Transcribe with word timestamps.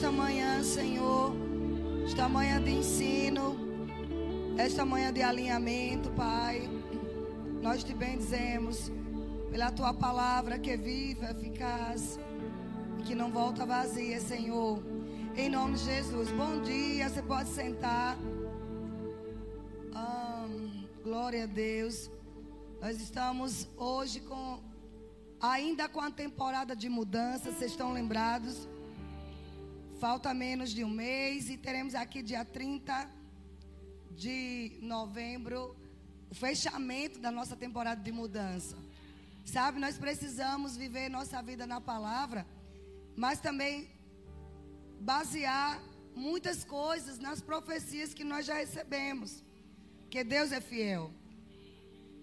esta 0.00 0.12
manhã, 0.12 0.62
Senhor, 0.62 1.34
esta 2.06 2.26
manhã 2.26 2.58
de 2.58 2.70
ensino, 2.70 3.54
esta 4.56 4.82
manhã 4.82 5.12
de 5.12 5.20
alinhamento, 5.20 6.10
Pai. 6.12 6.70
Nós 7.60 7.84
te 7.84 7.92
bendizemos 7.92 8.90
pela 9.50 9.70
tua 9.70 9.92
palavra 9.92 10.58
que 10.58 10.70
é 10.70 10.76
viva, 10.78 11.32
eficaz 11.32 12.18
e 12.98 13.02
que 13.02 13.14
não 13.14 13.30
volta 13.30 13.66
vazia, 13.66 14.18
Senhor. 14.20 14.82
Em 15.36 15.50
nome 15.50 15.74
de 15.74 15.84
Jesus. 15.84 16.30
Bom 16.30 16.62
dia, 16.62 17.10
você 17.10 17.20
pode 17.20 17.50
sentar. 17.50 18.16
Ah, 19.94 20.48
glória 21.04 21.44
a 21.44 21.46
Deus. 21.46 22.10
Nós 22.80 22.98
estamos 23.02 23.68
hoje 23.76 24.20
com 24.20 24.60
ainda 25.38 25.90
com 25.90 26.00
a 26.00 26.10
temporada 26.10 26.74
de 26.74 26.88
mudança, 26.88 27.52
vocês 27.52 27.72
estão 27.72 27.92
lembrados? 27.92 28.66
Falta 30.00 30.32
menos 30.32 30.70
de 30.70 30.82
um 30.82 30.88
mês 30.88 31.50
e 31.50 31.58
teremos 31.58 31.94
aqui 31.94 32.22
dia 32.22 32.42
30 32.42 33.06
de 34.12 34.78
novembro 34.80 35.76
o 36.30 36.34
fechamento 36.34 37.18
da 37.18 37.30
nossa 37.30 37.54
temporada 37.54 38.02
de 38.02 38.10
mudança. 38.10 38.78
Sabe, 39.44 39.78
nós 39.78 39.98
precisamos 39.98 40.74
viver 40.74 41.10
nossa 41.10 41.42
vida 41.42 41.66
na 41.66 41.82
palavra, 41.82 42.46
mas 43.14 43.40
também 43.40 43.90
basear 44.98 45.78
muitas 46.16 46.64
coisas 46.64 47.18
nas 47.18 47.42
profecias 47.42 48.14
que 48.14 48.24
nós 48.24 48.46
já 48.46 48.54
recebemos. 48.54 49.44
Que 50.08 50.24
Deus 50.24 50.50
é 50.50 50.62
fiel. 50.62 51.12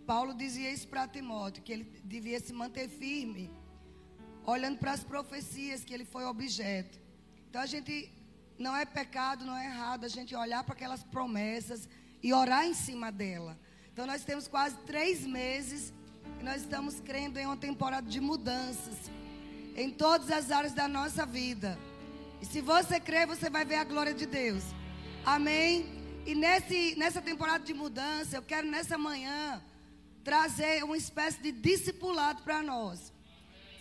Paulo 0.08 0.34
dizia 0.34 0.72
isso 0.72 0.88
para 0.88 1.08
Timóteo, 1.08 1.62
que 1.62 1.74
ele 1.74 1.84
devia 2.04 2.40
se 2.40 2.54
manter 2.54 2.90
firme, 2.90 3.52
olhando 4.48 4.80
para 4.80 4.94
as 4.94 5.04
profecias 5.04 5.84
que 5.84 5.94
ele 5.94 6.06
foi 6.06 6.26
objeto. 6.26 7.06
Então 7.58 7.64
a 7.64 7.66
gente 7.66 8.14
não 8.60 8.76
é 8.76 8.86
pecado, 8.86 9.44
não 9.44 9.58
é 9.58 9.66
errado 9.66 10.04
a 10.04 10.08
gente 10.08 10.36
olhar 10.36 10.64
para 10.64 10.76
aquelas 10.76 11.02
promessas 11.02 11.90
e 12.22 12.32
orar 12.32 12.68
em 12.68 12.76
cima 12.76 13.12
dela. 13.12 13.58
Então 13.92 14.06
nós 14.06 14.24
temos 14.24 14.48
quase 14.48 14.78
três 14.86 15.26
meses 15.26 15.92
e 16.40 16.44
nós 16.44 16.62
estamos 16.62 17.00
crendo 17.00 17.40
em 17.40 17.48
uma 17.48 17.58
temporada 17.58 18.08
de 18.08 18.20
mudanças 18.20 19.10
em 19.76 19.90
todas 19.90 20.30
as 20.30 20.52
áreas 20.52 20.72
da 20.72 20.88
nossa 20.88 21.26
vida. 21.26 21.80
E 22.40 22.46
se 22.46 22.62
você 22.62 23.00
crer, 23.00 23.26
você 23.26 23.50
vai 23.50 23.66
ver 23.66 23.78
a 23.78 23.84
glória 23.84 24.14
de 24.14 24.28
Deus. 24.28 24.64
Amém? 25.26 25.84
E 26.28 26.36
nesse, 26.36 26.94
nessa 26.96 27.24
temporada 27.24 27.66
de 27.66 27.74
mudança, 27.74 28.38
eu 28.38 28.44
quero 28.44 28.68
nessa 28.68 29.00
manhã 29.00 29.60
trazer 30.24 30.84
uma 30.84 30.96
espécie 30.96 31.42
de 31.42 31.52
discipulado 31.52 32.44
para 32.44 32.62
nós. 32.62 33.12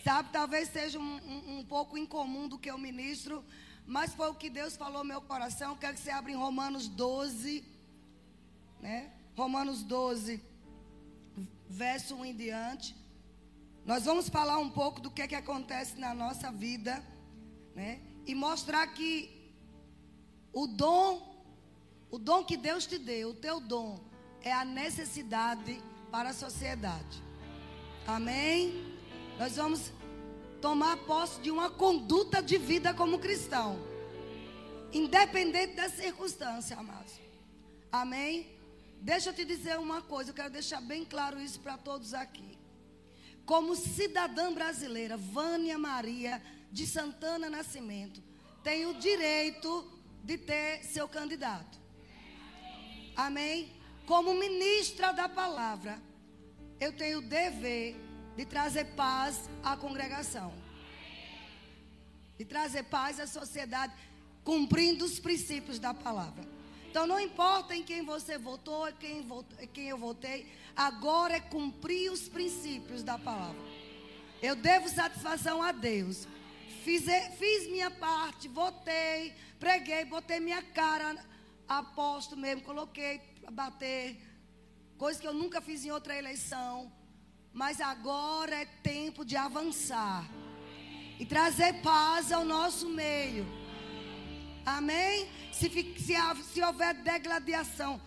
Sabe, 0.07 0.29
talvez 0.31 0.69
seja 0.69 0.97
um, 0.97 1.17
um, 1.17 1.57
um, 1.57 1.65
pouco 1.65 1.97
incomum 1.97 2.47
do 2.47 2.57
que 2.57 2.71
eu 2.71 2.77
ministro, 2.77 3.43
mas 3.85 4.13
foi 4.13 4.29
o 4.29 4.35
que 4.35 4.49
Deus 4.49 4.77
falou 4.77 4.99
no 4.99 5.09
meu 5.09 5.19
coração. 5.19 5.75
quero 5.75 5.95
que 5.95 5.99
você 5.99 6.11
abra 6.11 6.31
em 6.31 6.35
Romanos 6.35 6.87
12, 6.87 7.61
né? 8.79 9.11
Romanos 9.35 9.83
12, 9.83 10.41
verso 11.67 12.15
1 12.15 12.23
em 12.23 12.33
diante. 12.33 12.95
Nós 13.85 14.05
vamos 14.05 14.29
falar 14.29 14.57
um 14.59 14.69
pouco 14.69 15.01
do 15.01 15.11
que 15.11 15.23
é 15.23 15.27
que 15.27 15.35
acontece 15.35 15.99
na 15.99 16.13
nossa 16.13 16.53
vida, 16.53 17.03
né? 17.75 17.99
E 18.25 18.33
mostrar 18.33 18.87
que 18.87 19.51
o 20.53 20.67
dom, 20.67 21.45
o 22.09 22.17
dom 22.17 22.45
que 22.45 22.55
Deus 22.55 22.87
te 22.87 22.97
deu, 22.97 23.31
o 23.31 23.35
teu 23.35 23.59
dom, 23.59 23.99
é 24.41 24.53
a 24.53 24.63
necessidade 24.63 25.83
para 26.09 26.29
a 26.29 26.33
sociedade. 26.33 27.21
Amém? 28.07 28.95
Nós 29.37 29.57
vamos 29.57 29.96
tomar 30.61 30.97
posse 30.97 31.39
de 31.41 31.51
uma 31.51 31.69
conduta 31.69 32.41
de 32.41 32.57
vida 32.57 32.93
como 32.93 33.19
cristão. 33.19 33.79
Independente 34.91 35.75
da 35.75 35.89
circunstância, 35.89 36.77
amados. 36.77 37.13
Amém? 37.91 38.47
Deixa 39.01 39.29
eu 39.29 39.33
te 39.33 39.45
dizer 39.45 39.77
uma 39.77 40.01
coisa, 40.01 40.31
eu 40.31 40.35
quero 40.35 40.49
deixar 40.49 40.81
bem 40.81 41.05
claro 41.05 41.39
isso 41.39 41.59
para 41.59 41.77
todos 41.77 42.13
aqui. 42.13 42.57
Como 43.45 43.75
cidadã 43.75 44.51
brasileira, 44.53 45.15
Vânia 45.15 45.77
Maria 45.77 46.41
de 46.71 46.85
Santana 46.85 47.49
Nascimento 47.49 48.21
tem 48.63 48.85
o 48.85 48.95
direito 48.95 49.89
de 50.23 50.37
ter 50.37 50.83
seu 50.83 51.07
candidato. 51.07 51.79
Amém? 53.15 53.71
Como 54.05 54.33
ministra 54.33 55.13
da 55.13 55.29
palavra, 55.29 56.01
eu 56.79 56.91
tenho 56.91 57.19
o 57.19 57.21
dever 57.21 57.95
de 58.37 58.45
trazer 58.45 58.85
paz 58.95 59.49
à 59.63 59.75
congregação. 59.75 60.53
De 62.37 62.45
trazer 62.45 62.83
paz 62.83 63.19
à 63.19 63.25
sociedade, 63.25 63.93
cumprindo 64.43 65.03
os 65.03 65.19
princípios 65.19 65.79
da 65.79 65.91
palavra. 65.91 66.45
Então 66.87 67.07
não 67.07 67.19
importa 67.19 67.75
em 67.75 67.81
quem 67.81 68.05
você 68.05 68.37
votou, 68.37 68.85
quem, 68.93 69.23
votou, 69.23 69.57
quem 69.69 69.89
eu 69.89 69.97
votei, 69.97 70.47
agora 70.75 71.37
é 71.37 71.39
cumprir 71.39 72.11
os 72.11 72.29
princípios 72.29 73.01
da 73.01 73.17
palavra. 73.17 73.59
Eu 74.39 74.55
devo 74.55 74.87
satisfação 74.87 75.63
a 75.63 75.71
Deus. 75.71 76.27
Fiz, 76.83 77.05
fiz 77.39 77.67
minha 77.67 77.89
parte, 77.89 78.47
votei, 78.47 79.33
preguei, 79.59 80.05
botei 80.05 80.39
minha 80.39 80.61
cara, 80.61 81.25
aposto 81.67 82.37
mesmo, 82.37 82.61
coloquei 82.61 83.19
bater, 83.51 84.15
coisa 84.95 85.19
que 85.19 85.27
eu 85.27 85.33
nunca 85.33 85.59
fiz 85.59 85.83
em 85.83 85.91
outra 85.91 86.15
eleição. 86.15 86.91
Mas 87.57 87.81
agora 87.81 88.55
é 88.55 88.65
tempo 88.65 89.25
de 89.25 89.35
avançar 89.35 90.29
e 91.19 91.25
trazer 91.25 91.81
paz 91.81 92.31
ao 92.31 92.45
nosso 92.45 92.87
meio. 92.87 93.47
Amém? 94.63 95.27
Se, 95.51 95.67
se, 95.67 96.13
se 96.53 96.61
houver 96.61 96.93
degladiação, 96.93 97.99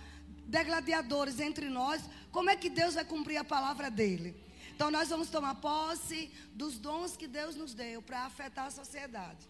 degladiadores 0.46 1.40
entre 1.40 1.68
nós, 1.68 2.00
como 2.30 2.48
é 2.48 2.54
que 2.54 2.70
Deus 2.70 2.94
vai 2.94 3.04
cumprir 3.04 3.38
a 3.38 3.42
palavra 3.44 3.90
dele? 3.90 4.40
Então 4.72 4.88
nós 4.88 5.08
vamos 5.08 5.28
tomar 5.30 5.56
posse 5.56 6.30
dos 6.54 6.78
dons 6.78 7.16
que 7.16 7.26
Deus 7.26 7.56
nos 7.56 7.74
deu 7.74 8.00
para 8.00 8.26
afetar 8.26 8.66
a 8.66 8.70
sociedade. 8.70 9.48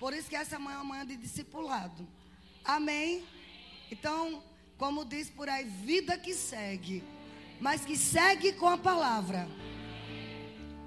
Por 0.00 0.14
isso 0.14 0.30
que 0.30 0.36
essa 0.36 0.58
manhã 0.58 0.78
é 0.78 0.80
uma 0.80 0.84
manhã 0.94 1.06
de 1.06 1.16
discipulado. 1.18 2.08
Amém? 2.64 3.22
Então, 3.90 4.42
como 4.78 5.04
diz 5.04 5.28
por 5.28 5.50
aí, 5.50 5.64
vida 5.66 6.16
que 6.16 6.32
segue, 6.32 7.04
mas 7.62 7.84
que 7.84 7.96
segue 7.96 8.52
com 8.54 8.68
a 8.68 8.76
palavra, 8.76 9.48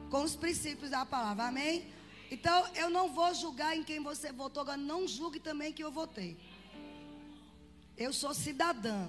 com 0.10 0.22
os 0.24 0.36
princípios 0.36 0.92
da 0.92 1.06
palavra, 1.06 1.46
amém? 1.46 1.88
Então 2.30 2.68
eu 2.76 2.90
não 2.90 3.14
vou 3.14 3.34
julgar 3.34 3.78
em 3.78 3.82
quem 3.82 4.04
você 4.04 4.34
votou, 4.34 4.60
agora 4.60 4.76
não 4.76 5.08
julgue 5.08 5.40
também 5.40 5.72
que 5.72 5.82
eu 5.82 5.90
votei. 5.90 6.36
Eu 7.96 8.12
sou 8.12 8.34
cidadã. 8.34 9.08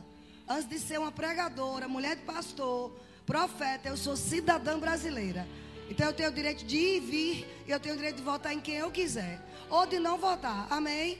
Antes 0.49 0.69
de 0.69 0.78
ser 0.78 1.00
uma 1.00 1.10
pregadora, 1.10 1.88
mulher 1.88 2.15
de 2.15 2.22
pastor, 2.22 2.97
profeta, 3.27 3.88
eu 3.88 3.97
sou 3.97 4.16
cidadã 4.16 4.78
brasileira. 4.78 5.44
Então 5.91 6.06
eu 6.06 6.12
tenho 6.12 6.31
o 6.31 6.33
direito 6.33 6.65
de 6.65 6.77
ir 6.77 6.97
e 6.98 7.00
vir, 7.00 7.65
e 7.66 7.72
eu 7.72 7.81
tenho 7.81 7.97
o 7.97 7.98
direito 7.98 8.19
de 8.19 8.22
votar 8.22 8.54
em 8.54 8.60
quem 8.60 8.77
eu 8.77 8.93
quiser, 8.93 9.44
ou 9.69 9.84
de 9.87 9.98
não 9.98 10.19
votar, 10.19 10.69
amém? 10.71 11.19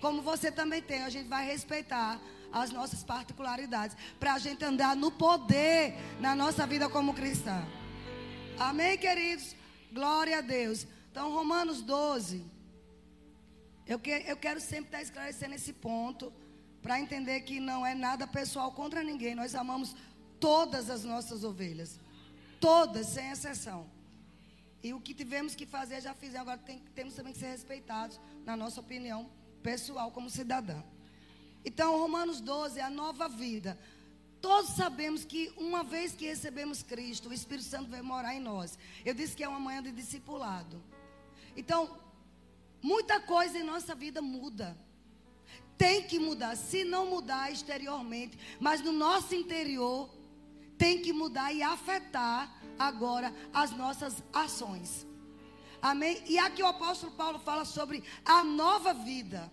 Como 0.00 0.22
você 0.22 0.52
também 0.52 0.80
tem, 0.80 1.02
a 1.02 1.08
gente 1.08 1.26
vai 1.26 1.44
respeitar 1.44 2.20
as 2.52 2.70
nossas 2.70 3.02
particularidades, 3.04 3.96
para 4.18 4.34
a 4.34 4.38
gente 4.38 4.64
andar 4.64 4.96
no 4.96 5.10
poder 5.10 5.94
na 6.20 6.34
nossa 6.34 6.66
vida 6.66 6.88
como 6.88 7.14
cristã. 7.14 7.64
Amém, 8.58 8.98
queridos? 8.98 9.54
Glória 9.92 10.38
a 10.38 10.40
Deus. 10.40 10.86
Então, 11.10 11.32
Romanos 11.32 11.82
12. 11.82 12.44
Eu, 13.86 13.98
que, 13.98 14.10
eu 14.10 14.36
quero 14.36 14.60
sempre 14.60 14.86
estar 14.86 15.02
esclarecendo 15.02 15.54
esse 15.54 15.72
ponto, 15.72 16.32
para 16.82 17.00
entender 17.00 17.40
que 17.42 17.60
não 17.60 17.84
é 17.84 17.94
nada 17.94 18.26
pessoal 18.26 18.72
contra 18.72 19.02
ninguém. 19.02 19.34
Nós 19.34 19.54
amamos 19.54 19.94
todas 20.38 20.88
as 20.88 21.04
nossas 21.04 21.44
ovelhas. 21.44 21.98
Todas, 22.58 23.06
sem 23.08 23.30
exceção. 23.30 23.86
E 24.82 24.92
o 24.94 25.00
que 25.00 25.12
tivemos 25.12 25.54
que 25.54 25.66
fazer, 25.66 26.00
já 26.00 26.14
fizemos. 26.14 26.40
Agora 26.40 26.58
tem, 26.58 26.78
temos 26.94 27.14
também 27.14 27.32
que 27.32 27.38
ser 27.38 27.50
respeitados, 27.50 28.18
na 28.44 28.56
nossa 28.56 28.80
opinião 28.80 29.28
pessoal, 29.62 30.10
como 30.10 30.30
cidadã. 30.30 30.82
Então, 31.64 31.98
Romanos 31.98 32.40
12 32.40 32.78
é 32.78 32.82
a 32.82 32.90
nova 32.90 33.28
vida. 33.28 33.78
Todos 34.40 34.70
sabemos 34.70 35.24
que 35.24 35.52
uma 35.56 35.82
vez 35.82 36.12
que 36.12 36.26
recebemos 36.26 36.82
Cristo, 36.82 37.28
o 37.28 37.32
Espírito 37.32 37.68
Santo 37.68 37.90
vai 37.90 38.00
morar 38.00 38.34
em 38.34 38.40
nós. 38.40 38.78
Eu 39.04 39.12
disse 39.12 39.36
que 39.36 39.44
é 39.44 39.48
uma 39.48 39.60
manhã 39.60 39.82
de 39.82 39.92
discipulado. 39.92 40.82
Então, 41.54 41.98
muita 42.80 43.20
coisa 43.20 43.58
em 43.58 43.62
nossa 43.62 43.94
vida 43.94 44.22
muda. 44.22 44.76
Tem 45.76 46.02
que 46.02 46.18
mudar. 46.18 46.56
Se 46.56 46.84
não 46.84 47.06
mudar 47.06 47.52
exteriormente, 47.52 48.38
mas 48.58 48.80
no 48.80 48.92
nosso 48.92 49.34
interior, 49.34 50.08
tem 50.78 51.02
que 51.02 51.12
mudar 51.12 51.52
e 51.52 51.62
afetar 51.62 52.50
agora 52.78 53.34
as 53.52 53.70
nossas 53.72 54.22
ações. 54.32 55.06
Amém? 55.82 56.22
E 56.26 56.38
aqui 56.38 56.62
o 56.62 56.66
apóstolo 56.66 57.12
Paulo 57.12 57.38
fala 57.38 57.66
sobre 57.66 58.02
a 58.24 58.42
nova 58.42 58.94
vida. 58.94 59.52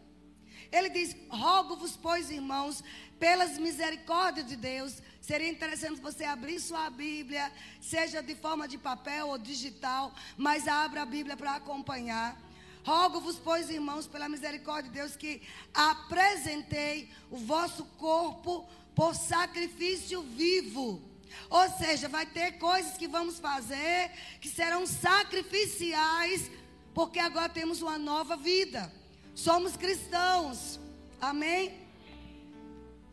Ele 0.72 0.90
diz: 0.90 1.16
Rogo-vos, 1.30 1.98
pois, 1.98 2.32
irmãos, 2.32 2.84
pelas 3.20 3.58
misericórdias 3.58 4.48
de 4.48 4.56
Deus. 4.56 5.02
Seria 5.22 5.50
interessante 5.50 6.00
você 6.00 6.24
abrir 6.24 6.60
sua 6.60 6.90
Bíblia, 6.90 7.52
seja 7.82 8.22
de 8.22 8.34
forma 8.36 8.68
de 8.68 8.78
papel 8.78 9.28
ou 9.28 9.38
digital, 9.38 10.14
mas 10.38 10.68
abra 10.68 11.02
a 11.02 11.06
Bíblia 11.06 11.36
para 11.36 11.56
acompanhar. 11.56 12.38
Rogo-vos, 12.84 13.38
pois, 13.38 13.70
irmãos, 13.70 14.08
pela 14.08 14.30
misericórdia 14.30 14.90
de 14.90 14.98
Deus, 14.98 15.18
que 15.18 15.42
apresentei 15.74 17.10
o 17.30 17.36
vosso 17.36 17.84
corpo 17.98 18.66
por 18.96 19.14
sacrifício 19.14 20.22
vivo. 20.22 21.02
Ou 21.50 21.70
seja, 21.72 22.08
vai 22.08 22.26
ter 22.26 22.54
coisas 22.54 22.98
que 22.98 23.08
vamos 23.08 23.40
fazer 23.40 24.12
que 24.40 24.48
serão 24.48 24.88
sacrificiais, 24.88 26.50
porque 26.94 27.20
agora 27.20 27.50
temos 27.50 27.82
uma 27.82 27.98
nova 27.98 28.38
vida. 28.38 28.92
Somos 29.38 29.78
cristãos. 29.78 30.80
Amém? 31.22 31.72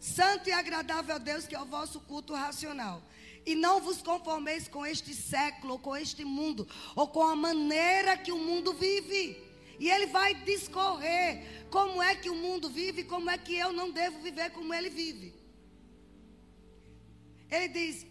Santo 0.00 0.48
e 0.48 0.52
agradável 0.52 1.16
a 1.16 1.18
Deus, 1.18 1.46
que 1.46 1.54
é 1.54 1.60
o 1.60 1.66
vosso 1.66 2.00
culto 2.00 2.32
racional. 2.32 3.02
E 3.44 3.54
não 3.54 3.78
vos 3.78 4.00
conformeis 4.00 4.66
com 4.66 4.86
este 4.86 5.12
século, 5.14 5.74
ou 5.74 5.78
com 5.78 5.94
este 5.94 6.24
mundo, 6.24 6.66
ou 6.96 7.06
com 7.08 7.22
a 7.22 7.36
maneira 7.36 8.16
que 8.16 8.32
o 8.32 8.38
mundo 8.38 8.72
vive. 8.72 9.36
E 9.78 9.90
ele 9.90 10.06
vai 10.06 10.32
discorrer 10.34 11.66
como 11.70 12.02
é 12.02 12.14
que 12.14 12.30
o 12.30 12.34
mundo 12.34 12.70
vive, 12.70 13.04
como 13.04 13.28
é 13.28 13.36
que 13.36 13.54
eu 13.54 13.70
não 13.70 13.90
devo 13.90 14.18
viver 14.20 14.48
como 14.50 14.72
ele 14.72 14.88
vive. 14.88 15.34
Ele 17.50 17.68
diz: 17.68 18.06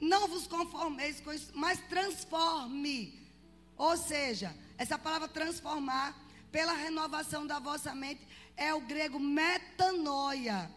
não 0.00 0.28
vos 0.28 0.46
conformeis 0.46 1.20
com 1.20 1.32
isso, 1.32 1.50
mas 1.52 1.80
transforme. 1.88 3.28
Ou 3.76 3.96
seja, 3.96 4.56
essa 4.78 4.96
palavra 4.96 5.26
transformar, 5.26 6.16
pela 6.50 6.72
renovação 6.72 7.46
da 7.46 7.58
vossa 7.58 7.94
mente, 7.94 8.26
é 8.56 8.74
o 8.74 8.80
grego 8.80 9.18
metanoia 9.18 10.70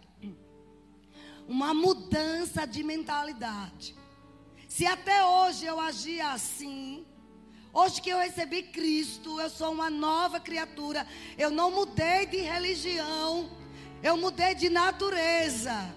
uma 1.47 1.73
mudança 1.73 2.65
de 2.65 2.83
mentalidade. 2.83 3.95
Se 4.67 4.85
até 4.85 5.25
hoje 5.25 5.65
eu 5.65 5.79
agia 5.79 6.31
assim, 6.31 7.05
hoje 7.71 8.01
que 8.01 8.09
eu 8.09 8.17
recebi 8.17 8.63
Cristo, 8.63 9.39
eu 9.39 9.49
sou 9.49 9.71
uma 9.71 9.89
nova 9.89 10.39
criatura. 10.39 11.05
Eu 11.37 11.51
não 11.51 11.69
mudei 11.69 12.25
de 12.25 12.37
religião, 12.37 13.49
eu 14.01 14.17
mudei 14.17 14.55
de 14.55 14.69
natureza. 14.69 15.93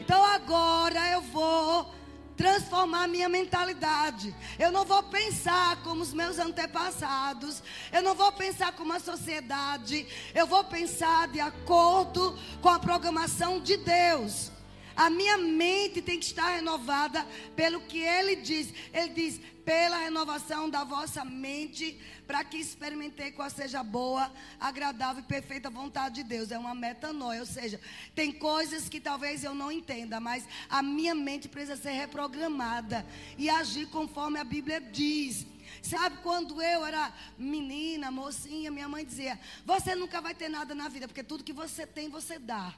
Então 0.00 0.24
agora 0.24 1.10
eu 1.10 1.20
vou 1.20 1.94
transformar 2.40 3.06
minha 3.06 3.28
mentalidade. 3.28 4.34
Eu 4.58 4.72
não 4.72 4.86
vou 4.86 5.02
pensar 5.02 5.76
como 5.82 6.00
os 6.00 6.14
meus 6.14 6.38
antepassados. 6.38 7.62
Eu 7.92 8.00
não 8.00 8.14
vou 8.14 8.32
pensar 8.32 8.72
como 8.72 8.94
a 8.94 8.98
sociedade. 8.98 10.06
Eu 10.34 10.46
vou 10.46 10.64
pensar 10.64 11.28
de 11.28 11.38
acordo 11.38 12.38
com 12.62 12.70
a 12.70 12.78
programação 12.78 13.60
de 13.60 13.76
Deus. 13.76 14.50
A 14.96 15.08
minha 15.08 15.38
mente 15.38 16.02
tem 16.02 16.18
que 16.18 16.26
estar 16.26 16.50
renovada 16.50 17.26
pelo 17.54 17.80
que 17.80 17.98
ele 17.98 18.36
diz. 18.36 18.72
Ele 18.92 19.08
diz: 19.10 19.40
pela 19.64 19.98
renovação 19.98 20.68
da 20.68 20.82
vossa 20.84 21.24
mente, 21.24 22.00
para 22.26 22.42
que 22.42 22.56
experimentei 22.56 23.30
qual 23.30 23.48
seja 23.48 23.82
boa, 23.82 24.32
agradável 24.58 25.22
e 25.22 25.26
perfeita 25.26 25.70
vontade 25.70 26.16
de 26.16 26.24
Deus. 26.24 26.50
É 26.50 26.58
uma 26.58 26.74
metanoia, 26.74 27.40
ou 27.40 27.46
seja, 27.46 27.80
tem 28.14 28.32
coisas 28.32 28.88
que 28.88 29.00
talvez 29.00 29.44
eu 29.44 29.54
não 29.54 29.70
entenda, 29.70 30.18
mas 30.18 30.44
a 30.68 30.82
minha 30.82 31.14
mente 31.14 31.48
precisa 31.48 31.76
ser 31.76 31.92
reprogramada 31.92 33.06
e 33.38 33.48
agir 33.48 33.86
conforme 33.86 34.38
a 34.38 34.44
Bíblia 34.44 34.80
diz. 34.80 35.46
Sabe, 35.82 36.18
quando 36.22 36.60
eu 36.60 36.84
era 36.84 37.12
menina, 37.38 38.10
mocinha, 38.10 38.70
minha 38.70 38.88
mãe 38.88 39.04
dizia: 39.04 39.38
Você 39.64 39.94
nunca 39.94 40.20
vai 40.20 40.34
ter 40.34 40.48
nada 40.48 40.74
na 40.74 40.88
vida, 40.88 41.06
porque 41.06 41.22
tudo 41.22 41.44
que 41.44 41.52
você 41.52 41.86
tem, 41.86 42.08
você 42.08 42.38
dá. 42.38 42.74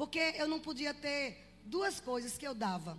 Porque 0.00 0.32
eu 0.38 0.48
não 0.48 0.58
podia 0.58 0.94
ter 0.94 1.60
duas 1.62 2.00
coisas 2.00 2.38
que 2.38 2.48
eu 2.48 2.54
dava. 2.54 2.98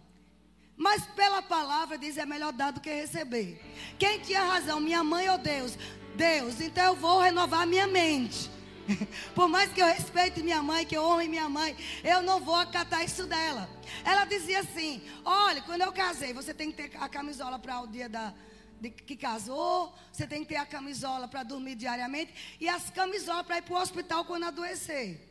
Mas 0.77 1.03
pela 1.15 1.41
palavra 1.41 1.97
diz 1.97 2.15
é 2.15 2.27
melhor 2.27 2.53
dar 2.53 2.69
do 2.69 2.79
que 2.79 2.93
receber. 2.93 3.59
Quem 3.97 4.19
tinha 4.19 4.43
razão, 4.43 4.79
minha 4.79 5.03
mãe 5.03 5.27
ou 5.27 5.39
Deus? 5.39 5.75
Deus. 6.15 6.61
Então 6.61 6.85
eu 6.85 6.95
vou 6.95 7.19
renovar 7.19 7.65
minha 7.65 7.87
mente. 7.87 8.51
Por 9.33 9.49
mais 9.49 9.73
que 9.73 9.81
eu 9.81 9.87
respeite 9.87 10.43
minha 10.43 10.61
mãe, 10.61 10.85
que 10.85 10.95
eu 10.95 11.03
honre 11.03 11.27
minha 11.27 11.49
mãe, 11.49 11.75
eu 12.03 12.21
não 12.21 12.39
vou 12.39 12.53
acatar 12.53 13.03
isso 13.03 13.25
dela. 13.25 13.67
Ela 14.05 14.25
dizia 14.25 14.59
assim: 14.59 15.01
olha, 15.25 15.63
quando 15.63 15.81
eu 15.81 15.91
casei, 15.91 16.33
você 16.33 16.53
tem 16.53 16.71
que 16.71 16.83
ter 16.83 16.97
a 16.97 17.09
camisola 17.09 17.57
para 17.57 17.81
o 17.81 17.87
dia 17.87 18.07
da, 18.07 18.31
de, 18.79 18.91
que 18.91 19.15
casou, 19.15 19.91
você 20.13 20.27
tem 20.27 20.43
que 20.43 20.49
ter 20.49 20.57
a 20.57 20.67
camisola 20.67 21.27
para 21.27 21.41
dormir 21.41 21.73
diariamente 21.73 22.31
e 22.59 22.69
as 22.69 22.91
camisolas 22.91 23.43
para 23.43 23.57
ir 23.57 23.63
para 23.63 23.73
o 23.73 23.81
hospital 23.81 24.23
quando 24.23 24.43
adoecer. 24.43 25.30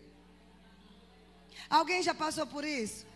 Alguém 1.70 2.02
já 2.02 2.12
passou 2.12 2.44
por 2.46 2.64
isso? 2.64 3.06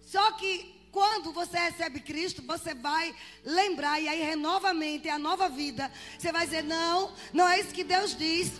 Só 0.00 0.32
que 0.32 0.82
quando 0.90 1.32
você 1.32 1.58
recebe 1.58 2.00
Cristo, 2.00 2.42
você 2.42 2.74
vai 2.74 3.14
lembrar, 3.44 3.98
e 3.98 4.08
aí 4.08 4.22
renovamente 4.22 5.08
a 5.08 5.18
nova 5.18 5.48
vida. 5.48 5.92
Você 6.18 6.30
vai 6.30 6.46
dizer: 6.46 6.64
Não, 6.64 7.12
não 7.32 7.48
é 7.48 7.60
isso 7.60 7.74
que 7.74 7.84
Deus 7.84 8.16
diz. 8.16 8.52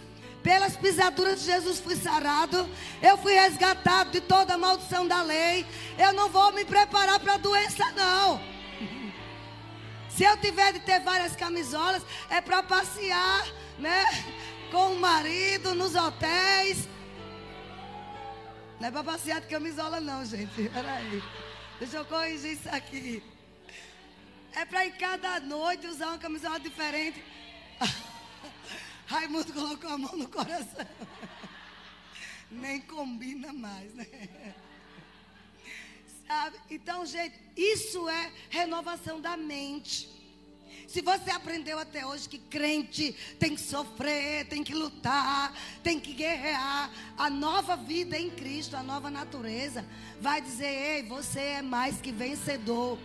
Pelas 0.43 0.77
pisaduras 0.77 1.41
de 1.41 1.47
Jesus 1.47 1.79
fui 1.79 1.95
sarado. 1.95 2.69
Eu 3.01 3.17
fui 3.17 3.33
resgatado 3.35 4.11
de 4.11 4.21
toda 4.21 4.55
a 4.55 4.59
maldição 4.59 5.07
da 5.07 5.23
lei. 5.23 5.65
Eu 5.97 6.13
não 6.13 6.29
vou 6.29 6.53
me 6.53 6.65
preparar 6.65 7.21
para 7.21 7.35
a 7.35 7.37
doença, 7.37 7.85
não. 7.93 8.41
Se 10.11 10.25
eu 10.25 10.37
tiver 10.39 10.73
de 10.73 10.81
ter 10.81 11.01
várias 11.01 11.37
camisolas, 11.37 12.03
é 12.29 12.41
para 12.41 12.63
passear, 12.63 13.47
né? 13.79 14.05
Com 14.71 14.95
o 14.95 14.99
marido, 14.99 15.75
nos 15.75 15.95
hotéis, 15.95 16.89
não 18.83 18.89
é 18.89 18.91
para 18.91 19.05
passear 19.05 19.41
de 19.41 19.47
camisola, 19.47 20.01
não, 20.01 20.25
gente. 20.25 20.69
Peraí. 20.69 21.23
Deixa 21.79 21.99
eu 21.99 22.05
corrigir 22.05 22.55
isso 22.55 22.69
aqui. 22.69 23.23
É 24.57 24.65
para 24.65 24.85
ir 24.85 24.97
cada 24.97 25.39
noite 25.39 25.87
usar 25.87 26.09
uma 26.09 26.19
camisola 26.19 26.59
diferente. 26.59 27.23
Raimundo 29.07 29.53
colocou 29.53 29.89
a 29.89 29.97
mão 29.97 30.17
no 30.17 30.29
coração. 30.29 30.85
Nem 32.51 32.81
combina 32.81 33.53
mais, 33.53 33.95
né? 33.95 34.05
Sabe? 36.27 36.59
Então, 36.69 37.07
gente, 37.07 37.39
isso 37.57 38.09
é 38.09 38.33
renovação 38.51 39.21
da 39.21 39.37
mente. 39.37 40.11
Se 40.93 41.01
você 41.01 41.31
aprendeu 41.31 41.79
até 41.79 42.05
hoje 42.05 42.29
que 42.29 42.37
crente 42.37 43.17
tem 43.39 43.55
que 43.55 43.63
sofrer, 43.63 44.45
tem 44.45 44.63
que 44.63 44.75
lutar, 44.75 45.51
tem 45.83 45.99
que 45.99 46.13
guerrear, 46.13 46.91
a 47.17 47.31
nova 47.31 47.77
vida 47.77 48.19
em 48.19 48.29
Cristo, 48.29 48.77
a 48.77 48.83
nova 48.83 49.11
natureza, 49.11 49.87
vai 50.21 50.43
dizer: 50.43 50.67
ei, 50.67 51.03
você 51.05 51.41
é 51.41 51.63
mais 51.63 51.99
que 52.03 52.13
vencedor. 52.13 52.99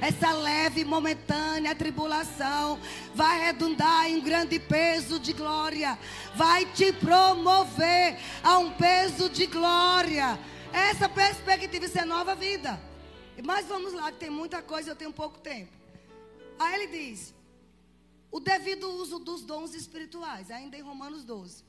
Essa 0.00 0.32
leve 0.32 0.80
e 0.80 0.84
momentânea 0.84 1.76
tribulação 1.76 2.80
vai 3.14 3.38
redundar 3.38 4.10
em 4.10 4.20
grande 4.20 4.58
peso 4.58 5.20
de 5.20 5.32
glória, 5.32 5.96
vai 6.34 6.66
te 6.72 6.92
promover 6.92 8.18
a 8.42 8.58
um 8.58 8.72
peso 8.72 9.30
de 9.30 9.46
glória. 9.46 10.36
Essa 10.72 11.08
perspectiva, 11.08 11.84
isso 11.84 12.00
é 12.00 12.04
nova 12.04 12.34
vida. 12.34 12.80
Mas 13.44 13.66
vamos 13.66 13.92
lá, 13.92 14.10
que 14.10 14.18
tem 14.18 14.30
muita 14.30 14.60
coisa, 14.60 14.90
eu 14.90 14.96
tenho 14.96 15.12
pouco 15.12 15.38
tempo. 15.38 15.81
Aí 16.58 16.74
ele 16.74 16.86
diz: 16.88 17.34
o 18.32 18.40
devido 18.40 18.90
uso 18.90 19.18
dos 19.18 19.42
dons 19.42 19.74
espirituais, 19.74 20.50
ainda 20.50 20.76
em 20.76 20.80
Romanos 20.80 21.22
12. 21.22 21.62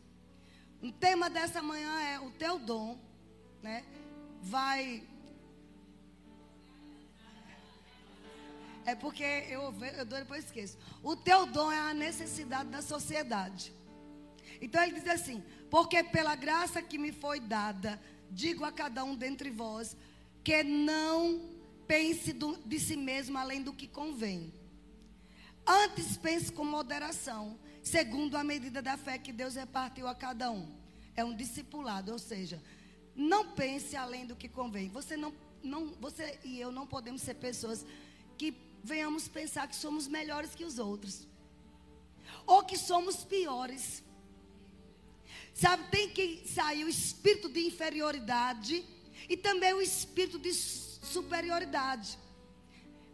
O 0.81 0.91
tema 0.93 1.29
dessa 1.29 1.61
manhã 1.61 2.01
é 2.01 2.19
o 2.19 2.31
teu 2.31 2.57
dom, 2.57 2.97
né? 3.61 3.83
Vai. 4.41 5.03
É 8.85 8.95
porque 8.95 9.23
eu, 9.23 9.73
eu 9.97 10.05
depois 10.05 10.45
esqueço. 10.45 10.77
O 11.01 11.15
teu 11.17 11.45
dom 11.45 11.69
é 11.69 11.79
a 11.79 11.93
necessidade 11.93 12.69
da 12.69 12.81
sociedade. 12.81 13.73
Então 14.61 14.81
ele 14.81 14.93
diz 14.93 15.07
assim: 15.07 15.43
porque 15.69 16.01
pela 16.01 16.35
graça 16.35 16.81
que 16.81 16.97
me 16.97 17.11
foi 17.11 17.41
dada, 17.41 18.01
digo 18.31 18.63
a 18.63 18.71
cada 18.71 19.03
um 19.03 19.15
dentre 19.15 19.49
vós 19.49 19.97
que 20.43 20.63
não 20.63 21.49
pense 21.87 22.31
do, 22.31 22.57
de 22.65 22.79
si 22.79 22.95
mesmo 22.95 23.37
além 23.37 23.61
do 23.61 23.73
que 23.73 23.87
convém 23.87 24.53
Antes 25.65 26.17
pense 26.17 26.51
com 26.51 26.65
moderação, 26.65 27.57
segundo 27.81 28.35
a 28.35 28.43
medida 28.43 28.81
da 28.81 28.97
fé 28.97 29.17
que 29.17 29.31
Deus 29.31 29.55
repartiu 29.55 30.07
a 30.07 30.15
cada 30.15 30.51
um. 30.51 30.67
É 31.15 31.23
um 31.23 31.35
discipulado, 31.35 32.11
ou 32.11 32.19
seja, 32.19 32.61
não 33.15 33.51
pense 33.51 33.95
além 33.95 34.25
do 34.25 34.35
que 34.35 34.49
convém. 34.49 34.89
Você 34.89 35.15
não, 35.15 35.33
não, 35.63 35.87
você 36.01 36.39
e 36.43 36.59
eu 36.59 36.71
não 36.71 36.85
podemos 36.85 37.21
ser 37.21 37.35
pessoas 37.35 37.85
que 38.37 38.53
venhamos 38.83 39.27
pensar 39.27 39.67
que 39.67 39.75
somos 39.75 40.07
melhores 40.07 40.53
que 40.53 40.65
os 40.65 40.79
outros, 40.79 41.27
ou 42.45 42.63
que 42.63 42.77
somos 42.77 43.23
piores. 43.23 44.03
Sabe, 45.53 45.83
tem 45.89 46.09
que 46.09 46.43
sair 46.47 46.83
o 46.83 46.89
espírito 46.89 47.47
de 47.47 47.65
inferioridade 47.67 48.83
e 49.29 49.37
também 49.37 49.73
o 49.73 49.81
espírito 49.81 50.39
de 50.39 50.51
superioridade. 50.53 52.17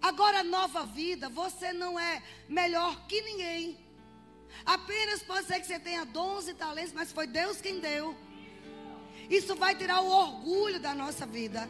Agora, 0.02 0.44
nova 0.44 0.86
vida, 0.86 1.30
você 1.30 1.74
não 1.74 2.00
é 2.00 2.24
melhor 2.48 3.06
que 3.08 3.22
ninguém. 3.22 3.78
Apenas 4.66 5.22
pode 5.22 5.48
ser 5.48 5.60
que 5.60 5.68
você 5.68 5.80
tenha 5.80 6.06
dons 6.06 6.48
e 6.48 6.54
talentos, 6.54 6.94
mas 6.94 7.12
foi 7.12 7.28
Deus 7.28 7.62
quem 7.62 7.80
deu. 7.80 8.16
Isso 9.30 9.56
vai 9.56 9.76
tirar 9.76 10.02
o 10.02 10.10
orgulho 10.10 10.80
da 10.80 10.96
nossa 10.96 11.26
vida. 11.26 11.70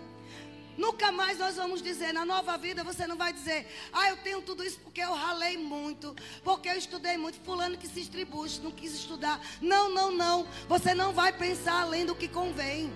Nunca 0.77 1.11
mais 1.11 1.37
nós 1.37 1.57
vamos 1.57 1.81
dizer, 1.81 2.13
na 2.13 2.23
nova 2.23 2.57
vida 2.57 2.85
você 2.85 3.05
não 3.05 3.17
vai 3.17 3.33
dizer, 3.33 3.67
ah, 3.91 4.09
eu 4.11 4.17
tenho 4.17 4.41
tudo 4.41 4.63
isso 4.63 4.79
porque 4.79 5.01
eu 5.01 5.13
ralei 5.13 5.57
muito, 5.57 6.15
porque 6.41 6.69
eu 6.69 6.77
estudei 6.77 7.17
muito. 7.17 7.37
Fulano 7.41 7.77
que 7.77 7.85
se 7.85 7.99
estribuche, 7.99 8.61
não 8.61 8.71
quis 8.71 8.93
estudar. 8.93 9.41
Não, 9.61 9.89
não, 9.89 10.09
não. 10.09 10.47
Você 10.69 10.93
não 10.93 11.11
vai 11.11 11.33
pensar 11.33 11.81
além 11.81 12.05
do 12.05 12.15
que 12.15 12.29
convém. 12.29 12.89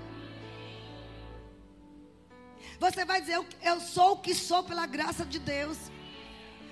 Você 2.84 3.06
vai 3.06 3.22
dizer, 3.22 3.42
eu 3.62 3.80
sou 3.80 4.12
o 4.12 4.18
que 4.18 4.36
sou 4.36 4.62
pela 4.62 4.86
graça 4.86 5.26
de 5.26 5.40
Deus. 5.40 5.78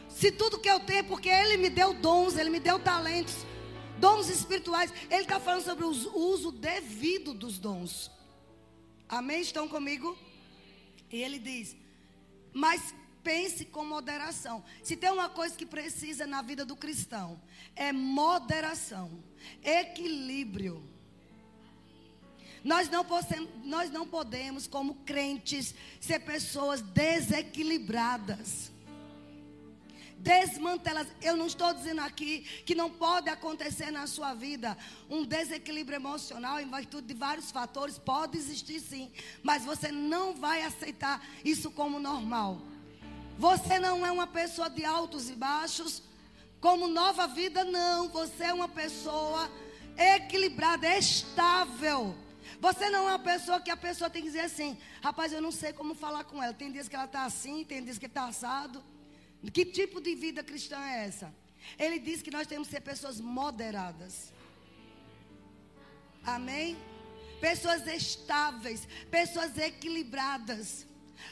Se 0.09 0.29
tudo 0.29 0.59
que 0.59 0.69
eu 0.69 0.77
tenho 0.81 1.05
porque 1.05 1.29
Ele 1.29 1.55
me 1.55 1.69
deu 1.69 1.93
dons, 1.93 2.35
Ele 2.35 2.49
me 2.49 2.59
deu 2.59 2.77
talentos, 2.77 3.33
dons 3.97 4.27
espirituais. 4.27 4.91
Ele 5.09 5.21
está 5.21 5.39
falando 5.39 5.63
sobre 5.63 5.85
o 5.85 5.89
uso 5.89 6.51
devido 6.51 7.33
dos 7.33 7.57
dons. 7.57 8.11
Amém? 9.07 9.39
Estão 9.39 9.69
comigo? 9.69 10.17
E 11.09 11.23
ele 11.23 11.39
diz: 11.39 11.77
Mas 12.51 12.93
pense 13.23 13.63
com 13.63 13.85
moderação. 13.85 14.65
Se 14.83 14.97
tem 14.97 15.11
uma 15.11 15.29
coisa 15.29 15.55
que 15.55 15.65
precisa 15.65 16.27
na 16.27 16.41
vida 16.41 16.65
do 16.65 16.75
cristão, 16.75 17.41
é 17.73 17.93
moderação, 17.93 19.23
equilíbrio. 19.63 20.90
Nós 22.63 22.89
não, 22.89 23.03
podemos, 23.03 23.49
nós 23.63 23.89
não 23.89 24.07
podemos, 24.07 24.67
como 24.67 24.95
crentes, 25.05 25.73
ser 25.99 26.19
pessoas 26.19 26.81
desequilibradas 26.81 28.71
desmantelas. 30.21 31.07
Eu 31.21 31.35
não 31.35 31.47
estou 31.47 31.73
dizendo 31.73 32.01
aqui 32.01 32.41
que 32.65 32.75
não 32.75 32.89
pode 32.89 33.29
acontecer 33.29 33.91
na 33.91 34.07
sua 34.07 34.33
vida 34.33 34.77
um 35.09 35.25
desequilíbrio 35.25 35.95
emocional 35.95 36.59
em 36.59 36.69
virtude 36.69 37.07
de 37.07 37.13
vários 37.13 37.51
fatores, 37.51 37.97
pode 37.97 38.37
existir 38.37 38.79
sim, 38.79 39.11
mas 39.43 39.65
você 39.65 39.91
não 39.91 40.33
vai 40.33 40.61
aceitar 40.63 41.25
isso 41.43 41.71
como 41.71 41.99
normal. 41.99 42.61
Você 43.37 43.79
não 43.79 44.05
é 44.05 44.11
uma 44.11 44.27
pessoa 44.27 44.69
de 44.69 44.85
altos 44.85 45.29
e 45.29 45.33
baixos, 45.33 46.03
como 46.59 46.87
nova 46.87 47.27
vida 47.27 47.63
não, 47.63 48.09
você 48.09 48.43
é 48.43 48.53
uma 48.53 48.67
pessoa 48.67 49.49
equilibrada, 49.97 50.87
estável. 50.97 52.15
Você 52.61 52.91
não 52.91 53.09
é 53.09 53.13
uma 53.13 53.19
pessoa 53.33 53.59
que 53.59 53.71
a 53.71 53.75
pessoa 53.75 54.07
tem 54.07 54.21
que 54.21 54.27
dizer 54.27 54.41
assim, 54.41 54.77
rapaz, 55.01 55.33
eu 55.33 55.41
não 55.41 55.51
sei 55.51 55.73
como 55.73 55.95
falar 55.95 56.23
com 56.25 56.41
ela. 56.43 56.53
Tem 56.53 56.71
dias 56.71 56.87
que 56.87 56.95
ela 56.95 57.05
está 57.05 57.23
assim, 57.25 57.63
tem 57.63 57.83
dias 57.83 57.97
que 57.97 58.05
está 58.05 58.25
assado. 58.25 58.83
Que 59.51 59.65
tipo 59.65 59.99
de 59.99 60.13
vida 60.13 60.43
cristã 60.43 60.79
é 60.79 61.07
essa? 61.07 61.33
Ele 61.79 61.97
diz 61.97 62.21
que 62.21 62.29
nós 62.29 62.45
temos 62.45 62.67
que 62.67 62.75
ser 62.75 62.81
pessoas 62.81 63.19
moderadas. 63.19 64.31
Amém? 66.23 66.77
Pessoas 67.39 67.87
estáveis, 67.87 68.87
pessoas 69.09 69.57
equilibradas. 69.57 70.85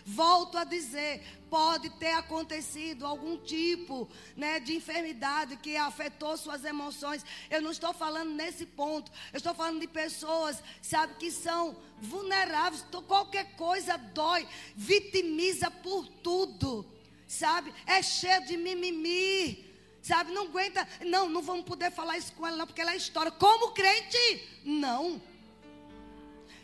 Volto 0.06 0.58
a 0.58 0.64
dizer, 0.64 1.22
pode 1.50 1.90
ter 1.92 2.12
acontecido 2.12 3.06
algum 3.06 3.38
tipo 3.38 4.10
né, 4.36 4.60
de 4.60 4.76
enfermidade 4.76 5.58
que 5.58 5.76
afetou 5.78 6.38
suas 6.38 6.64
emoções. 6.64 7.26
Eu 7.50 7.62
não 7.62 7.72
estou 7.72 7.94
falando 7.94 8.32
nesse 8.32 8.66
ponto. 8.66 9.12
Eu 9.34 9.38
estou 9.38 9.54
falando 9.54 9.80
de 9.80 9.88
pessoas, 9.88 10.62
sabe, 10.82 11.16
que 11.16 11.32
são 11.32 11.78
vulneráveis. 12.00 12.86
Qualquer 13.08 13.56
coisa 13.56 13.98
dói, 13.98 14.48
vitimiza 14.76 15.70
por 15.72 16.08
tudo 16.08 16.86
sabe? 17.30 17.72
É 17.86 18.02
cheio 18.02 18.44
de 18.46 18.58
mimimi, 18.58 19.64
sabe? 20.02 20.32
Não 20.34 20.48
aguenta, 20.48 20.86
não, 21.06 21.30
não 21.30 21.42
vamos 21.44 21.64
poder 21.64 21.92
falar 21.92 22.18
isso 22.18 22.34
com 22.34 22.46
ela, 22.46 22.58
não, 22.58 22.66
porque 22.66 22.82
ela 22.82 22.94
é 22.94 22.98
história. 22.98 23.32
Como 23.32 23.72
crente? 23.72 24.50
Não. 24.66 25.22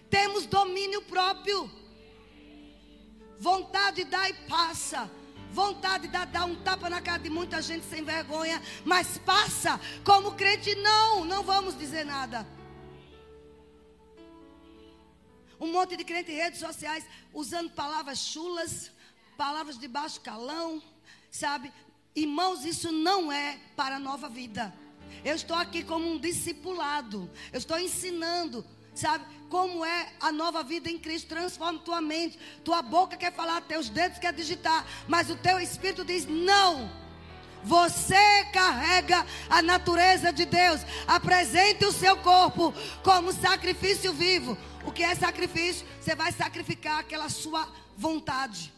Temos 0.09 0.47
domínio 0.47 1.03
próprio. 1.03 1.69
Vontade 3.39 4.03
dá 4.03 4.29
e 4.29 4.33
passa. 4.47 5.09
Vontade 5.51 6.07
dá 6.07 6.25
dar 6.25 6.45
um 6.45 6.55
tapa 6.55 6.89
na 6.89 7.01
cara 7.01 7.19
de 7.19 7.29
muita 7.29 7.61
gente 7.61 7.85
sem 7.85 8.03
vergonha, 8.03 8.61
mas 8.83 9.17
passa. 9.19 9.79
Como 10.03 10.33
crente, 10.33 10.75
não, 10.75 11.23
não 11.23 11.43
vamos 11.43 11.77
dizer 11.77 12.05
nada. 12.05 12.45
Um 15.59 15.71
monte 15.71 15.95
de 15.95 16.03
crente 16.03 16.31
em 16.31 16.35
redes 16.35 16.59
sociais 16.59 17.05
usando 17.33 17.71
palavras 17.71 18.19
chulas 18.19 18.91
palavras 19.35 19.77
de 19.77 19.87
baixo 19.87 20.21
calão, 20.21 20.81
sabe? 21.29 21.71
Irmãos, 22.15 22.65
isso 22.65 22.91
não 22.91 23.31
é 23.31 23.59
para 23.75 23.97
a 23.97 23.99
nova 23.99 24.29
vida. 24.29 24.73
Eu 25.23 25.35
estou 25.35 25.55
aqui 25.55 25.83
como 25.83 26.09
um 26.09 26.17
discipulado. 26.17 27.29
Eu 27.51 27.57
estou 27.57 27.77
ensinando, 27.77 28.65
sabe? 28.95 29.25
Como 29.49 29.85
é 29.85 30.13
a 30.19 30.31
nova 30.31 30.63
vida 30.63 30.89
em 30.89 30.97
Cristo. 30.97 31.27
Transforma 31.27 31.79
tua 31.79 32.01
mente. 32.01 32.39
Tua 32.63 32.81
boca 32.81 33.17
quer 33.17 33.33
falar, 33.33 33.61
teus 33.61 33.89
dedos 33.89 34.17
quer 34.17 34.33
digitar. 34.33 34.85
Mas 35.07 35.29
o 35.29 35.35
teu 35.35 35.59
espírito 35.59 36.03
diz: 36.03 36.25
não. 36.25 36.89
Você 37.63 38.45
carrega 38.53 39.25
a 39.49 39.61
natureza 39.61 40.31
de 40.31 40.45
Deus. 40.45 40.81
Apresente 41.07 41.83
o 41.85 41.91
seu 41.91 42.15
corpo 42.17 42.73
como 43.03 43.33
sacrifício 43.33 44.13
vivo. 44.13 44.57
O 44.85 44.91
que 44.91 45.03
é 45.03 45.15
sacrifício? 45.15 45.85
Você 45.99 46.15
vai 46.15 46.31
sacrificar 46.31 46.99
aquela 46.99 47.27
sua 47.27 47.67
vontade. 47.97 48.71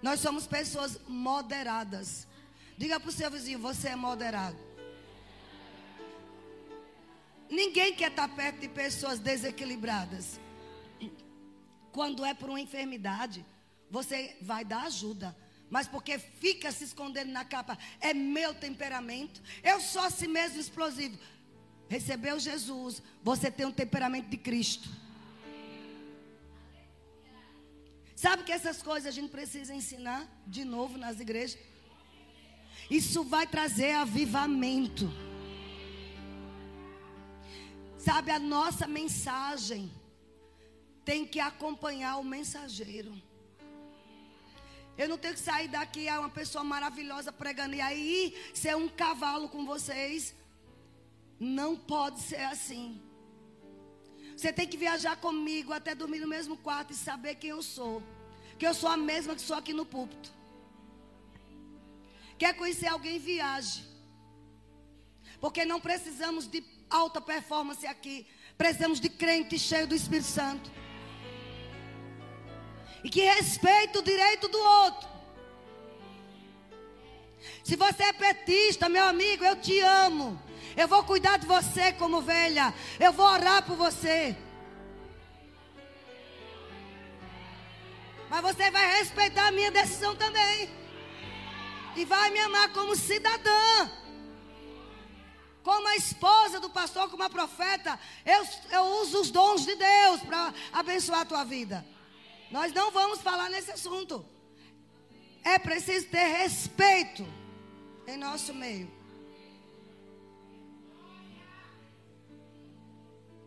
Nós 0.00 0.20
somos 0.20 0.46
pessoas 0.46 1.00
moderadas. 1.08 2.28
Diga 2.76 3.00
para 3.00 3.08
o 3.08 3.12
seu 3.12 3.30
vizinho: 3.30 3.58
você 3.58 3.88
é 3.88 3.96
moderado. 3.96 4.67
Ninguém 7.50 7.94
quer 7.94 8.10
estar 8.10 8.28
perto 8.28 8.60
de 8.60 8.68
pessoas 8.68 9.18
desequilibradas. 9.18 10.38
Quando 11.92 12.24
é 12.24 12.34
por 12.34 12.50
uma 12.50 12.60
enfermidade, 12.60 13.44
você 13.90 14.36
vai 14.40 14.64
dar 14.64 14.82
ajuda. 14.82 15.36
Mas 15.70 15.86
porque 15.86 16.18
fica 16.18 16.70
se 16.72 16.84
escondendo 16.84 17.30
na 17.30 17.44
capa, 17.44 17.76
é 18.00 18.14
meu 18.14 18.54
temperamento. 18.54 19.42
Eu 19.62 19.80
sou 19.80 20.02
assim 20.02 20.28
mesmo 20.28 20.60
explosivo. 20.60 21.18
Recebeu 21.88 22.38
Jesus, 22.38 23.02
você 23.22 23.50
tem 23.50 23.66
um 23.66 23.72
temperamento 23.72 24.28
de 24.28 24.36
Cristo. 24.36 24.88
Sabe 28.14 28.42
que 28.42 28.52
essas 28.52 28.82
coisas 28.82 29.06
a 29.06 29.10
gente 29.10 29.30
precisa 29.30 29.74
ensinar 29.74 30.26
de 30.46 30.64
novo 30.64 30.98
nas 30.98 31.20
igrejas? 31.20 31.58
Isso 32.90 33.22
vai 33.22 33.46
trazer 33.46 33.92
avivamento. 33.92 35.10
Sabe, 38.08 38.30
a 38.30 38.38
nossa 38.38 38.86
mensagem 38.86 39.92
tem 41.04 41.26
que 41.26 41.38
acompanhar 41.38 42.16
o 42.16 42.24
mensageiro. 42.24 43.12
Eu 44.96 45.10
não 45.10 45.18
tenho 45.18 45.34
que 45.34 45.40
sair 45.40 45.68
daqui 45.68 46.08
a 46.08 46.14
é 46.14 46.18
uma 46.18 46.30
pessoa 46.30 46.64
maravilhosa 46.64 47.30
pregando 47.30 47.74
e 47.74 47.82
aí 47.82 48.34
ser 48.54 48.74
um 48.74 48.88
cavalo 48.88 49.50
com 49.50 49.66
vocês. 49.66 50.34
Não 51.38 51.76
pode 51.76 52.20
ser 52.20 52.44
assim. 52.54 52.86
Você 54.34 54.50
tem 54.54 54.66
que 54.66 54.78
viajar 54.78 55.16
comigo 55.16 55.74
até 55.74 55.94
dormir 55.94 56.20
no 56.20 56.32
mesmo 56.36 56.56
quarto 56.56 56.94
e 56.94 56.96
saber 56.96 57.34
quem 57.34 57.50
eu 57.50 57.62
sou. 57.62 58.02
Que 58.58 58.66
eu 58.66 58.72
sou 58.72 58.88
a 58.88 58.96
mesma 58.96 59.34
que 59.34 59.42
sou 59.42 59.58
aqui 59.58 59.74
no 59.74 59.84
púlpito. 59.84 60.32
Quer 62.38 62.54
conhecer 62.56 62.86
alguém? 62.86 63.18
Viaje. 63.18 63.86
Porque 65.42 65.66
não 65.66 65.78
precisamos 65.78 66.46
de 66.46 66.77
alta 66.90 67.20
performance 67.20 67.86
aqui. 67.86 68.26
Precisamos 68.56 69.00
de 69.00 69.08
crente 69.08 69.58
cheio 69.58 69.86
do 69.86 69.94
Espírito 69.94 70.28
Santo. 70.28 70.70
E 73.04 73.10
que 73.10 73.20
respeite 73.20 73.98
o 73.98 74.02
direito 74.02 74.48
do 74.48 74.58
outro. 74.58 75.08
Se 77.62 77.76
você 77.76 78.04
é 78.04 78.12
petista, 78.12 78.88
meu 78.88 79.04
amigo, 79.04 79.44
eu 79.44 79.56
te 79.56 79.78
amo. 79.80 80.40
Eu 80.76 80.88
vou 80.88 81.04
cuidar 81.04 81.38
de 81.38 81.46
você 81.46 81.92
como 81.92 82.20
velha. 82.20 82.74
Eu 82.98 83.12
vou 83.12 83.26
orar 83.26 83.62
por 83.62 83.76
você. 83.76 84.36
Mas 88.28 88.42
você 88.42 88.70
vai 88.70 88.98
respeitar 88.98 89.48
a 89.48 89.52
minha 89.52 89.70
decisão 89.70 90.14
também. 90.16 90.70
E 91.96 92.04
vai 92.04 92.30
me 92.30 92.40
amar 92.40 92.72
como 92.72 92.94
cidadã. 92.94 93.90
Como 95.62 95.86
a 95.88 95.96
esposa 95.96 96.60
do 96.60 96.70
pastor, 96.70 97.10
como 97.10 97.22
a 97.22 97.30
profeta. 97.30 97.98
Eu, 98.24 98.46
eu 98.70 98.84
uso 99.02 99.20
os 99.20 99.30
dons 99.30 99.64
de 99.64 99.74
Deus 99.74 100.20
para 100.22 100.54
abençoar 100.72 101.20
a 101.20 101.24
tua 101.24 101.44
vida. 101.44 101.84
Nós 102.50 102.72
não 102.72 102.90
vamos 102.90 103.20
falar 103.20 103.50
nesse 103.50 103.70
assunto. 103.70 104.24
É 105.44 105.58
preciso 105.58 106.08
ter 106.08 106.26
respeito 106.38 107.26
em 108.06 108.16
nosso 108.16 108.54
meio. 108.54 108.90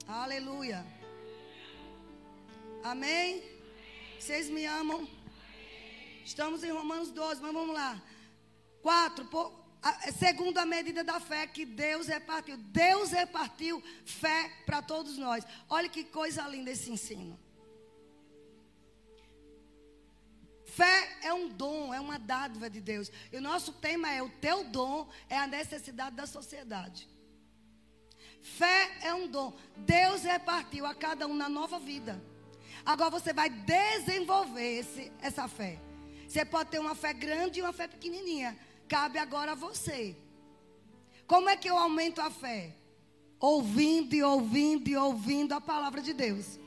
Aleluia. 0.08 0.86
Amém? 2.84 3.44
Vocês 4.20 4.50
me 4.50 4.65
amam? 4.65 5.08
Estamos 6.24 6.63
em 6.63 6.72
Romanos 6.72 7.12
12, 7.12 7.41
mas 7.41 7.53
vamos 7.53 7.74
lá. 7.74 8.01
4. 8.82 9.25
Segundo 10.18 10.58
a 10.60 10.66
medida 10.66 11.04
da 11.04 11.20
fé 11.20 11.48
que 11.48 11.66
Deus 11.66 12.08
repartiu. 12.08 12.58
Deus 12.58 13.12
repartiu 13.12 13.82
fé 14.06 14.52
para 14.66 14.82
todos 14.82 15.18
nós. 15.18 15.44
Olha 15.68 15.90
que 15.90 16.04
coisa 16.04 16.48
linda 16.48 16.72
esse 16.72 16.92
ensino. 16.92 17.40
Fé 20.66 21.18
é 21.22 21.34
um 21.34 21.50
dom, 21.50 21.94
é 21.94 22.00
uma 22.00 22.18
dádiva 22.18 22.70
de 22.70 22.80
Deus. 22.80 23.12
E 23.32 23.38
o 23.38 23.42
nosso 23.42 23.74
tema 23.74 24.10
é: 24.12 24.22
o 24.22 24.30
teu 24.30 24.64
dom 24.64 25.10
é 25.28 25.38
a 25.38 25.48
necessidade 25.48 26.16
da 26.16 26.26
sociedade. 26.26 27.10
Fé 28.42 28.92
é 29.02 29.14
um 29.14 29.28
dom. 29.28 29.54
Deus 29.78 30.24
repartiu 30.24 30.86
a 30.86 30.96
cada 30.96 31.28
um 31.28 31.34
na 31.34 31.50
nova 31.50 31.80
vida. 31.80 32.22
Agora 32.86 33.10
você 33.10 33.34
vai 33.34 33.50
desenvolver 33.50 34.80
esse, 34.80 35.12
essa 35.22 35.48
fé. 35.48 35.80
Você 36.28 36.46
pode 36.46 36.70
ter 36.70 36.80
uma 36.80 36.96
fé 36.96 37.14
grande 37.14 37.60
e 37.60 37.62
uma 37.62 37.74
fé 37.74 37.88
pequenininha. 37.88 38.58
Cabe 38.91 39.17
agora 39.19 39.53
a 39.53 39.55
você. 39.55 40.17
Como 41.25 41.50
é 41.50 41.55
que 41.55 41.69
eu 41.69 41.77
aumento 41.77 42.19
a 42.19 42.29
fé? 42.29 42.75
Ouvindo 43.39 44.13
e 44.13 44.21
ouvindo 44.21 44.89
e 44.89 44.98
ouvindo 44.98 45.53
a 45.53 45.62
palavra 45.62 46.01
de 46.01 46.12
Deus. 46.12 46.60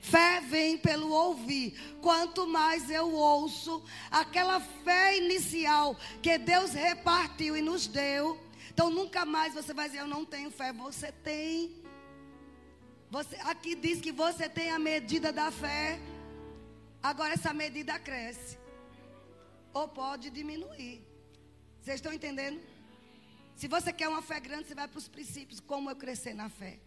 Fé 0.00 0.40
vem 0.40 0.78
pelo 0.78 1.10
ouvir. 1.10 1.98
Quanto 2.00 2.46
mais 2.46 2.88
eu 2.88 3.12
ouço 3.12 3.84
aquela 4.10 4.58
fé 4.58 5.18
inicial 5.18 5.94
que 6.22 6.38
Deus 6.38 6.72
repartiu 6.72 7.54
e 7.54 7.60
nos 7.60 7.86
deu, 7.86 8.40
então 8.72 8.88
nunca 8.88 9.26
mais 9.26 9.52
você 9.52 9.74
vai 9.74 9.86
dizer 9.86 10.00
eu 10.00 10.08
não 10.08 10.24
tenho 10.24 10.50
fé. 10.50 10.72
Você 10.72 11.12
tem. 11.12 11.84
Você, 13.10 13.36
aqui 13.42 13.74
diz 13.74 14.00
que 14.00 14.12
você 14.12 14.48
tem 14.48 14.70
a 14.70 14.78
medida 14.78 15.30
da 15.30 15.50
fé. 15.50 16.00
Agora 17.02 17.34
essa 17.34 17.52
medida 17.52 17.98
cresce. 17.98 18.58
Ou 19.74 19.86
pode 19.86 20.30
diminuir. 20.30 21.09
Vocês 21.80 21.96
estão 21.96 22.12
entendendo? 22.12 22.60
Se 23.56 23.66
você 23.68 23.92
quer 23.92 24.08
uma 24.08 24.22
fé 24.22 24.38
grande, 24.40 24.68
você 24.68 24.74
vai 24.74 24.88
para 24.88 24.98
os 24.98 25.08
princípios, 25.08 25.60
como 25.60 25.90
eu 25.90 25.96
crescer 25.96 26.34
na 26.34 26.48
fé. 26.48 26.78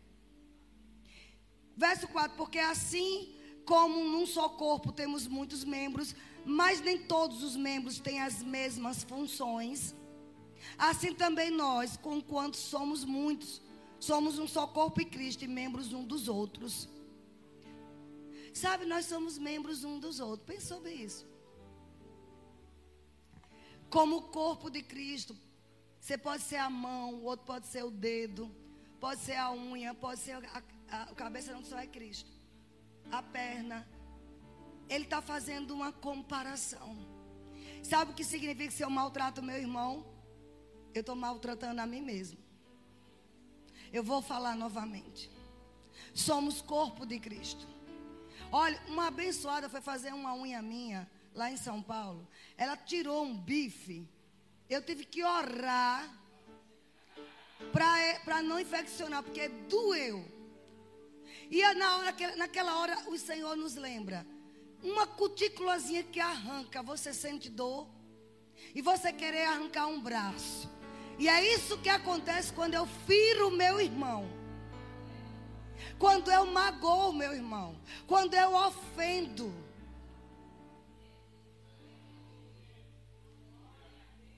Verso 1.76 2.08
4: 2.08 2.38
Porque 2.38 2.60
assim 2.60 3.36
como 3.66 4.04
num 4.04 4.26
só 4.26 4.50
corpo 4.50 4.92
temos 4.92 5.28
muitos 5.28 5.64
membros, 5.64 6.16
mas 6.46 6.82
nem 6.82 6.98
todos 6.98 7.44
os 7.44 7.56
membros 7.56 8.00
têm 8.00 8.22
as 8.22 8.44
mesmas 8.44 9.04
funções, 9.04 9.96
assim 10.78 11.14
também 11.14 11.50
nós, 11.50 11.98
conquanto 11.98 12.58
somos 12.58 13.06
muitos, 13.06 13.62
somos 14.00 14.38
um 14.38 14.48
só 14.48 14.68
corpo 14.68 15.02
em 15.02 15.06
Cristo 15.06 15.44
e 15.44 15.48
membros 15.48 15.94
um 15.94 16.04
dos 16.04 16.28
outros. 16.28 16.90
Sabe, 18.54 18.86
nós 18.86 19.06
somos 19.06 19.40
membros 19.40 19.84
um 19.84 19.98
dos 20.00 20.20
outros. 20.20 20.46
Pensa 20.46 20.76
sobre 20.76 20.92
isso. 20.92 21.26
Como 23.94 24.18
o 24.18 24.22
corpo 24.24 24.72
de 24.72 24.82
Cristo, 24.82 25.38
você 26.00 26.18
pode 26.18 26.42
ser 26.42 26.56
a 26.56 26.68
mão, 26.68 27.14
o 27.14 27.26
outro 27.26 27.46
pode 27.46 27.68
ser 27.68 27.84
o 27.84 27.92
dedo, 27.92 28.50
pode 29.00 29.22
ser 29.22 29.36
a 29.36 29.52
unha, 29.52 29.94
pode 29.94 30.20
ser 30.20 30.34
a, 30.34 30.64
a, 30.90 31.04
a 31.04 31.14
cabeça 31.14 31.54
não 31.54 31.64
só 31.64 31.78
é 31.78 31.86
Cristo. 31.86 32.32
A 33.12 33.22
perna. 33.22 33.88
Ele 34.90 35.04
está 35.04 35.22
fazendo 35.22 35.76
uma 35.76 35.92
comparação. 35.92 36.98
Sabe 37.84 38.10
o 38.10 38.16
que 38.16 38.24
significa 38.24 38.72
se 38.72 38.82
eu 38.82 38.90
maltrato 38.90 39.44
meu 39.44 39.58
irmão? 39.58 40.04
Eu 40.92 41.02
estou 41.02 41.16
maltratando 41.16 41.80
a 41.80 41.86
mim 41.86 42.02
mesmo. 42.02 42.40
Eu 43.92 44.04
vou 44.04 44.24
falar 44.24 44.56
novamente. 44.56 45.30
Somos 46.16 46.64
corpo 46.64 47.06
de 47.06 47.20
Cristo. 47.20 47.68
Olha, 48.52 48.82
uma 48.88 49.06
abençoada 49.06 49.70
foi 49.70 49.82
fazer 49.82 50.12
uma 50.16 50.34
unha 50.34 50.64
minha 50.64 51.08
lá 51.34 51.52
em 51.52 51.58
São 51.58 51.82
Paulo. 51.82 52.28
Ela 52.58 52.78
tirou 52.78 53.24
um 53.24 53.38
bife. 53.38 54.08
Eu 54.70 54.82
tive 54.82 55.06
que 55.06 55.24
orar 55.24 56.10
para 57.72 58.42
não 58.42 58.60
infeccionar, 58.60 59.24
porque 59.24 59.48
doeu. 59.48 60.26
E 61.50 61.62
é 61.62 61.74
na 61.74 61.98
hora, 61.98 62.16
naquela 62.38 62.80
hora 62.80 62.98
o 63.10 63.18
Senhor 63.18 63.56
nos 63.56 63.76
lembra. 63.76 64.26
Uma 64.82 65.08
cutículazinha 65.08 66.04
que 66.04 66.20
arranca, 66.20 66.82
você 66.82 67.14
sente 67.14 67.50
dor. 67.50 67.88
E 68.74 68.82
você 68.82 69.12
querer 69.12 69.46
arrancar 69.46 69.88
um 69.88 70.02
braço. 70.02 70.70
E 71.20 71.28
é 71.30 71.54
isso 71.56 71.78
que 71.78 71.90
acontece 71.90 72.52
quando 72.54 72.74
eu 72.74 72.86
firo 73.06 73.52
meu 73.52 73.80
irmão. 73.80 74.28
Quando 76.00 76.32
eu 76.32 76.46
magoo 76.46 77.14
meu 77.14 77.34
irmão. 77.34 77.80
Quando 78.08 78.34
eu 78.34 78.54
ofendo. 78.54 79.54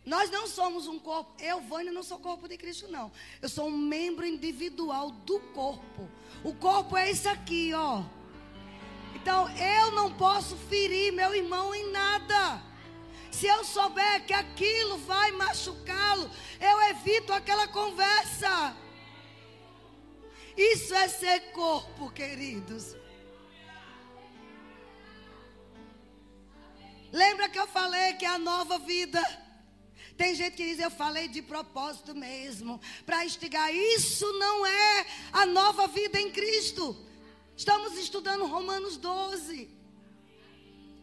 Nós 0.06 0.30
não 0.30 0.46
somos 0.48 0.88
um 0.88 1.00
corpo. 1.00 1.34
Eu, 1.42 1.62
Vânia, 1.62 1.92
não 1.92 2.04
sou 2.04 2.20
corpo 2.20 2.48
de 2.48 2.58
Cristo, 2.58 2.88
não. 2.90 3.12
Eu 3.42 3.50
sou 3.50 3.68
um 3.68 3.78
membro 3.78 4.26
individual 4.26 5.10
do 5.10 5.40
corpo. 5.40 6.08
O 6.44 6.54
corpo 6.54 6.96
é 6.96 7.10
isso 7.10 7.28
aqui, 7.28 7.74
ó. 7.74 8.04
Então, 9.16 9.50
eu 9.58 9.92
não 9.92 10.14
posso 10.14 10.56
ferir 10.70 11.12
meu 11.12 11.34
irmão 11.34 11.74
em 11.74 11.92
nada. 11.92 12.62
Se 13.32 13.48
eu 13.48 13.66
souber 13.66 14.26
que 14.26 14.34
aquilo 14.34 15.00
vai 15.00 15.32
machucá-lo, 15.32 16.30
eu 16.62 16.82
evito 16.90 17.34
aquela 17.34 17.68
conversa. 17.68 18.78
Isso 20.56 20.94
é 20.94 21.08
ser 21.08 21.52
corpo, 21.52 22.12
queridos. 22.12 22.96
Lembra 27.12 27.50
que 27.50 27.58
eu 27.58 27.68
falei 27.68 28.14
que 28.14 28.26
é 28.26 28.30
a 28.30 28.38
nova 28.38 28.78
vida 28.78 29.45
tem 30.18 30.34
gente 30.34 30.56
que 30.56 30.66
diz, 30.66 30.80
eu 30.80 30.90
falei 30.90 31.28
de 31.28 31.42
propósito 31.42 32.16
mesmo, 32.16 32.80
para 33.06 33.26
instigar. 33.26 33.74
Isso 33.74 34.32
não 34.34 34.66
é 34.66 35.06
a 35.34 35.46
nova 35.46 35.88
vida 35.88 36.20
em 36.20 36.32
Cristo. 36.32 36.96
Estamos 37.56 37.98
estudando 37.98 38.46
Romanos 38.46 38.96
12. 38.98 39.70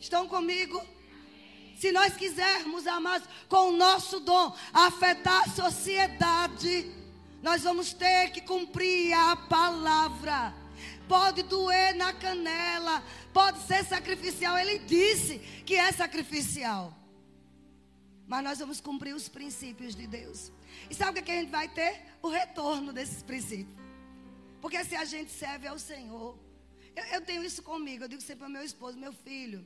Estão 0.01 0.27
comigo? 0.27 0.83
Se 1.77 1.93
nós 1.93 2.15
quisermos, 2.15 2.87
amados, 2.87 3.29
com 3.49 3.71
o 3.71 3.77
nosso 3.77 4.21
dom, 4.21 4.57
afetar 4.73 5.43
a 5.43 5.51
sociedade, 5.51 6.91
nós 7.43 7.63
vamos 7.63 7.93
ter 7.93 8.31
que 8.31 8.41
cumprir 8.41 9.13
a 9.13 9.37
palavra. 9.37 10.55
Pode 11.07 11.43
doer 11.43 11.95
na 11.97 12.13
canela, 12.13 13.03
pode 13.33 13.61
ser 13.67 13.85
sacrificial. 13.85 14.57
Ele 14.57 14.79
disse 14.79 15.39
que 15.67 15.75
é 15.75 15.93
sacrificial. 15.93 17.02
Mas 18.33 18.45
nós 18.45 18.59
vamos 18.61 18.81
cumprir 18.81 19.15
os 19.15 19.29
princípios 19.29 19.95
de 19.95 20.07
Deus. 20.07 20.51
E 20.89 20.95
sabe 20.95 21.21
o 21.21 21.23
que 21.23 21.31
a 21.31 21.35
gente 21.35 21.51
vai 21.51 21.69
ter? 21.69 21.93
O 22.23 22.29
retorno 22.31 22.91
desses 22.91 23.23
princípios. 23.23 23.77
Porque 24.59 24.83
se 24.87 24.97
a 24.97 25.05
gente 25.05 25.31
serve 25.31 25.67
ao 25.67 25.79
Senhor. 25.79 26.39
Eu, 26.97 27.05
eu 27.17 27.21
tenho 27.21 27.45
isso 27.45 27.63
comigo. 27.63 28.05
Eu 28.05 28.09
digo 28.09 28.23
sempre 28.23 28.45
ao 28.45 28.49
meu 28.51 28.65
esposo, 28.65 28.97
meu 28.99 29.13
filho. 29.13 29.61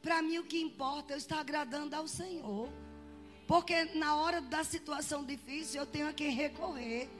Para 0.00 0.22
mim 0.22 0.38
o 0.38 0.44
que 0.44 0.60
importa 0.60 1.12
é 1.12 1.14
eu 1.14 1.18
estar 1.18 1.40
agradando 1.40 1.96
ao 1.96 2.06
Senhor. 2.06 2.68
Porque 3.48 3.86
na 3.86 4.14
hora 4.14 4.40
da 4.40 4.62
situação 4.62 5.24
difícil 5.24 5.80
eu 5.80 5.86
tenho 5.94 6.08
a 6.08 6.12
quem 6.12 6.30
recorrer. 6.30 7.10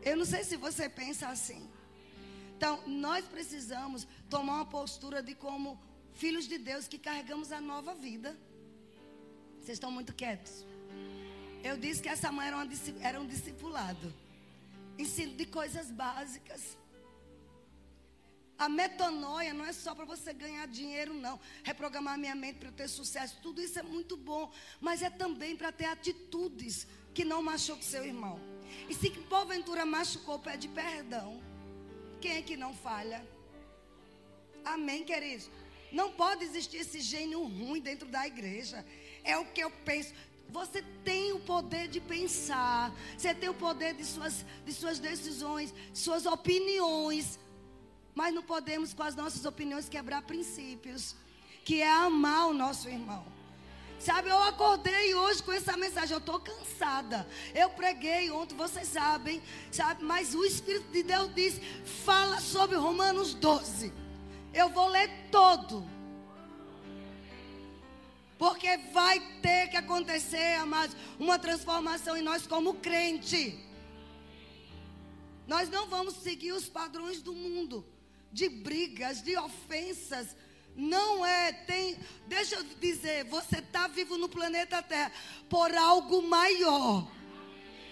Eu 0.00 0.16
não 0.16 0.24
sei 0.24 0.44
se 0.44 0.56
você 0.56 0.88
pensa 0.88 1.28
assim. 1.28 1.68
Então, 2.56 2.82
nós 2.86 3.26
precisamos 3.26 4.08
tomar 4.30 4.54
uma 4.54 4.64
postura 4.64 5.22
de 5.22 5.34
como 5.34 5.78
filhos 6.14 6.48
de 6.48 6.56
Deus 6.56 6.88
que 6.88 6.98
carregamos 6.98 7.52
a 7.52 7.60
nova 7.60 7.94
vida. 7.94 8.34
Vocês 9.60 9.76
estão 9.76 9.90
muito 9.90 10.12
quietos. 10.14 10.64
Eu 11.62 11.76
disse 11.76 12.02
que 12.02 12.08
essa 12.08 12.32
mãe 12.32 12.46
era, 12.48 12.56
uma, 12.56 12.68
era 13.00 13.20
um 13.20 13.26
discipulado. 13.26 14.12
Ensino 14.98 15.34
de 15.34 15.44
coisas 15.44 15.90
básicas. 15.90 16.78
A 18.58 18.68
metanoia 18.68 19.54
não 19.54 19.64
é 19.64 19.72
só 19.72 19.94
para 19.94 20.04
você 20.04 20.32
ganhar 20.32 20.66
dinheiro, 20.66 21.14
não. 21.14 21.38
Reprogramar 21.62 22.18
minha 22.18 22.34
mente 22.34 22.58
para 22.58 22.72
ter 22.72 22.88
sucesso. 22.88 23.38
Tudo 23.42 23.60
isso 23.60 23.78
é 23.78 23.82
muito 23.82 24.16
bom. 24.16 24.50
Mas 24.80 25.02
é 25.02 25.10
também 25.10 25.56
para 25.56 25.70
ter 25.70 25.86
atitudes 25.86 26.86
que 27.14 27.24
não 27.24 27.42
machuquem 27.42 27.82
seu 27.82 28.04
irmão. 28.04 28.40
E 28.88 28.94
se 28.94 29.10
porventura 29.10 29.84
machucou, 29.84 30.38
pede 30.38 30.68
perdão. 30.68 31.42
Quem 32.20 32.32
é 32.32 32.42
que 32.42 32.56
não 32.56 32.74
falha? 32.74 33.26
Amém, 34.64 35.04
queridos? 35.04 35.50
Não 35.90 36.12
pode 36.12 36.44
existir 36.44 36.78
esse 36.78 37.00
gênio 37.00 37.42
ruim 37.42 37.80
dentro 37.80 38.06
da 38.08 38.26
igreja 38.26 38.84
é 39.24 39.36
o 39.38 39.44
que 39.44 39.60
eu 39.60 39.70
penso. 39.70 40.12
Você 40.48 40.82
tem 41.04 41.32
o 41.32 41.40
poder 41.40 41.88
de 41.88 42.00
pensar, 42.00 42.92
você 43.16 43.32
tem 43.32 43.48
o 43.48 43.54
poder 43.54 43.94
de 43.94 44.04
suas, 44.04 44.44
de 44.64 44.72
suas 44.72 44.98
decisões, 44.98 45.72
suas 45.94 46.26
opiniões. 46.26 47.38
Mas 48.14 48.34
não 48.34 48.42
podemos, 48.42 48.92
com 48.92 49.02
as 49.02 49.14
nossas 49.14 49.44
opiniões, 49.44 49.88
quebrar 49.88 50.22
princípios, 50.22 51.14
que 51.64 51.80
é 51.80 51.90
amar 51.90 52.48
o 52.48 52.52
nosso 52.52 52.88
irmão. 52.88 53.24
Sabe, 54.00 54.30
eu 54.30 54.42
acordei 54.42 55.14
hoje 55.14 55.42
com 55.42 55.52
essa 55.52 55.76
mensagem. 55.76 56.14
Eu 56.14 56.18
estou 56.18 56.40
cansada. 56.40 57.28
Eu 57.54 57.68
preguei 57.70 58.30
ontem, 58.30 58.56
vocês 58.56 58.88
sabem, 58.88 59.42
sabe? 59.70 60.02
Mas 60.02 60.34
o 60.34 60.42
Espírito 60.42 60.90
de 60.90 61.02
Deus 61.02 61.34
diz: 61.34 61.60
fala 62.04 62.40
sobre 62.40 62.76
Romanos 62.76 63.34
12. 63.34 63.92
Eu 64.54 64.70
vou 64.70 64.88
ler 64.88 65.10
todo. 65.30 65.86
Porque 68.40 68.78
vai 68.90 69.20
ter 69.42 69.68
que 69.68 69.76
acontecer, 69.76 70.54
amados, 70.54 70.96
uma 71.18 71.38
transformação 71.38 72.16
em 72.16 72.22
nós 72.22 72.46
como 72.46 72.72
crente. 72.72 73.60
Nós 75.46 75.68
não 75.68 75.86
vamos 75.86 76.14
seguir 76.14 76.52
os 76.52 76.66
padrões 76.66 77.20
do 77.20 77.34
mundo, 77.34 77.84
de 78.32 78.48
brigas, 78.48 79.20
de 79.20 79.36
ofensas. 79.36 80.34
Não 80.74 81.26
é, 81.26 81.52
tem. 81.52 81.98
Deixa 82.28 82.54
eu 82.54 82.64
dizer, 82.80 83.24
você 83.24 83.58
está 83.58 83.86
vivo 83.88 84.16
no 84.16 84.26
planeta 84.26 84.82
Terra 84.82 85.12
por 85.50 85.74
algo 85.74 86.22
maior. 86.22 87.06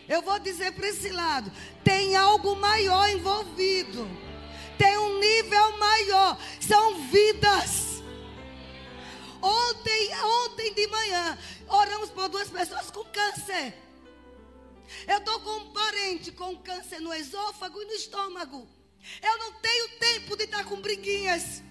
Eu 0.08 0.22
vou 0.22 0.38
dizer 0.38 0.72
para 0.72 0.88
esse 0.88 1.10
lado: 1.10 1.52
tem 1.84 2.16
algo 2.16 2.56
maior 2.56 3.06
envolvido. 3.10 4.08
Tem 4.78 4.96
um 4.96 5.18
nível 5.20 5.76
maior. 5.76 6.38
São 6.58 7.02
vidas. 7.10 7.87
Ontem, 9.40 10.10
ontem 10.16 10.74
de 10.74 10.86
manhã, 10.88 11.38
oramos 11.68 12.10
por 12.10 12.28
duas 12.28 12.50
pessoas 12.50 12.90
com 12.90 13.04
câncer. 13.04 13.74
Eu 15.06 15.18
estou 15.18 15.40
com 15.40 15.50
um 15.58 15.72
parente 15.72 16.32
com 16.32 16.56
câncer 16.56 17.00
no 17.00 17.12
esôfago 17.14 17.80
e 17.82 17.84
no 17.84 17.92
estômago. 17.92 18.68
Eu 19.22 19.38
não 19.38 19.52
tenho 19.54 19.88
tempo 19.98 20.36
de 20.36 20.44
estar 20.44 20.64
com 20.64 20.80
briguinhas. 20.80 21.62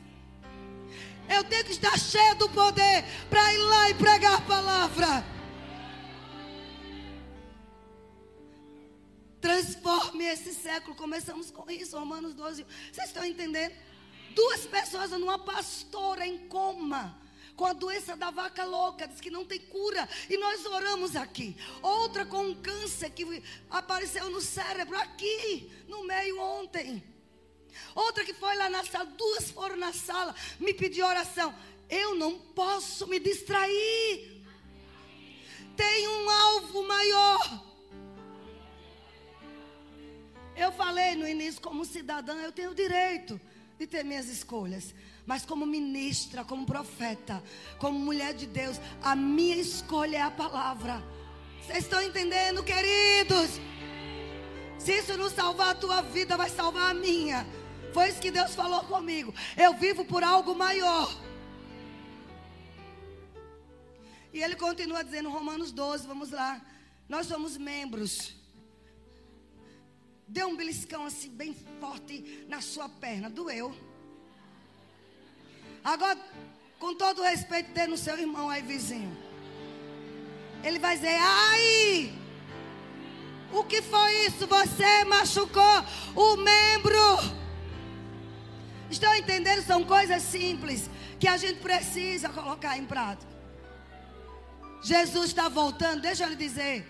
Eu 1.30 1.44
tenho 1.44 1.66
que 1.66 1.72
estar 1.72 1.98
cheio 2.00 2.36
do 2.36 2.50
poder 2.50 3.04
para 3.30 3.54
ir 3.54 3.58
lá 3.58 3.90
e 3.90 3.94
pregar 3.96 4.36
a 4.36 4.42
palavra. 4.42 5.26
Transforme 9.42 10.26
esse 10.26 10.54
século. 10.54 10.96
Começamos 10.96 11.52
com 11.52 11.70
isso, 11.70 11.98
Romanos 11.98 12.34
12. 12.34 12.66
Vocês 12.92 13.08
estão 13.08 13.26
entendendo? 13.26 13.76
Duas 14.34 14.66
pessoas 14.66 15.12
numa 15.12 15.40
pastora 15.40 16.26
em 16.26 16.48
coma. 16.48 17.27
Com 17.58 17.66
a 17.66 17.74
doença 17.74 18.16
da 18.16 18.30
vaca 18.30 18.64
louca, 18.64 19.08
diz 19.08 19.20
que 19.20 19.32
não 19.32 19.44
tem 19.44 19.60
cura. 19.60 20.08
E 20.30 20.38
nós 20.38 20.64
oramos 20.68 21.16
aqui. 21.16 21.58
Outra 21.82 22.24
com 22.24 22.44
um 22.50 22.56
câncer 22.56 23.10
que 23.10 23.44
apareceu 23.68 24.30
no 24.30 24.40
cérebro, 24.40 24.96
aqui, 24.96 25.68
no 25.88 26.04
meio 26.04 26.40
ontem. 26.40 27.04
Outra 27.96 28.24
que 28.24 28.34
foi 28.34 28.56
lá 28.56 28.70
na 28.70 28.86
sala, 28.86 29.06
duas 29.06 29.50
foram 29.50 29.76
na 29.76 29.92
sala, 29.92 30.36
me 30.60 30.72
pediu 30.72 31.04
oração. 31.06 31.54
Eu 31.90 32.14
não 32.14 32.38
posso 32.38 33.08
me 33.08 33.20
distrair. 33.20 34.46
Tem 35.76 36.08
um 36.08 36.30
alvo 36.30 36.88
maior. 36.88 37.66
Eu 40.56 40.72
falei 40.74 41.16
no 41.16 41.28
início, 41.28 41.60
como 41.60 41.84
cidadã, 41.86 42.36
eu 42.36 42.52
tenho 42.52 42.70
o 42.70 42.76
direito 42.76 43.42
de 43.80 43.88
ter 43.88 44.04
minhas 44.04 44.28
escolhas. 44.28 44.94
Mas 45.28 45.46
como 45.46 45.66
ministra, 45.66 46.44
como 46.44 46.66
profeta, 46.66 47.44
como 47.78 48.00
mulher 48.00 48.34
de 48.34 48.48
Deus, 48.48 48.80
a 49.04 49.16
minha 49.16 49.58
escolha 49.58 50.18
é 50.18 50.22
a 50.22 50.32
palavra. 50.32 51.04
Vocês 51.62 51.84
estão 51.84 52.02
entendendo, 52.02 52.64
queridos? 52.64 53.60
Se 54.80 54.98
isso 54.98 55.16
não 55.18 55.30
salvar 55.30 55.70
a 55.70 55.76
tua 55.76 56.02
vida, 56.02 56.36
vai 56.36 56.50
salvar 56.50 56.90
a 56.90 56.94
minha. 56.96 57.46
Foi 57.94 58.10
isso 58.10 58.20
que 58.20 58.32
Deus 58.32 58.56
falou 58.56 58.84
comigo. 58.86 59.32
Eu 59.56 59.76
vivo 59.76 60.04
por 60.04 60.24
algo 60.24 60.56
maior. 60.56 61.14
E 64.34 64.42
ele 64.42 64.56
continua 64.56 65.04
dizendo, 65.04 65.30
Romanos 65.30 65.72
12, 65.72 66.08
vamos 66.08 66.32
lá. 66.32 66.60
Nós 67.08 67.28
somos 67.28 67.58
membros 67.58 68.38
Deu 70.28 70.50
um 70.50 70.58
beliscão 70.58 71.06
assim, 71.06 71.30
bem 71.30 71.56
forte 71.80 72.46
na 72.50 72.60
sua 72.60 72.90
perna. 72.90 73.30
Doeu. 73.30 73.74
Agora, 75.88 76.20
com 76.80 76.94
todo 76.96 77.22
respeito, 77.22 77.72
dê 77.72 77.88
no 77.88 77.96
seu 77.96 78.20
irmão 78.20 78.50
aí, 78.50 78.62
vizinho. 78.62 79.16
Ele 80.62 80.80
vai 80.80 80.98
dizer: 80.98 81.18
ai! 81.18 82.14
O 83.54 83.64
que 83.64 83.82
foi 83.82 84.12
isso? 84.26 84.46
Você 84.46 85.06
machucou 85.06 85.78
o 86.14 86.36
membro. 86.36 87.00
Estão 88.92 89.16
entendendo? 89.16 89.62
São 89.66 89.82
coisas 89.86 90.22
simples 90.24 90.90
que 91.18 91.28
a 91.28 91.38
gente 91.38 91.62
precisa 91.62 92.28
colocar 92.28 92.78
em 92.78 92.86
prática. 92.86 93.32
Jesus 94.82 95.28
está 95.28 95.48
voltando, 95.48 96.02
deixa 96.02 96.26
eu 96.26 96.30
lhe 96.32 96.36
dizer. 96.36 96.86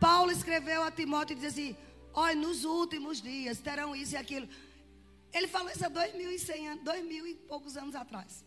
Paulo 0.00 0.32
escreveu 0.32 0.82
a 0.82 0.90
Timóteo 0.90 1.34
e 1.34 1.40
diz 1.40 1.52
assim: 1.52 1.76
Olha, 2.14 2.34
nos 2.34 2.64
últimos 2.64 3.20
dias 3.20 3.58
terão 3.58 3.94
isso 3.94 4.14
e 4.14 4.16
aquilo. 4.16 4.48
Ele 5.32 5.48
falou 5.48 5.70
isso 5.70 5.84
há 5.84 5.88
dois 5.88 6.14
mil 6.14 6.30
e 6.30 6.38
cem 6.38 6.68
anos, 6.68 6.84
dois 6.84 7.04
mil 7.04 7.26
e 7.26 7.34
poucos 7.34 7.76
anos 7.76 7.94
atrás. 7.94 8.44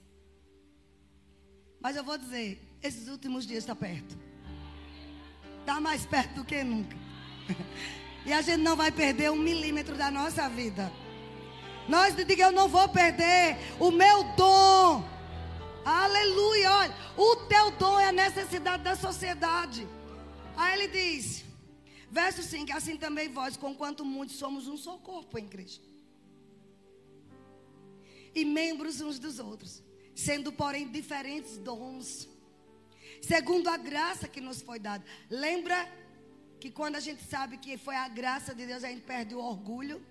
Mas 1.79 1.95
eu 1.95 2.03
vou 2.03 2.17
dizer, 2.17 2.61
esses 2.81 3.07
últimos 3.07 3.45
dias 3.45 3.63
está 3.63 3.75
perto. 3.75 4.17
Está 5.59 5.79
mais 5.79 6.05
perto 6.05 6.35
do 6.35 6.45
que 6.45 6.63
nunca. 6.63 6.97
E 8.27 8.33
a 8.33 8.41
gente 8.41 8.63
não 8.63 8.75
vai 8.75 8.91
perder 8.91 9.29
um 9.29 9.35
milímetro 9.35 9.95
da 9.95 10.09
nossa 10.09 10.49
vida. 10.49 10.91
Nós 11.87 12.15
diga, 12.15 12.45
eu 12.45 12.51
não 12.51 12.67
vou 12.67 12.89
perder 12.89 13.55
o 13.79 13.91
meu 13.91 14.23
dom. 14.35 15.07
Aleluia, 15.85 16.71
olha, 16.71 16.95
o 17.15 17.35
teu 17.45 17.69
dom 17.77 17.99
é 17.99 18.07
a 18.07 18.11
necessidade 18.11 18.81
da 18.81 18.95
sociedade. 18.95 19.87
Aí 20.57 20.73
ele 20.81 20.87
diz: 20.87 21.45
Verso 22.09 22.41
5: 22.41 22.73
Assim 22.73 22.97
também 22.97 23.29
vós, 23.29 23.55
conquanto 23.57 24.03
muitos, 24.03 24.37
somos 24.37 24.67
um 24.67 24.77
só 24.77 24.97
corpo 24.97 25.37
em 25.37 25.47
Cristo. 25.47 25.94
E 28.35 28.43
membros 28.43 28.99
uns 28.99 29.17
dos 29.17 29.39
outros, 29.39 29.81
sendo, 30.13 30.51
porém, 30.51 30.91
diferentes 30.91 31.57
dons, 31.57 32.27
segundo 33.21 33.69
a 33.69 33.77
graça 33.77 34.27
que 34.27 34.41
nos 34.41 34.61
foi 34.61 34.77
dada. 34.77 35.03
Lembra 35.29 35.89
que 36.59 36.69
quando 36.69 36.95
a 36.97 36.99
gente 36.99 37.23
sabe 37.23 37.57
que 37.57 37.77
foi 37.77 37.95
a 37.95 38.07
graça 38.07 38.53
de 38.53 38.65
Deus, 38.65 38.83
a 38.83 38.89
gente 38.89 39.01
perde 39.01 39.33
o 39.33 39.39
orgulho. 39.39 40.05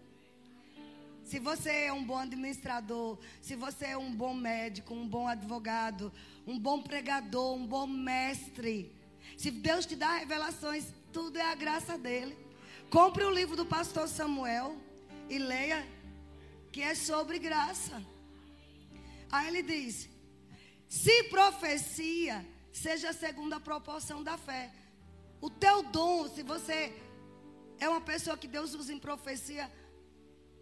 Se 1.22 1.38
você 1.38 1.70
é 1.87 1.92
um 1.92 2.04
bom 2.04 2.18
administrador, 2.18 3.18
se 3.40 3.54
você 3.56 3.87
é 3.87 3.96
um 3.96 4.14
bom 4.14 4.34
médico, 4.34 4.94
um 4.94 5.06
bom 5.06 5.26
advogado, 5.26 6.12
um 6.46 6.58
bom 6.58 6.82
pregador, 6.82 7.54
um 7.54 7.66
bom 7.66 7.87
mestre, 7.87 8.94
se 9.37 9.50
Deus 9.50 9.87
te 9.87 9.96
dá 9.96 10.18
revelações, 10.18 10.87
tudo 11.12 11.38
é 11.38 11.42
a 11.42 11.54
graça 11.54 11.96
dele. 11.98 12.37
Compre 12.90 13.24
o 13.24 13.30
livro 13.30 13.56
do 13.56 13.66
pastor 13.66 14.06
Samuel 14.06 14.76
e 15.28 15.38
leia, 15.38 15.87
que 16.70 16.82
é 16.82 16.94
sobre 16.94 17.38
graça. 17.38 18.02
Aí 19.35 19.49
ele 19.49 19.62
diz: 19.62 20.09
se 20.88 21.16
profecia, 21.25 22.37
seja 22.73 23.12
segundo 23.12 23.55
a 23.55 23.61
proporção 23.68 24.23
da 24.23 24.37
fé. 24.38 24.70
O 25.40 25.51
teu 25.51 25.83
dom, 25.83 26.29
se 26.29 26.42
você 26.44 26.79
é 27.81 27.88
uma 27.88 28.01
pessoa 28.01 28.37
que 28.37 28.47
Deus 28.57 28.75
usa 28.75 28.92
em 28.92 29.01
profecia, 29.09 29.64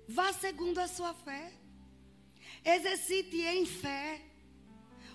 vá 0.09 0.33
segundo 0.33 0.79
a 0.79 0.89
sua 0.89 1.13
fé. 1.13 1.53
Exercite 2.65 3.43
em 3.43 3.67
fé. 3.67 4.23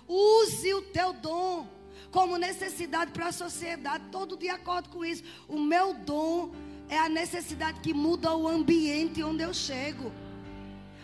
Use 0.06 0.72
o 0.74 0.82
teu 0.98 1.12
dom 1.12 1.66
como 2.12 2.38
necessidade 2.38 3.10
para 3.10 3.26
a 3.28 3.32
sociedade, 3.32 4.04
todo 4.12 4.36
de 4.36 4.48
acordo 4.48 4.88
com 4.88 5.04
isso. 5.04 5.24
O 5.48 5.58
meu 5.58 5.94
dom 5.94 6.54
é 6.88 6.96
a 6.96 7.08
necessidade 7.08 7.80
que 7.80 7.92
muda 7.92 8.36
o 8.36 8.46
ambiente 8.46 9.20
onde 9.22 9.42
eu 9.42 9.52
chego. 9.52 10.12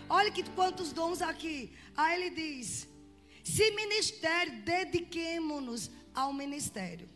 Olha 0.08 0.30
que 0.30 0.42
quantos 0.50 0.92
dons 0.92 1.20
aqui. 1.20 1.72
Aí 1.96 2.22
ele 2.22 2.30
diz: 2.30 2.88
se 3.42 3.70
ministério, 3.72 4.62
dediquemo-nos 4.62 5.90
ao 6.14 6.32
ministério. 6.32 7.08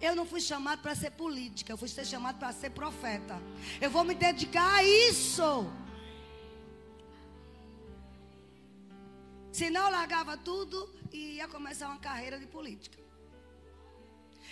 Eu 0.00 0.14
não 0.14 0.26
fui 0.26 0.40
chamado 0.40 0.82
para 0.82 0.94
ser 0.94 1.12
política, 1.12 1.72
eu 1.72 1.78
fui 1.78 1.88
ser 1.88 2.04
chamado 2.04 2.38
para 2.38 2.52
ser 2.52 2.70
profeta. 2.70 3.40
Eu 3.80 3.90
vou 3.90 4.04
me 4.04 4.14
dedicar 4.14 4.76
a 4.76 4.84
isso. 4.84 5.70
Senão 9.50 9.86
eu 9.86 9.90
largava 9.90 10.36
tudo 10.36 10.94
e 11.10 11.36
ia 11.36 11.48
começar 11.48 11.88
uma 11.88 11.98
carreira 11.98 12.38
de 12.38 12.46
política. 12.46 12.98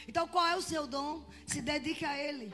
Então, 0.08 0.26
qual 0.26 0.46
é 0.46 0.56
o 0.56 0.62
seu 0.62 0.86
dom? 0.86 1.22
Se 1.46 1.60
dedique 1.60 2.04
a 2.04 2.18
ele. 2.18 2.52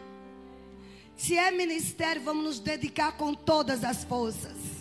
Se 1.16 1.36
é 1.36 1.50
ministério, 1.52 2.22
vamos 2.22 2.44
nos 2.44 2.58
dedicar 2.58 3.12
com 3.12 3.34
todas 3.34 3.84
as 3.84 4.02
forças. 4.02 4.79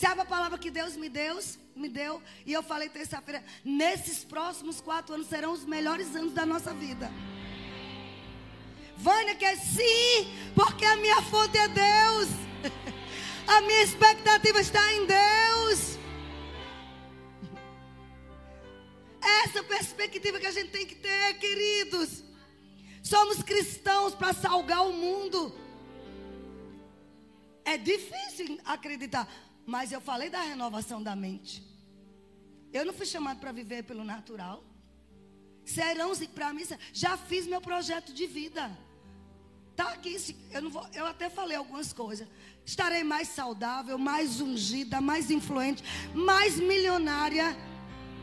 Sabe 0.00 0.20
a 0.20 0.24
palavra 0.24 0.56
que 0.58 0.70
Deus 0.70 0.94
me 0.96 1.08
deu? 1.08 1.40
Me 1.74 1.88
deu 1.88 2.22
e 2.46 2.52
eu 2.52 2.62
falei 2.62 2.88
terça-feira. 2.88 3.42
Nesses 3.64 4.22
próximos 4.22 4.80
quatro 4.80 5.14
anos 5.16 5.26
serão 5.26 5.52
os 5.52 5.64
melhores 5.64 6.14
anos 6.14 6.32
da 6.32 6.46
nossa 6.46 6.72
vida. 6.72 7.10
Vânia 8.96 9.34
quer 9.34 9.56
sim, 9.56 10.32
porque 10.54 10.84
a 10.84 10.94
minha 10.96 11.20
fonte 11.22 11.58
é 11.58 11.68
Deus. 11.68 12.28
A 13.48 13.62
minha 13.62 13.82
expectativa 13.82 14.60
está 14.60 14.92
em 14.92 15.06
Deus. 15.06 15.98
Essa 19.42 19.62
perspectiva 19.62 20.38
que 20.38 20.46
a 20.46 20.52
gente 20.52 20.70
tem 20.70 20.84
que 20.84 20.96
ter, 20.96 21.38
queridos. 21.38 22.22
Somos 23.02 23.42
cristãos 23.42 24.14
para 24.14 24.34
salgar 24.34 24.86
o 24.86 24.92
mundo. 24.92 25.40
É 27.64 27.78
difícil 27.78 28.58
acreditar, 28.64 29.26
mas 29.68 29.92
eu 29.92 30.00
falei 30.00 30.30
da 30.30 30.40
renovação 30.40 31.02
da 31.02 31.14
mente. 31.14 31.62
Eu 32.72 32.86
não 32.86 32.92
fui 32.94 33.04
chamado 33.04 33.38
para 33.38 33.52
viver 33.52 33.82
pelo 33.82 34.02
natural. 34.02 34.64
Serão 35.62 36.12
para 36.34 36.54
mim, 36.54 36.64
já 36.90 37.18
fiz 37.18 37.46
meu 37.46 37.60
projeto 37.60 38.10
de 38.14 38.26
vida. 38.26 38.70
Tá 39.76 39.90
aqui, 39.92 40.16
eu, 40.52 40.62
não 40.62 40.70
vou, 40.70 40.88
eu 40.94 41.04
até 41.04 41.28
falei 41.28 41.54
algumas 41.54 41.92
coisas. 41.92 42.26
Estarei 42.64 43.04
mais 43.04 43.28
saudável, 43.28 43.98
mais 43.98 44.40
ungida, 44.40 45.02
mais 45.02 45.30
influente, 45.30 45.84
mais 46.14 46.58
milionária. 46.58 47.54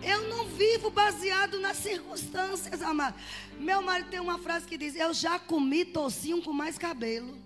Eu 0.01 0.27
não 0.27 0.45
vivo 0.45 0.89
baseado 0.89 1.59
nas 1.59 1.77
circunstâncias, 1.77 2.81
amado. 2.81 3.21
Meu 3.59 3.83
marido 3.83 4.09
tem 4.09 4.19
uma 4.19 4.39
frase 4.39 4.65
que 4.65 4.79
diz: 4.79 4.95
Eu 4.95 5.13
já 5.13 5.37
comi 5.37 5.85
tocinho 5.85 6.41
com 6.41 6.51
mais 6.51 6.75
cabelo. 6.75 7.37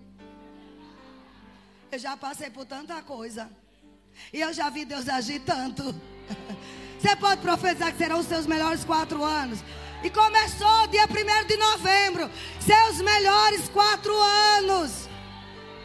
Eu 1.92 1.98
já 1.98 2.16
passei 2.16 2.48
por 2.48 2.64
tanta 2.64 3.02
coisa. 3.02 3.59
E 4.32 4.40
eu 4.40 4.52
já 4.52 4.70
vi 4.70 4.84
Deus 4.84 5.08
agir 5.08 5.40
tanto. 5.40 5.82
Você 7.00 7.16
pode 7.16 7.40
profetizar 7.40 7.92
que 7.92 7.98
serão 7.98 8.20
os 8.20 8.26
seus 8.26 8.46
melhores 8.46 8.84
quatro 8.84 9.24
anos. 9.24 9.60
E 10.02 10.10
começou 10.10 10.86
dia 10.88 11.04
1 11.04 11.46
de 11.46 11.56
novembro. 11.56 12.30
Seus 12.60 13.00
melhores 13.00 13.68
quatro 13.68 14.14
anos. 14.58 15.08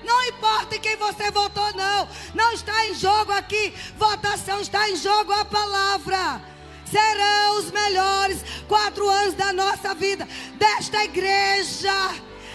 Não 0.03 0.23
importa 0.25 0.75
em 0.75 0.79
quem 0.79 0.95
você 0.95 1.31
votou, 1.31 1.73
não. 1.73 2.07
Não 2.33 2.51
está 2.51 2.85
em 2.85 2.93
jogo 2.93 3.31
aqui. 3.31 3.73
Votação 3.97 4.61
está 4.61 4.89
em 4.89 4.95
jogo 4.95 5.33
a 5.33 5.43
palavra. 5.43 6.41
Serão 6.85 7.59
os 7.59 7.71
melhores 7.71 8.43
quatro 8.67 9.09
anos 9.09 9.33
da 9.33 9.51
nossa 9.51 9.95
vida, 9.95 10.27
desta 10.53 11.03
igreja. 11.03 11.91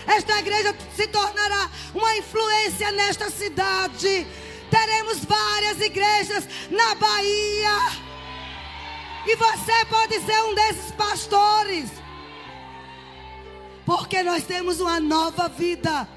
Esta 0.07 0.38
igreja 0.38 0.75
se 0.97 1.09
tornará 1.09 1.69
uma 1.95 2.16
influência 2.16 2.93
nesta 2.93 3.29
cidade. 3.29 4.27
Teremos 4.70 5.24
várias 5.24 5.80
igrejas 5.80 6.44
na 6.70 6.94
Bahia. 6.94 7.76
E 9.26 9.37
você 9.37 9.85
pode 9.87 10.20
ser 10.20 10.40
um 10.44 10.54
desses 10.54 10.92
pastores. 10.92 11.90
Porque 13.85 14.22
nós 14.22 14.44
temos 14.44 14.80
uma 14.80 15.00
nova 15.00 15.48
vida. 15.48 16.09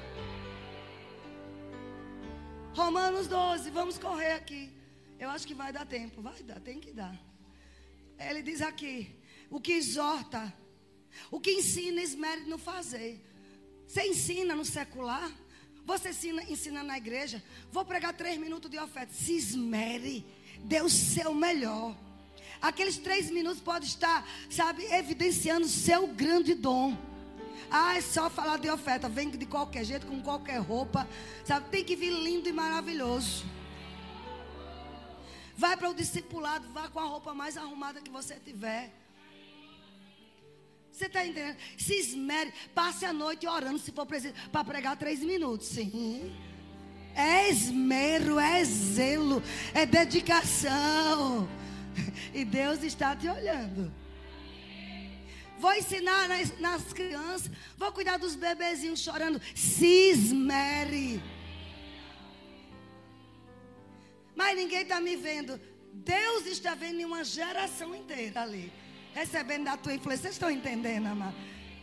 Romanos 2.74 3.26
12, 3.26 3.70
vamos 3.70 3.98
correr 3.98 4.32
aqui. 4.32 4.72
Eu 5.18 5.30
acho 5.30 5.46
que 5.46 5.54
vai 5.54 5.72
dar 5.72 5.86
tempo. 5.86 6.22
Vai 6.22 6.42
dar, 6.42 6.60
tem 6.60 6.80
que 6.80 6.92
dar. 6.92 7.14
Ele 8.18 8.42
diz 8.42 8.62
aqui: 8.62 9.20
o 9.50 9.60
que 9.60 9.72
exorta, 9.72 10.52
o 11.30 11.40
que 11.40 11.52
ensina, 11.52 12.00
esmere 12.00 12.42
no 12.42 12.58
fazer. 12.58 13.20
Você 13.86 14.02
ensina 14.08 14.54
no 14.54 14.64
secular, 14.64 15.30
você 15.84 16.10
ensina, 16.10 16.42
ensina 16.44 16.82
na 16.82 16.96
igreja. 16.96 17.42
Vou 17.70 17.84
pregar 17.84 18.14
três 18.14 18.38
minutos 18.38 18.70
de 18.70 18.78
oferta. 18.78 19.12
Se 19.12 19.36
esmere, 19.36 20.24
dê 20.60 20.80
o 20.80 20.88
seu 20.88 21.34
melhor. 21.34 21.94
Aqueles 22.60 22.96
três 22.96 23.30
minutos 23.30 23.60
pode 23.60 23.86
estar, 23.86 24.26
sabe, 24.48 24.84
evidenciando 24.86 25.68
seu 25.68 26.06
grande 26.06 26.54
dom. 26.54 26.96
Ah, 27.70 27.96
é 27.96 28.00
só 28.00 28.30
falar 28.30 28.58
de 28.58 28.70
oferta. 28.70 29.08
Vem 29.08 29.28
de 29.28 29.44
qualquer 29.44 29.84
jeito, 29.84 30.06
com 30.06 30.22
qualquer 30.22 30.58
roupa. 30.58 31.06
Sabe, 31.44 31.68
tem 31.68 31.84
que 31.84 31.94
vir 31.94 32.10
lindo 32.10 32.48
e 32.48 32.52
maravilhoso. 32.52 33.44
Vai 35.56 35.76
para 35.76 35.90
o 35.90 35.94
discipulado, 35.94 36.66
vá 36.72 36.88
com 36.88 36.98
a 36.98 37.04
roupa 37.04 37.32
mais 37.34 37.56
arrumada 37.56 38.00
que 38.00 38.10
você 38.10 38.34
tiver. 38.36 38.92
Você 40.94 41.06
está 41.06 41.26
entendendo? 41.26 41.56
Se 41.76 41.92
esmere, 41.92 42.54
passe 42.72 43.04
a 43.04 43.12
noite 43.12 43.48
orando, 43.48 43.80
se 43.80 43.90
for 43.90 44.06
preciso, 44.06 44.32
para 44.52 44.64
pregar 44.64 44.96
três 44.96 45.18
minutos. 45.18 45.66
Sim. 45.66 46.32
É 47.16 47.50
esmero, 47.50 48.38
é 48.38 48.64
zelo, 48.64 49.42
é 49.74 49.84
dedicação. 49.84 51.48
E 52.32 52.44
Deus 52.44 52.82
está 52.84 53.16
te 53.16 53.28
olhando. 53.28 53.92
Vou 55.58 55.72
ensinar 55.74 56.28
nas, 56.28 56.60
nas 56.60 56.92
crianças. 56.92 57.50
Vou 57.76 57.90
cuidar 57.90 58.16
dos 58.16 58.36
bebezinhos 58.36 59.00
chorando. 59.00 59.40
Se 59.52 60.10
esmere. 60.10 61.20
Mas 64.36 64.56
ninguém 64.56 64.82
está 64.82 65.00
me 65.00 65.16
vendo. 65.16 65.60
Deus 65.92 66.46
está 66.46 66.76
vendo 66.76 67.04
uma 67.04 67.24
geração 67.24 67.94
inteira 67.96 68.42
ali. 68.42 68.72
Recebendo 69.14 69.64
da 69.64 69.76
tua 69.76 69.94
influência. 69.94 70.24
Vocês 70.24 70.34
estão 70.34 70.50
entendendo, 70.50 71.06
amado? 71.06 71.36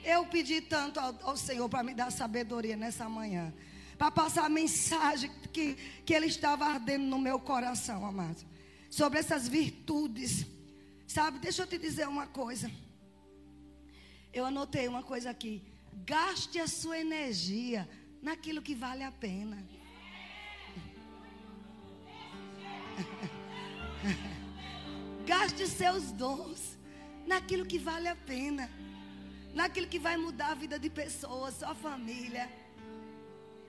Eu 0.04 0.26
pedi 0.26 0.62
tanto 0.62 1.00
ao, 1.00 1.18
ao 1.24 1.38
Senhor 1.38 1.70
para 1.70 1.84
me 1.84 1.94
dar 1.94 2.12
sabedoria 2.12 2.76
nessa 2.76 3.08
manhã. 3.08 3.54
Para 3.98 4.12
passar 4.12 4.46
a 4.46 4.50
mensagem 4.50 5.32
que, 5.54 5.76
que 6.06 6.14
Ele 6.14 6.26
estava 6.26 6.66
ardendo 6.66 7.06
no 7.06 7.18
meu 7.18 7.40
coração, 7.40 8.06
amado 8.06 8.52
sobre 8.92 9.18
essas 9.18 9.48
virtudes. 9.48 10.46
Sabe, 11.08 11.40
deixa 11.40 11.64
eu 11.64 11.68
te 11.68 11.78
dizer 11.78 12.08
uma 12.08 12.28
coisa. 12.28 12.70
Eu 14.34 14.46
anotei 14.46 14.88
uma 14.88 15.02
coisa 15.02 15.30
aqui. 15.30 15.64
Gaste 16.06 16.60
a 16.60 16.68
sua 16.68 17.00
energia 17.00 17.90
naquilo 18.22 18.62
que 18.62 18.76
vale 18.76 19.04
a 19.04 19.12
pena. 19.12 19.66
Gaste 25.26 25.68
seus 25.68 26.12
dons 26.12 26.78
naquilo 27.34 27.66
que 27.72 27.80
vale 27.90 28.08
a 28.16 28.18
pena. 28.34 28.66
Naquilo 29.60 29.88
que 29.94 30.00
vai 30.08 30.16
mudar 30.26 30.52
a 30.52 30.60
vida 30.64 30.78
de 30.86 30.90
pessoas, 31.02 31.56
sua 31.62 31.76
família. 31.88 32.46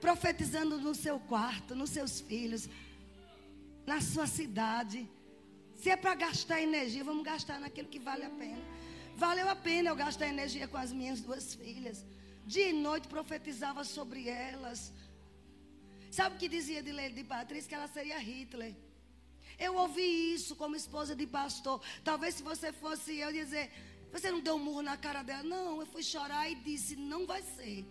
Profetizando 0.05 0.75
no 0.85 0.93
seu 1.05 1.17
quarto, 1.31 1.71
nos 1.81 1.91
seus 1.97 2.13
filhos, 2.29 2.63
na 3.91 3.99
sua 4.11 4.27
cidade. 4.37 4.99
Se 5.81 5.89
é 5.95 5.97
para 6.03 6.15
gastar 6.25 6.59
energia, 6.69 7.03
vamos 7.11 7.25
gastar 7.33 7.57
naquilo 7.65 7.89
que 7.93 8.01
vale 8.09 8.25
a 8.31 8.33
pena. 8.43 8.63
Valeu 9.25 9.47
a 9.55 9.57
pena 9.67 9.89
eu 9.89 9.97
gastar 10.05 10.27
energia 10.35 10.67
com 10.71 10.79
as 10.85 10.91
minhas 10.99 11.19
duas 11.27 11.45
filhas. 11.61 11.97
Dia 12.53 12.69
e 12.69 12.73
noite 12.87 13.07
profetizava 13.15 13.83
sobre 13.97 14.21
elas. 14.51 14.79
Sabe 16.17 16.35
o 16.35 16.39
que 16.41 16.49
dizia 16.57 16.81
de 16.87 16.93
de 17.17 17.23
Patrícia? 17.23 17.69
Que 17.69 17.75
ela 17.79 17.89
seria 17.97 18.19
Hitler. 18.29 18.73
Eu 19.59 19.75
ouvi 19.75 20.33
isso 20.33 20.55
como 20.55 20.75
esposa 20.75 21.15
de 21.15 21.27
pastor. 21.27 21.81
Talvez 22.03 22.35
se 22.35 22.43
você 22.43 22.71
fosse 22.71 23.17
eu 23.17 23.31
dizer, 23.31 23.71
você 24.11 24.31
não 24.31 24.39
deu 24.39 24.55
um 24.55 24.59
murro 24.59 24.81
na 24.81 24.97
cara 24.97 25.23
dela. 25.23 25.43
Não, 25.43 25.79
eu 25.79 25.85
fui 25.85 26.03
chorar 26.03 26.49
e 26.49 26.55
disse, 26.55 26.95
não 26.95 27.25
vai 27.25 27.41
ser. 27.41 27.85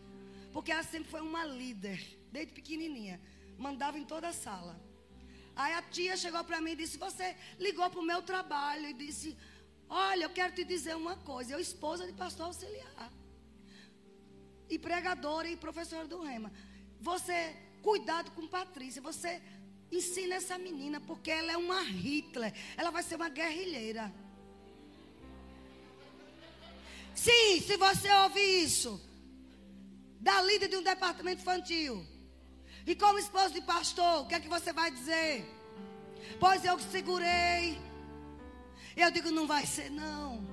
Porque 0.53 0.71
ela 0.71 0.83
sempre 0.83 1.11
foi 1.11 1.21
uma 1.21 1.45
líder, 1.45 2.01
desde 2.31 2.53
pequenininha. 2.53 3.21
Mandava 3.59 3.99
em 3.99 4.05
toda 4.05 4.29
a 4.29 4.33
sala. 4.33 4.81
Aí 5.55 5.73
a 5.75 5.83
tia 5.83 6.17
chegou 6.17 6.43
para 6.45 6.61
mim 6.61 6.73
e 6.73 6.77
disse: 6.77 6.97
Você 6.99 7.37
ligou 7.59 7.89
para 7.91 8.01
o 8.01 8.05
meu 8.05 8.23
trabalho 8.23 8.87
e 8.89 8.95
disse: 8.95 9.37
Olha, 9.89 10.25
eu 10.25 10.31
quero 10.31 10.55
te 10.55 10.65
dizer 10.65 10.97
uma 10.97 11.17
coisa. 11.17 11.53
Eu, 11.53 11.61
esposa 11.61 12.07
de 12.07 12.13
pastor 12.13 12.47
auxiliar, 12.47 13.13
e 14.69 14.79
pregadora 14.79 15.49
e 15.49 15.57
professora 15.57 16.07
do 16.09 16.23
Rema. 16.23 16.51
Você, 17.01 17.55
cuidado 17.83 18.31
com 18.31 18.47
Patrícia. 18.49 19.03
Você 19.03 19.43
ensina 19.93 20.37
essa 20.37 20.57
menina, 20.57 21.01
porque 21.01 21.31
ela 21.31 21.53
é 21.53 21.57
uma 21.57 21.83
Hitler. 21.83 22.53
Ela 22.77 22.91
vai 22.91 23.03
ser 23.03 23.17
uma 23.17 23.29
guerrilheira. 23.29 24.13
Sim, 27.15 27.61
se 27.61 27.77
você 27.77 28.11
ouvir 28.25 28.65
isso, 28.65 29.01
da 30.19 30.41
líder 30.43 30.69
de 30.69 30.77
um 30.77 30.83
departamento 30.83 31.43
infantil. 31.43 32.07
E 32.87 32.95
como 32.97 33.19
esposo 33.19 33.53
de 33.53 33.61
pastor, 33.61 34.23
o 34.23 34.27
que 34.27 34.35
é 34.35 34.41
que 34.41 34.49
você 34.49 34.73
vai 34.73 34.91
dizer? 34.91 35.45
Pois 36.41 36.65
eu 36.65 36.79
segurei. 36.79 37.79
Eu 38.97 39.11
digo, 39.11 39.31
não 39.31 39.47
vai 39.47 39.67
ser 39.67 39.91
não. 39.91 40.45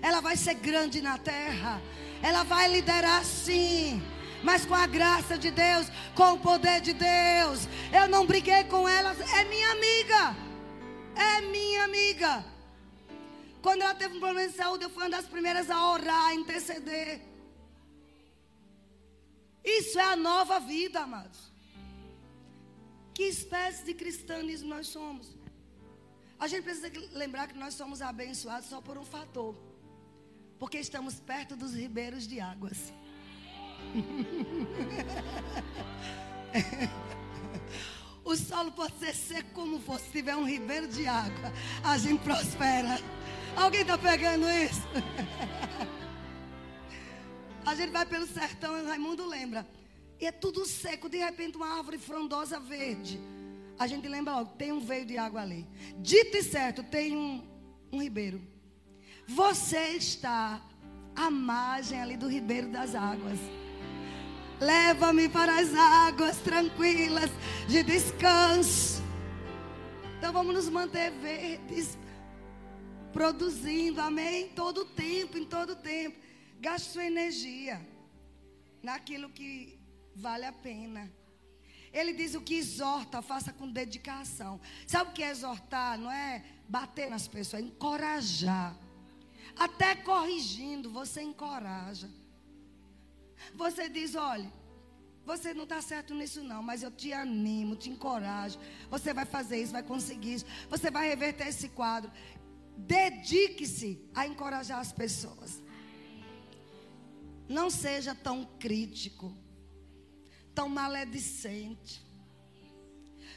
Ela 0.00 0.20
vai 0.20 0.36
ser 0.36 0.54
grande 0.54 1.00
na 1.00 1.18
terra. 1.18 1.80
Ela 2.22 2.44
vai 2.44 2.68
liderar 2.68 3.24
sim. 3.24 4.02
Mas 4.48 4.64
com 4.64 4.76
a 4.76 4.86
graça 4.86 5.36
de 5.44 5.50
Deus, 5.50 5.86
com 6.18 6.34
o 6.34 6.40
poder 6.48 6.80
de 6.80 6.92
Deus. 6.92 7.60
Eu 8.00 8.06
não 8.14 8.24
briguei 8.30 8.62
com 8.72 8.82
ela. 8.88 9.10
É 9.38 9.44
minha 9.52 9.70
amiga. 9.76 10.22
É 11.30 11.40
minha 11.54 11.82
amiga. 11.88 12.32
Quando 13.60 13.82
ela 13.82 13.96
teve 14.02 14.16
um 14.16 14.20
problema 14.20 14.48
de 14.48 14.56
saúde, 14.56 14.84
eu 14.84 14.90
fui 14.90 15.02
uma 15.02 15.16
das 15.16 15.26
primeiras 15.34 15.68
a 15.68 15.78
orar, 15.94 16.26
a 16.26 16.34
interceder. 16.34 17.12
Isso 19.64 19.98
é 19.98 20.06
a 20.12 20.14
nova 20.14 20.60
vida, 20.60 21.00
amados. 21.00 21.40
Que 23.12 23.24
espécie 23.24 23.82
de 23.88 23.94
cristianismo 23.94 24.68
nós 24.68 24.86
somos? 24.86 25.26
A 26.38 26.46
gente 26.46 26.62
precisa 26.62 26.92
lembrar 27.22 27.48
que 27.48 27.58
nós 27.64 27.74
somos 27.74 28.00
abençoados 28.00 28.68
só 28.68 28.80
por 28.80 28.96
um 28.96 29.04
fator. 29.16 29.56
Porque 30.60 30.78
estamos 30.78 31.14
perto 31.32 31.56
dos 31.56 31.74
ribeiros 31.74 32.28
de 32.28 32.38
águas. 32.38 32.92
O 38.24 38.36
solo 38.36 38.72
pode 38.72 38.98
ser 38.98 39.14
seco 39.14 39.50
como 39.52 39.78
for. 39.80 39.98
Se 40.00 40.10
tiver 40.10 40.36
um 40.36 40.44
ribeiro 40.44 40.88
de 40.88 41.06
água, 41.06 41.52
a 41.84 41.96
gente 41.98 42.22
prospera. 42.22 43.00
Alguém 43.56 43.82
está 43.82 43.96
pegando 43.96 44.48
isso? 44.48 44.82
a 47.64 47.74
gente 47.74 47.90
vai 47.90 48.04
pelo 48.06 48.26
sertão 48.26 48.78
e 48.78 48.86
Raimundo 48.86 49.26
lembra. 49.26 49.66
E 50.20 50.26
é 50.26 50.32
tudo 50.32 50.64
seco, 50.64 51.08
de 51.08 51.18
repente 51.18 51.56
uma 51.56 51.76
árvore 51.76 51.98
frondosa 51.98 52.58
verde. 52.58 53.20
A 53.78 53.86
gente 53.86 54.08
lembra 54.08 54.44
tem 54.44 54.72
um 54.72 54.80
veio 54.80 55.04
de 55.04 55.18
água 55.18 55.42
ali. 55.42 55.66
Dito 55.98 56.36
e 56.36 56.42
certo, 56.42 56.82
tem 56.82 57.16
um, 57.16 57.46
um 57.92 58.02
ribeiro. 58.02 58.40
Você 59.28 59.90
está 59.90 60.62
à 61.14 61.30
margem 61.30 62.00
ali 62.00 62.16
do 62.16 62.28
ribeiro 62.28 62.68
das 62.68 62.94
águas. 62.94 63.38
Leva-me 64.60 65.28
para 65.28 65.60
as 65.60 65.74
águas 65.74 66.38
tranquilas 66.38 67.30
de 67.68 67.82
descanso. 67.82 69.02
Então 70.18 70.32
vamos 70.32 70.54
nos 70.54 70.68
manter 70.68 71.10
verdes, 71.10 71.98
produzindo, 73.12 74.00
amém? 74.00 74.48
Todo 74.48 74.84
tempo, 74.84 75.36
em 75.36 75.44
todo 75.44 75.76
tempo. 75.76 76.18
Gaste 76.58 76.90
sua 76.90 77.04
energia 77.04 77.86
naquilo 78.82 79.28
que 79.28 79.78
vale 80.14 80.46
a 80.46 80.52
pena. 80.52 81.12
Ele 81.92 82.12
diz 82.12 82.34
o 82.34 82.40
que 82.40 82.54
exorta, 82.54 83.20
faça 83.20 83.52
com 83.52 83.70
dedicação. 83.70 84.60
Sabe 84.86 85.10
o 85.10 85.12
que 85.12 85.22
é 85.22 85.30
exortar? 85.30 85.98
Não 85.98 86.10
é 86.10 86.44
bater 86.68 87.10
nas 87.10 87.28
pessoas, 87.28 87.62
é 87.62 87.66
encorajar. 87.66 88.76
Até 89.56 89.94
corrigindo, 89.94 90.90
você 90.90 91.22
encoraja. 91.22 92.10
Você 93.54 93.88
diz: 93.88 94.14
olha, 94.14 94.50
você 95.26 95.52
não 95.52 95.64
está 95.64 95.82
certo 95.82 96.14
nisso, 96.14 96.42
não, 96.42 96.62
mas 96.62 96.84
eu 96.84 96.90
te 96.90 97.12
animo, 97.12 97.74
te 97.74 97.90
encorajo. 97.90 98.58
Você 98.88 99.12
vai 99.12 99.24
fazer 99.24 99.60
isso, 99.60 99.72
vai 99.72 99.82
conseguir 99.82 100.34
isso. 100.34 100.46
Você 100.70 100.88
vai 100.88 101.08
reverter 101.08 101.48
esse 101.48 101.68
quadro. 101.68 102.10
Dedique-se 102.76 104.00
a 104.14 104.24
encorajar 104.24 104.78
as 104.78 104.92
pessoas. 104.92 105.60
Não 107.48 107.68
seja 107.70 108.14
tão 108.14 108.44
crítico, 108.58 109.36
tão 110.54 110.68
maledicente, 110.68 112.04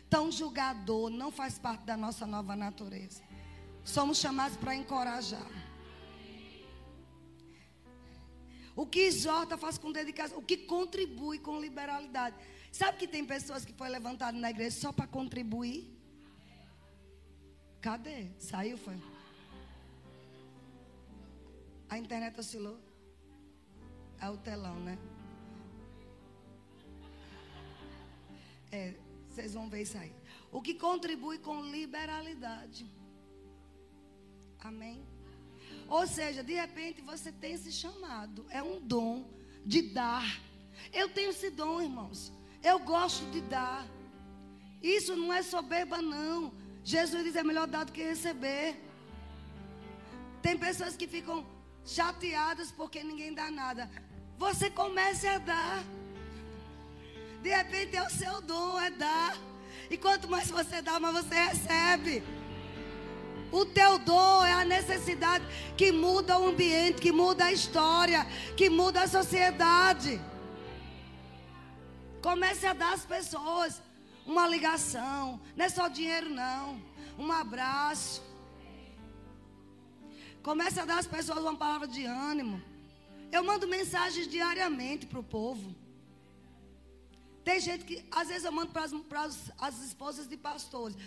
tão 0.08 0.32
julgador. 0.32 1.10
Não 1.10 1.32
faz 1.32 1.58
parte 1.58 1.86
da 1.86 1.98
nossa 1.98 2.28
nova 2.28 2.56
natureza. 2.56 3.24
Somos 3.84 4.20
chamados 4.20 4.58
para 4.58 4.76
encorajar. 4.76 5.59
O 8.82 8.86
que 8.86 9.02
exorta 9.02 9.58
faz 9.58 9.78
com 9.78 9.92
dedicação. 9.92 10.38
O 10.38 10.42
que 10.42 10.56
contribui 10.56 11.38
com 11.38 11.60
liberalidade. 11.60 12.38
Sabe 12.72 12.98
que 12.98 13.10
tem 13.10 13.26
pessoas 13.26 13.66
que 13.66 13.74
foi 13.74 13.90
levantadas 13.90 14.40
na 14.40 14.50
igreja 14.50 14.80
só 14.84 14.94
para 14.94 15.06
contribuir? 15.06 15.82
Cadê? 17.82 18.32
Saiu, 18.40 18.78
foi? 18.78 18.98
A 21.90 21.98
internet 21.98 22.40
oscilou? 22.40 22.80
É 24.22 24.30
o 24.30 24.38
telão, 24.38 24.80
né? 24.80 24.98
É, 28.72 28.94
vocês 29.28 29.56
vão 29.56 29.70
ver 29.70 29.82
isso 29.82 29.98
aí. 29.98 30.14
O 30.54 30.62
que 30.62 30.76
contribui 30.76 31.38
com 31.40 31.62
liberalidade. 31.64 32.90
Amém? 34.60 35.09
Ou 35.88 36.06
seja, 36.06 36.44
de 36.44 36.54
repente 36.54 37.02
você 37.02 37.32
tem 37.32 37.54
esse 37.54 37.72
chamado. 37.72 38.46
É 38.50 38.62
um 38.62 38.80
dom 38.80 39.26
de 39.66 39.82
dar. 39.82 40.40
Eu 40.94 41.10
tenho 41.10 41.32
esse 41.32 41.50
dom, 41.50 41.82
irmãos. 41.82 42.32
Eu 42.64 42.80
gosto 42.80 43.26
de 43.32 43.42
dar. 43.42 43.86
Isso 44.82 45.16
não 45.16 45.34
é 45.34 45.42
soberba, 45.42 46.02
não. 46.02 46.54
Jesus 46.84 47.24
diz: 47.24 47.36
é 47.36 47.44
melhor 47.44 47.68
dar 47.68 47.86
do 47.86 47.92
que 47.92 48.04
receber. 48.04 48.80
Tem 50.42 50.58
pessoas 50.58 50.96
que 50.96 51.08
ficam 51.08 51.46
chateadas 51.86 52.72
porque 52.72 53.04
ninguém 53.04 53.34
dá 53.34 53.52
nada. 53.52 53.90
Você 54.38 54.70
comece 54.70 55.28
a 55.28 55.38
dar. 55.38 55.84
De 57.42 57.50
repente 57.50 57.96
é 57.96 58.04
o 58.04 58.10
seu 58.10 58.42
dom, 58.42 58.80
é 58.80 58.90
dar. 58.92 59.38
E 59.90 59.98
quanto 59.98 60.30
mais 60.30 60.50
você 60.50 60.82
dá, 60.82 61.00
mais 61.00 61.16
você 61.26 61.36
recebe. 61.36 62.24
O 63.52 63.66
teu 63.66 63.98
dom 63.98 64.46
é 64.46 64.54
a 64.54 64.66
necessidade 64.66 65.44
que 65.76 65.92
muda 65.92 66.38
o 66.40 66.48
ambiente, 66.50 67.02
que 67.02 67.12
muda 67.12 67.46
a 67.46 67.52
história, 67.52 68.26
que 68.56 68.70
muda 68.70 69.04
a 69.04 69.08
sociedade. 69.08 70.22
Comece 72.22 72.68
a 72.68 72.74
dar 72.74 72.94
às 72.94 73.06
pessoas 73.06 73.82
uma 74.26 74.48
ligação. 74.48 75.40
Não 75.56 75.66
é 75.66 75.70
só 75.70 75.88
dinheiro, 75.88 76.30
não. 76.30 76.80
Um 77.18 77.32
abraço. 77.32 78.22
Comece 80.44 80.80
a 80.80 80.86
dar 80.86 81.00
às 81.00 81.08
pessoas 81.08 81.40
uma 81.40 81.56
palavra 81.56 81.88
de 81.88 82.06
ânimo. 82.06 82.62
Eu 83.32 83.44
mando 83.44 83.68
mensagens 83.68 84.28
diariamente 84.28 85.06
para 85.06 85.20
o 85.20 85.24
povo. 85.24 85.76
Tem 87.44 87.60
gente 87.60 87.86
que, 87.86 88.06
às 88.12 88.28
vezes, 88.28 88.44
eu 88.44 88.52
mando 88.52 88.72
para 88.72 88.84
as, 89.24 89.52
as 89.58 89.82
esposas 89.82 90.28
de 90.28 90.38
pastores. 90.38 90.98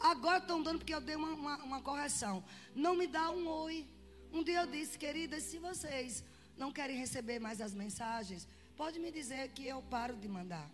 Agora 0.00 0.38
estão 0.38 0.62
dando 0.62 0.78
porque 0.78 0.94
eu 0.94 1.00
dei 1.00 1.16
uma, 1.16 1.28
uma, 1.28 1.56
uma, 1.64 1.80
correção. 1.80 2.44
Não 2.74 2.94
me 2.94 3.06
dá 3.06 3.30
um 3.30 3.46
oi. 3.48 3.86
Um 4.32 4.42
dia 4.42 4.60
eu 4.60 4.66
disse, 4.66 4.98
queridas, 4.98 5.42
se 5.44 5.58
vocês 5.58 6.24
não 6.56 6.72
querem 6.72 6.96
receber 6.96 7.38
mais 7.38 7.60
as 7.60 7.74
mensagens, 7.74 8.46
pode 8.76 8.98
me 8.98 9.10
dizer 9.10 9.48
que 9.50 9.66
eu 9.66 9.82
paro 9.82 10.16
de 10.16 10.28
mandar. 10.28 10.70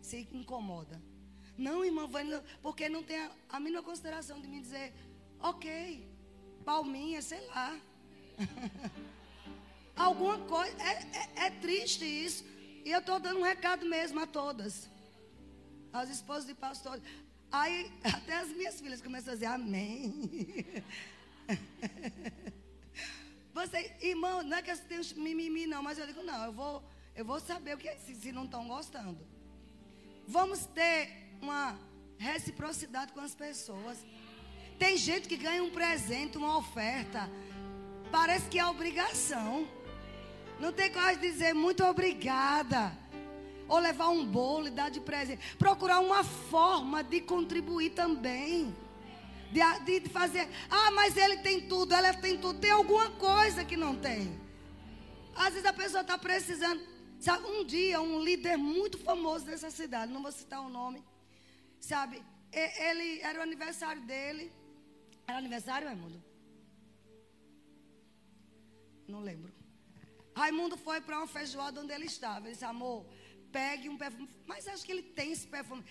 Se 0.00 0.28
incomoda. 0.32 1.00
Não, 1.56 1.84
irmã, 1.84 2.08
porque 2.60 2.88
não 2.88 3.02
tem 3.02 3.18
a, 3.18 3.30
a 3.48 3.60
mínima 3.60 3.82
consideração 3.82 4.40
de 4.40 4.48
me 4.48 4.60
dizer, 4.60 4.92
ok, 5.40 6.06
palminha, 6.64 7.22
sei 7.22 7.40
lá. 7.46 7.78
Alguma 9.96 10.38
coisa. 10.38 10.76
É, 10.82 10.92
é, 10.92 11.46
é 11.46 11.50
triste 11.50 12.04
isso. 12.04 12.44
E 12.84 12.90
eu 12.90 13.00
estou 13.00 13.18
dando 13.18 13.40
um 13.40 13.42
recado 13.42 13.86
mesmo 13.86 14.20
a 14.20 14.26
todas. 14.26 14.88
As 15.92 16.10
esposas 16.10 16.46
de 16.46 16.54
pastores. 16.54 17.02
Aí 17.50 17.90
até 18.04 18.34
as 18.36 18.48
minhas 18.48 18.80
filhas 18.80 19.00
começam 19.00 19.32
a 19.32 19.34
dizer 19.34 19.46
amém. 19.46 20.84
Você, 23.54 23.96
irmão, 24.00 24.42
não 24.42 24.56
é 24.56 24.62
que 24.62 24.70
eu 24.70 24.76
tenho 24.76 25.02
mimimi, 25.16 25.66
não, 25.66 25.82
mas 25.82 25.96
eu 25.96 26.06
digo, 26.06 26.22
não, 26.22 26.44
eu 26.44 26.52
vou, 26.52 26.82
eu 27.14 27.24
vou 27.24 27.38
saber 27.38 27.76
o 27.76 27.78
que 27.78 27.88
é, 27.88 27.96
se, 27.96 28.14
se 28.14 28.32
não 28.32 28.44
estão 28.44 28.66
gostando. 28.66 29.24
Vamos 30.26 30.66
ter 30.66 31.08
uma 31.40 31.78
reciprocidade 32.18 33.12
com 33.12 33.20
as 33.20 33.34
pessoas. 33.34 33.98
Tem 34.78 34.96
gente 34.96 35.28
que 35.28 35.36
ganha 35.36 35.62
um 35.62 35.70
presente, 35.70 36.36
uma 36.36 36.58
oferta. 36.58 37.30
Parece 38.10 38.48
que 38.48 38.58
é 38.58 38.66
obrigação. 38.66 39.68
Não 40.58 40.72
tem 40.72 40.90
coragem 40.90 41.20
de 41.20 41.30
dizer 41.30 41.54
muito 41.54 41.84
obrigada. 41.84 42.96
Ou 43.68 43.78
levar 43.78 44.08
um 44.08 44.26
bolo 44.26 44.68
e 44.68 44.70
dar 44.70 44.90
de 44.90 45.00
presente. 45.00 45.56
Procurar 45.56 46.00
uma 46.00 46.22
forma 46.22 47.02
de 47.02 47.20
contribuir 47.20 47.90
também. 47.90 48.74
De, 49.50 50.00
de 50.00 50.08
fazer. 50.08 50.48
Ah, 50.70 50.90
mas 50.90 51.16
ele 51.16 51.38
tem 51.38 51.68
tudo, 51.68 51.94
ela 51.94 52.12
tem 52.14 52.38
tudo. 52.38 52.58
Tem 52.58 52.70
alguma 52.70 53.10
coisa 53.12 53.64
que 53.64 53.76
não 53.76 53.96
tem. 53.96 54.38
Às 55.34 55.54
vezes 55.54 55.66
a 55.66 55.72
pessoa 55.72 56.02
está 56.02 56.16
precisando. 56.18 56.80
Sabe, 57.18 57.46
um 57.46 57.64
dia, 57.64 58.00
um 58.00 58.20
líder 58.20 58.56
muito 58.56 58.98
famoso 58.98 59.46
dessa 59.46 59.70
cidade, 59.70 60.12
não 60.12 60.22
vou 60.22 60.30
citar 60.30 60.60
o 60.60 60.68
nome. 60.68 61.02
Sabe, 61.80 62.22
ele 62.52 63.20
era 63.20 63.38
o 63.38 63.42
aniversário 63.42 64.02
dele. 64.02 64.52
Era 65.26 65.38
aniversário, 65.38 65.86
Raimundo? 65.86 66.22
Não 69.08 69.20
lembro. 69.20 69.63
Raimundo 70.34 70.76
foi 70.76 71.00
para 71.00 71.18
uma 71.18 71.26
feijoada 71.26 71.80
onde 71.80 71.92
ele 71.92 72.06
estava. 72.06 72.46
Ele 72.46 72.52
disse, 72.52 72.64
amor, 72.64 73.06
pegue 73.52 73.88
um 73.88 73.96
perfume. 73.96 74.28
Mas 74.46 74.66
acho 74.66 74.84
que 74.84 74.92
ele 74.92 75.02
tem 75.02 75.32
esse 75.32 75.46
perfume. 75.46 75.84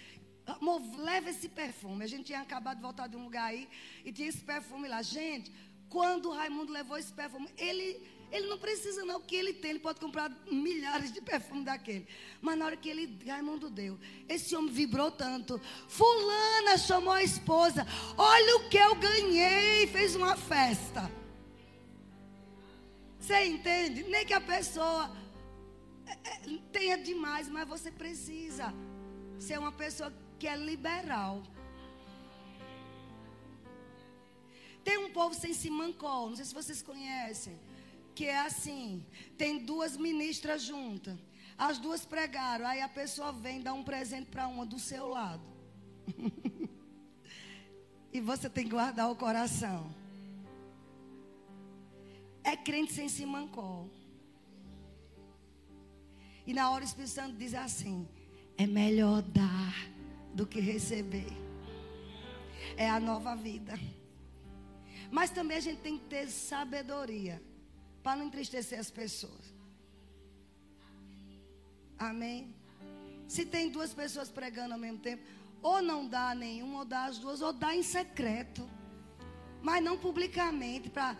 Amor, 0.46 0.82
leva 0.98 1.30
esse 1.30 1.48
perfume. 1.48 2.04
A 2.04 2.08
gente 2.08 2.26
tinha 2.26 2.42
acabado 2.42 2.78
de 2.78 2.84
voltar 2.84 3.08
de 3.08 3.16
um 3.16 3.24
lugar 3.24 3.46
aí 3.46 3.70
e 4.04 4.12
tinha 4.12 4.28
esse 4.28 4.44
perfume 4.44 4.90
lá. 4.90 5.02
Gente, 5.02 5.50
quando 5.90 6.30
o 6.30 6.34
Raimundo 6.34 6.74
levou 6.74 6.98
esse 6.98 7.14
perfume, 7.14 7.48
ele, 7.58 8.06
ele 8.32 8.48
não 8.48 8.58
precisa 8.58 9.06
não, 9.06 9.18
o 9.18 9.22
que 9.22 9.36
ele 9.36 9.54
tem, 9.54 9.72
ele 9.72 9.80
pode 9.80 10.02
comprar 10.02 10.30
milhares 10.52 11.14
de 11.14 11.22
perfumes 11.22 11.64
daquele. 11.64 12.06
Mas 12.42 12.58
na 12.58 12.66
hora 12.66 12.76
que 12.76 12.90
ele, 12.90 13.18
Raimundo 13.26 13.70
deu, 13.70 13.98
esse 14.28 14.54
homem 14.56 14.74
vibrou 14.74 15.10
tanto. 15.10 15.62
Fulana 15.88 16.78
chamou 16.78 17.14
a 17.14 17.24
esposa, 17.24 17.88
olha 18.18 18.58
o 18.58 18.70
que 18.70 18.78
eu 18.78 18.96
ganhei, 18.96 19.88
fez 19.88 20.16
uma 20.16 20.36
festa. 20.36 21.23
Você 23.24 23.46
entende? 23.46 24.04
Nem 24.04 24.26
que 24.26 24.34
a 24.34 24.42
pessoa 24.42 25.10
é, 26.06 26.12
é, 26.12 26.60
tenha 26.74 26.98
demais, 26.98 27.48
mas 27.48 27.66
você 27.66 27.90
precisa 27.90 28.74
ser 29.40 29.58
uma 29.58 29.72
pessoa 29.72 30.12
que 30.38 30.46
é 30.46 30.58
liberal. 30.58 31.42
Tem 34.84 34.98
um 34.98 35.14
povo 35.14 35.34
sem 35.34 35.54
simancol, 35.54 36.32
não 36.32 36.36
sei 36.36 36.44
se 36.44 36.54
vocês 36.54 36.82
conhecem, 36.82 37.58
que 38.14 38.26
é 38.26 38.42
assim: 38.42 39.06
tem 39.38 39.64
duas 39.64 39.96
ministras 39.96 40.62
juntas, 40.62 41.18
as 41.58 41.78
duas 41.78 42.06
pregaram, 42.06 42.68
aí 42.68 42.82
a 42.82 42.90
pessoa 42.90 43.32
vem 43.32 43.62
dar 43.62 43.74
um 43.74 43.86
presente 43.86 44.30
para 44.30 44.50
uma 44.50 44.66
do 44.66 44.78
seu 44.78 45.08
lado. 45.08 45.48
e 48.12 48.20
você 48.20 48.50
tem 48.50 48.66
que 48.66 48.72
guardar 48.72 49.10
o 49.10 49.16
coração. 49.16 50.03
É 52.44 52.56
crente 52.56 52.94
sem 52.94 53.08
simancol. 53.08 53.90
E 56.46 56.54
na 56.54 56.70
hora 56.70 56.84
o 56.84 56.88
Espírito 56.88 57.12
Santo 57.12 57.38
diz 57.38 57.54
assim: 57.54 58.08
é 58.58 58.68
melhor 58.68 59.22
dar 59.22 59.74
do 60.34 60.46
que 60.46 60.60
receber. 60.60 61.32
É 62.76 62.90
a 62.90 63.00
nova 63.00 63.36
vida. 63.36 63.74
Mas 65.12 65.30
também 65.30 65.58
a 65.58 65.62
gente 65.62 65.80
tem 65.80 65.98
que 65.98 66.06
ter 66.06 66.28
sabedoria 66.30 67.42
para 68.02 68.18
não 68.18 68.26
entristecer 68.26 68.80
as 68.80 68.90
pessoas. 68.90 69.54
Amém? 71.98 72.54
Se 73.28 73.46
tem 73.46 73.70
duas 73.70 73.94
pessoas 73.94 74.30
pregando 74.30 74.74
ao 74.74 74.80
mesmo 74.80 74.98
tempo, 75.00 75.24
ou 75.62 75.82
não 75.82 76.08
dá 76.08 76.36
nenhuma, 76.36 76.80
ou 76.80 76.86
dá 76.86 77.06
as 77.06 77.18
duas, 77.18 77.42
ou 77.42 77.54
dá 77.54 77.76
em 77.76 77.84
secreto. 77.84 78.70
Mas 79.62 79.84
não 79.84 79.98
publicamente, 79.98 80.90
para 80.90 81.18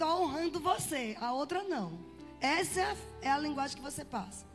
estou 0.00 0.22
honrando 0.22 0.58
você, 0.58 1.14
a 1.20 1.34
outra 1.34 1.62
não. 1.62 2.00
Essa 2.40 2.96
é 3.20 3.30
a, 3.30 3.38
linguagem 3.38 3.76
que 3.76 3.82
você 3.82 4.02
passa. 4.02 4.46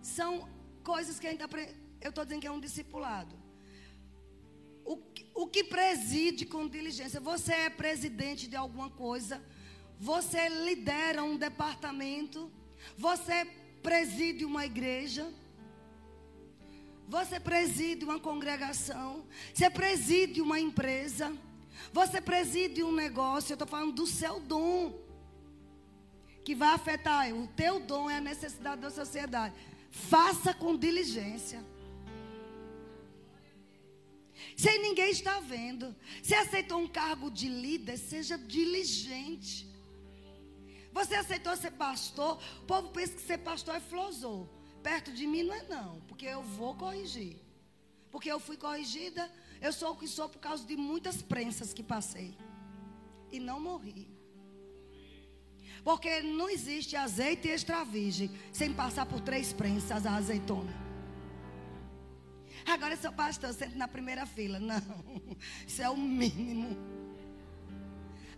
São 0.00 0.48
coisas 0.82 1.20
que 1.20 1.26
a 1.26 1.30
gente 1.30 1.42
aprende. 1.42 1.74
Eu 2.00 2.08
estou 2.08 2.24
dizendo 2.24 2.40
que 2.40 2.46
é 2.46 2.50
um 2.50 2.58
discipulado. 2.58 3.36
O, 4.86 4.98
o 5.34 5.46
que 5.46 5.64
preside 5.64 6.46
com 6.46 6.66
diligência? 6.66 7.20
Você 7.20 7.52
é 7.52 7.68
presidente 7.68 8.48
de 8.48 8.56
alguma 8.56 8.88
coisa, 8.88 9.42
você 10.00 10.48
lidera 10.48 11.22
um 11.22 11.36
departamento, 11.36 12.50
você 12.96 13.44
preside 13.82 14.46
uma 14.46 14.64
igreja, 14.64 15.30
você 17.06 17.38
preside 17.38 18.02
uma 18.02 18.18
congregação, 18.18 19.26
você 19.52 19.68
preside 19.68 20.40
uma 20.40 20.58
empresa, 20.58 21.36
você 21.92 22.20
preside 22.20 22.82
um 22.82 22.92
negócio. 22.92 23.52
Eu 23.52 23.54
estou 23.54 23.68
falando 23.68 23.92
do 23.92 24.06
seu 24.06 24.40
dom, 24.40 24.98
que 26.44 26.54
vai 26.54 26.74
afetar. 26.74 27.32
O 27.34 27.46
teu 27.48 27.80
dom 27.80 28.10
é 28.10 28.16
a 28.16 28.20
necessidade 28.20 28.80
da 28.80 28.90
sociedade. 28.90 29.54
Faça 29.90 30.54
com 30.54 30.76
diligência. 30.76 31.64
Sem 34.56 34.80
ninguém 34.80 35.10
estar 35.10 35.40
vendo. 35.40 35.94
Se 36.22 36.34
aceitou 36.34 36.78
um 36.78 36.88
cargo 36.88 37.30
de 37.30 37.48
líder, 37.48 37.96
seja 37.96 38.36
diligente. 38.36 39.70
Você 40.92 41.14
aceitou 41.14 41.56
ser 41.56 41.72
pastor, 41.72 42.38
o 42.60 42.66
povo 42.66 42.90
pensa 42.90 43.14
que 43.14 43.22
ser 43.22 43.38
pastor 43.38 43.76
é 43.76 43.80
flosou. 43.80 44.48
Perto 44.82 45.12
de 45.12 45.26
mim 45.26 45.42
não 45.42 45.54
é 45.54 45.62
não, 45.62 46.00
porque 46.02 46.26
eu 46.26 46.42
vou 46.42 46.74
corrigir. 46.74 47.36
Porque 48.10 48.30
eu 48.30 48.38
fui 48.38 48.56
corrigida, 48.56 49.30
eu 49.62 49.72
sou 49.72 49.92
o 49.92 49.96
que 49.96 50.08
sou 50.08 50.28
por 50.28 50.40
causa 50.40 50.66
de 50.66 50.76
muitas 50.76 51.22
prensas 51.22 51.72
que 51.72 51.82
passei. 51.82 52.36
E 53.30 53.38
não 53.38 53.60
morri. 53.60 54.08
Porque 55.84 56.20
não 56.20 56.50
existe 56.50 56.96
azeite 56.96 57.48
extra 57.48 57.84
virgem 57.84 58.30
sem 58.52 58.72
passar 58.72 59.06
por 59.06 59.20
três 59.20 59.52
prensas 59.52 60.04
a 60.04 60.16
azeitona. 60.16 60.72
Agora 62.66 62.94
eu 62.94 62.98
sou 62.98 63.12
pastor, 63.12 63.52
sento 63.54 63.78
na 63.78 63.88
primeira 63.88 64.26
fila. 64.26 64.58
Não, 64.60 64.76
isso 65.66 65.80
é 65.80 65.88
o 65.88 65.96
mínimo. 65.96 66.76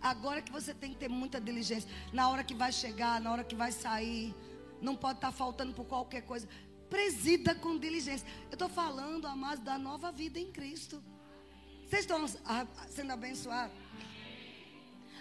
Agora 0.01 0.43
que 0.43 0.51
você 0.51 0.73
tem 0.73 0.91
que 0.91 0.97
ter 0.97 1.09
muita 1.09 1.41
diligência. 1.41 1.89
Na 2.13 2.29
hora 2.29 2.43
que 2.43 2.53
vai 2.53 2.71
chegar, 2.71 3.19
na 3.19 3.31
hora 3.31 3.43
que 3.43 3.55
vai 3.55 3.71
sair. 3.71 4.33
Não 4.79 4.95
pode 4.95 5.17
estar 5.17 5.31
faltando 5.31 5.73
por 5.73 5.85
qualquer 5.85 6.21
coisa. 6.21 6.47
Presida 6.89 7.55
com 7.55 7.77
diligência. 7.77 8.27
Eu 8.49 8.53
estou 8.53 8.69
falando, 8.69 9.25
amados, 9.25 9.63
da 9.63 9.77
nova 9.79 10.11
vida 10.11 10.39
em 10.39 10.51
Cristo. 10.51 11.03
Vocês 11.87 12.01
estão 12.01 12.27
sendo 12.89 13.11
abençoados? 13.11 13.77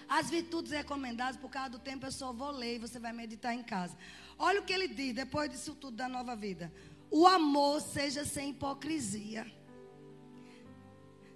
As 0.08 0.30
virtudes 0.30 0.72
recomendadas, 0.72 1.36
por 1.36 1.50
causa 1.50 1.70
do 1.70 1.78
tempo, 1.78 2.06
eu 2.06 2.12
só 2.12 2.32
vou 2.32 2.50
ler 2.50 2.76
e 2.76 2.78
você 2.78 2.98
vai 2.98 3.12
meditar 3.12 3.54
em 3.54 3.62
casa. 3.62 3.96
Olha 4.38 4.60
o 4.60 4.64
que 4.64 4.72
ele 4.72 4.88
diz 4.88 5.14
depois 5.14 5.50
disso 5.50 5.74
tudo 5.74 5.96
da 5.96 6.08
nova 6.08 6.34
vida. 6.34 6.72
O 7.10 7.26
amor 7.26 7.80
seja 7.80 8.24
sem 8.24 8.50
hipocrisia. 8.50 9.46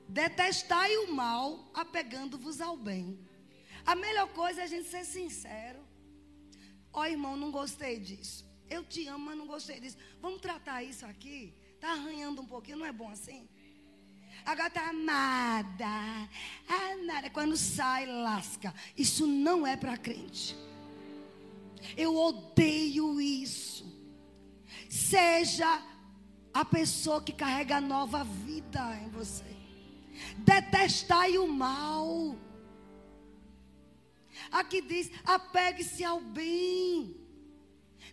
Detestai 0.09 0.97
o 0.99 1.15
mal, 1.15 1.71
apegando-vos 1.75 2.61
ao 2.61 2.77
bem. 2.77 3.19
A 3.85 3.95
melhor 3.95 4.29
coisa 4.29 4.63
é 4.63 4.65
a 4.65 4.67
gente 4.67 4.89
ser 4.89 5.05
sincero. 5.05 5.81
Ó 6.93 7.01
oh, 7.01 7.05
irmão, 7.05 7.37
não 7.37 7.51
gostei 7.51 7.99
disso. 8.01 8.47
Eu 8.69 8.83
te 8.85 9.07
amo, 9.07 9.27
mas 9.27 9.37
não 9.37 9.47
gostei 9.47 9.79
disso. 9.81 9.99
Vamos 10.21 10.41
tratar 10.41 10.83
isso 10.83 11.05
aqui? 11.05 11.55
Está 11.75 11.93
arranhando 11.93 12.43
um 12.43 12.47
pouquinho, 12.47 12.79
não 12.79 12.87
é 12.87 12.93
bom 12.93 13.11
assim? 13.11 13.49
Agora 14.45 14.69
está 14.69 14.89
amada. 14.89 16.29
Amada. 16.69 17.31
Quando 17.31 17.57
sai, 17.57 18.07
lasca. 18.07 18.75
Isso 18.97 19.27
não 19.27 19.67
é 19.67 19.77
para 19.77 19.97
crente. 19.97 20.57
Eu 21.97 22.17
odeio 22.17 23.21
isso. 23.21 23.87
Seja 24.89 25.83
a 26.53 26.65
pessoa 26.65 27.23
que 27.23 27.33
carrega 27.33 27.81
nova 27.81 28.25
vida 28.25 28.81
em 29.03 29.09
você. 29.11 29.45
Detestai 30.39 31.39
o 31.39 31.47
mal. 31.47 32.37
Aqui 34.51 34.81
diz: 34.81 35.11
apegue-se 35.25 36.05
ao 36.05 36.21
bem. 36.21 37.18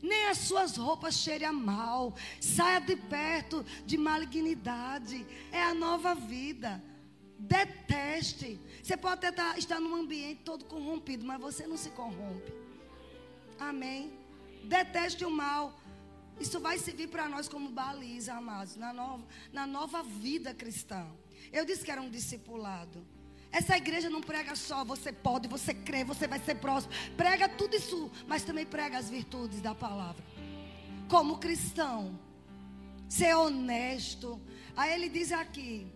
Nem 0.01 0.27
as 0.27 0.39
suas 0.39 0.77
roupas 0.77 1.15
cheirem 1.15 1.47
a 1.47 1.53
mal. 1.53 2.15
Saia 2.39 2.79
de 2.79 2.95
perto 2.95 3.65
de 3.85 3.97
malignidade. 3.97 5.25
É 5.51 5.63
a 5.63 5.73
nova 5.73 6.13
vida. 6.13 6.83
Deteste. 7.37 8.59
Você 8.81 8.95
pode 8.95 9.25
até 9.25 9.57
estar 9.57 9.79
num 9.79 9.95
ambiente 9.95 10.41
todo 10.43 10.65
corrompido, 10.65 11.25
mas 11.25 11.39
você 11.39 11.67
não 11.67 11.77
se 11.77 11.89
corrompe. 11.89 12.53
Amém. 13.59 14.13
Deteste 14.63 15.25
o 15.25 15.31
mal. 15.31 15.79
Isso 16.39 16.59
vai 16.59 16.77
servir 16.77 17.07
para 17.07 17.29
nós 17.29 17.47
como 17.47 17.69
baliza, 17.69 18.33
amados, 18.33 18.75
na 18.75 18.91
nova, 18.91 19.25
na 19.53 19.65
nova 19.65 20.03
vida 20.03 20.53
cristã. 20.53 21.07
Eu 21.51 21.65
disse 21.65 21.85
que 21.85 21.91
era 21.91 22.01
um 22.01 22.09
discipulado. 22.09 23.05
Essa 23.55 23.77
igreja 23.77 24.09
não 24.09 24.19
prega 24.19 24.53
só 24.53 24.83
você 24.83 25.13
pode, 25.13 25.47
você 25.47 25.73
crê, 25.73 26.03
você 26.03 26.27
vai 26.27 26.39
ser 26.39 26.55
próximo. 26.55 26.91
Prega 27.15 27.47
tudo 27.47 27.73
isso, 27.77 28.11
mas 28.27 28.43
também 28.43 28.65
prega 28.65 28.97
as 28.97 29.09
virtudes 29.09 29.61
da 29.61 29.73
palavra. 29.73 30.21
Como 31.07 31.37
cristão, 31.37 32.19
ser 33.07 33.33
honesto. 33.33 34.41
Aí 34.75 34.93
ele 34.93 35.07
diz 35.07 35.31
aqui: 35.31 35.87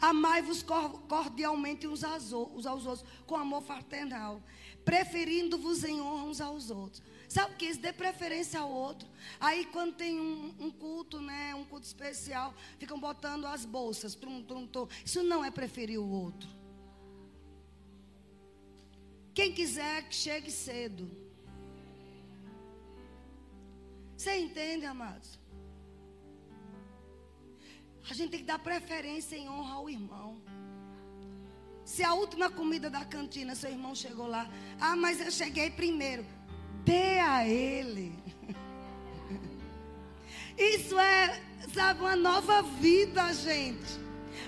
Amai-vos 0.00 0.64
cordialmente 1.08 1.86
uns 1.86 2.02
aos 2.02 2.32
outros, 2.32 3.04
com 3.28 3.36
amor 3.36 3.62
fraternal, 3.62 4.42
preferindo-vos 4.84 5.84
em 5.84 6.00
honra 6.00 6.24
uns 6.24 6.40
aos 6.40 6.68
outros. 6.68 7.00
Sabe 7.30 7.54
o 7.54 7.56
que? 7.56 7.66
Isso 7.66 7.80
dê 7.80 7.92
preferência 7.92 8.58
ao 8.58 8.68
outro. 8.68 9.08
Aí 9.38 9.64
quando 9.66 9.94
tem 9.94 10.18
um, 10.18 10.52
um, 10.58 10.68
culto, 10.68 11.20
né? 11.20 11.54
Um 11.54 11.64
culto 11.64 11.86
especial, 11.86 12.52
ficam 12.76 12.98
botando 12.98 13.46
as 13.46 13.64
bolsas. 13.64 14.16
Tum, 14.16 14.42
tum, 14.42 14.66
tum. 14.66 14.88
Isso 15.04 15.22
não 15.22 15.44
é 15.44 15.48
preferir 15.48 16.00
o 16.00 16.10
outro. 16.10 16.50
Quem 19.32 19.52
quiser 19.52 20.08
que 20.08 20.14
chegue 20.16 20.50
cedo. 20.50 21.08
Você 24.16 24.36
entende, 24.36 24.84
amados? 24.84 25.38
A 28.10 28.12
gente 28.12 28.30
tem 28.30 28.40
que 28.40 28.46
dar 28.46 28.58
preferência 28.58 29.36
em 29.36 29.48
honra 29.48 29.74
ao 29.74 29.88
irmão. 29.88 30.42
Se 31.84 32.02
a 32.02 32.12
última 32.12 32.50
comida 32.50 32.90
da 32.90 33.04
cantina, 33.04 33.54
seu 33.54 33.70
irmão 33.70 33.94
chegou 33.94 34.26
lá, 34.26 34.50
ah, 34.80 34.96
mas 34.96 35.20
eu 35.20 35.30
cheguei 35.30 35.70
primeiro. 35.70 36.26
Dê 36.84 37.20
a 37.20 37.46
Ele. 37.46 38.12
Isso 40.56 40.98
é, 40.98 41.40
sabe, 41.74 42.00
uma 42.00 42.16
nova 42.16 42.62
vida, 42.62 43.32
gente. 43.32 44.00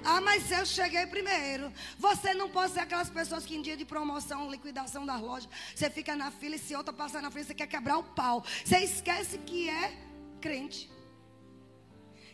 Ah, 0.05 0.21
mas 0.21 0.51
eu 0.51 0.67
cheguei 0.67 1.07
primeiro. 1.07 1.73
Você 1.99 2.35
não 2.35 2.49
pode 2.49 2.73
ser 2.73 2.81
aquelas 2.81 3.11
pessoas 3.11 3.47
que 3.47 3.55
em 3.55 3.63
dia 3.63 3.77
de 3.77 3.85
promoção, 3.85 4.51
liquidação 4.51 5.07
das 5.07 5.21
lojas, 5.21 5.49
você 5.75 5.89
fica 5.89 6.17
na 6.17 6.31
fila 6.31 6.57
e 6.57 6.59
se 6.59 6.75
outra 6.75 6.93
passa 6.93 7.21
na 7.21 7.31
frente, 7.31 7.47
você 7.47 7.55
quer 7.55 7.69
quebrar 7.69 7.99
o 7.99 8.03
pau. 8.03 8.45
Você 8.65 8.79
esquece 8.79 9.39
que 9.39 9.69
é 9.69 9.93
crente. 10.41 10.91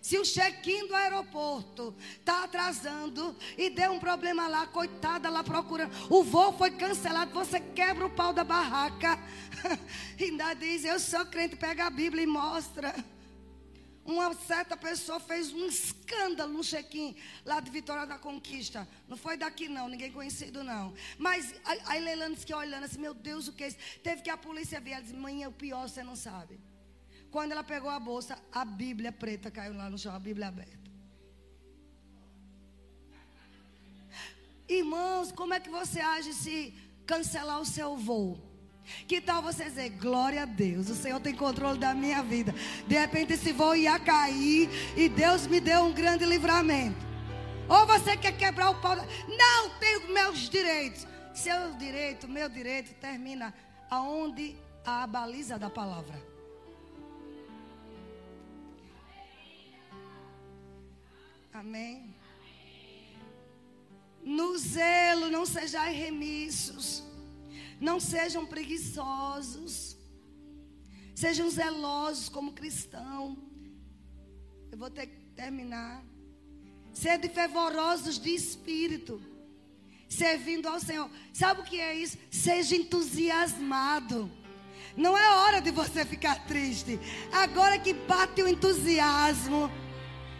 Se 0.00 0.18
o 0.18 0.22
check-in 0.22 0.86
do 0.86 0.94
aeroporto 0.94 1.94
está 2.18 2.44
atrasando 2.44 3.36
e 3.56 3.70
deu 3.70 3.92
um 3.92 3.98
problema 3.98 4.46
lá, 4.48 4.66
coitada 4.66 5.28
lá 5.28 5.42
procurando, 5.42 5.92
o 6.08 6.22
voo 6.22 6.56
foi 6.56 6.70
cancelado, 6.70 7.32
você 7.32 7.60
quebra 7.60 8.06
o 8.06 8.10
pau 8.10 8.32
da 8.32 8.44
barraca. 8.44 9.18
Ainda 10.20 10.54
diz, 10.54 10.84
eu 10.84 10.98
sou 10.98 11.24
crente, 11.26 11.56
pega 11.56 11.86
a 11.86 11.90
Bíblia 11.90 12.22
e 12.22 12.26
mostra. 12.26 12.94
Uma 14.08 14.32
certa 14.32 14.74
pessoa 14.74 15.20
fez 15.20 15.52
um 15.52 15.66
escândalo 15.66 16.50
no 16.50 16.64
check-in 16.64 17.14
lá 17.44 17.60
de 17.60 17.70
Vitória 17.70 18.06
da 18.06 18.18
Conquista. 18.18 18.88
Não 19.06 19.18
foi 19.18 19.36
daqui 19.36 19.68
não, 19.68 19.86
ninguém 19.86 20.10
conhecido 20.10 20.64
não. 20.64 20.94
Mas 21.18 21.54
a, 21.62 21.92
a 21.92 21.98
Leilane 21.98 22.34
disse 22.34 22.46
que 22.46 22.54
olhando 22.54 22.84
assim, 22.84 22.98
meu 22.98 23.12
Deus, 23.12 23.48
o 23.48 23.52
que 23.52 23.64
é 23.64 23.68
isso? 23.68 23.76
Teve 24.02 24.22
que 24.22 24.30
a 24.30 24.36
polícia 24.38 24.80
vir. 24.80 24.92
Ela 24.92 25.02
disse, 25.02 25.14
mãe, 25.14 25.42
é 25.42 25.48
o 25.48 25.52
pior, 25.52 25.86
você 25.86 26.02
não 26.02 26.16
sabe. 26.16 26.58
Quando 27.30 27.52
ela 27.52 27.62
pegou 27.62 27.90
a 27.90 28.00
bolsa, 28.00 28.38
a 28.52 28.64
Bíblia 28.64 29.12
preta 29.12 29.50
caiu 29.50 29.74
lá 29.74 29.90
no 29.90 29.98
chão, 29.98 30.14
a 30.14 30.18
Bíblia 30.18 30.48
aberta. 30.48 30.78
Irmãos, 34.68 35.32
como 35.32 35.54
é 35.54 35.60
que 35.60 35.70
você 35.70 36.00
age 36.00 36.32
se 36.32 36.74
cancelar 37.06 37.60
o 37.60 37.64
seu 37.64 37.96
voo? 37.96 38.38
Que 39.06 39.20
tal 39.20 39.42
você 39.42 39.64
dizer, 39.64 39.90
glória 39.90 40.42
a 40.42 40.46
Deus, 40.46 40.88
o 40.88 40.94
Senhor 40.94 41.20
tem 41.20 41.34
controle 41.34 41.78
da 41.78 41.94
minha 41.94 42.22
vida. 42.22 42.54
De 42.86 42.98
repente 42.98 43.34
esse 43.34 43.52
voo 43.52 43.74
ia 43.74 43.98
cair 43.98 44.68
e 44.96 45.08
Deus 45.08 45.46
me 45.46 45.60
deu 45.60 45.82
um 45.84 45.92
grande 45.92 46.24
livramento. 46.24 47.06
Ou 47.68 47.86
você 47.86 48.16
quer 48.16 48.32
quebrar 48.32 48.70
o 48.70 48.80
pau? 48.80 48.96
Não 48.96 49.70
tenho 49.78 50.12
meus 50.12 50.48
direitos. 50.48 51.06
Seu 51.34 51.74
direito, 51.74 52.26
meu 52.26 52.48
direito 52.48 52.94
termina 52.94 53.54
aonde 53.90 54.56
a 54.84 55.06
baliza 55.06 55.58
da 55.58 55.68
palavra. 55.68 56.37
Amém. 61.58 62.14
No 64.22 64.56
zelo, 64.56 65.28
não 65.28 65.44
sejais 65.44 65.96
remissos. 65.96 67.02
Não 67.80 67.98
sejam 67.98 68.46
preguiçosos. 68.46 69.96
Sejam 71.16 71.50
zelosos 71.50 72.28
como 72.28 72.52
cristão. 72.52 73.36
Eu 74.70 74.78
vou 74.78 74.88
ter 74.88 75.08
que 75.08 75.16
terminar. 75.34 76.04
Sede 76.92 77.28
fervorosos 77.28 78.20
de 78.20 78.30
espírito. 78.30 79.20
Servindo 80.08 80.68
ao 80.68 80.78
Senhor. 80.78 81.10
Sabe 81.32 81.62
o 81.62 81.64
que 81.64 81.80
é 81.80 81.92
isso? 81.92 82.16
Seja 82.30 82.76
entusiasmado. 82.76 84.30
Não 84.96 85.18
é 85.18 85.28
hora 85.38 85.60
de 85.60 85.72
você 85.72 86.04
ficar 86.04 86.46
triste. 86.46 87.00
Agora 87.32 87.80
que 87.80 87.92
bate 87.92 88.42
o 88.44 88.48
entusiasmo. 88.48 89.68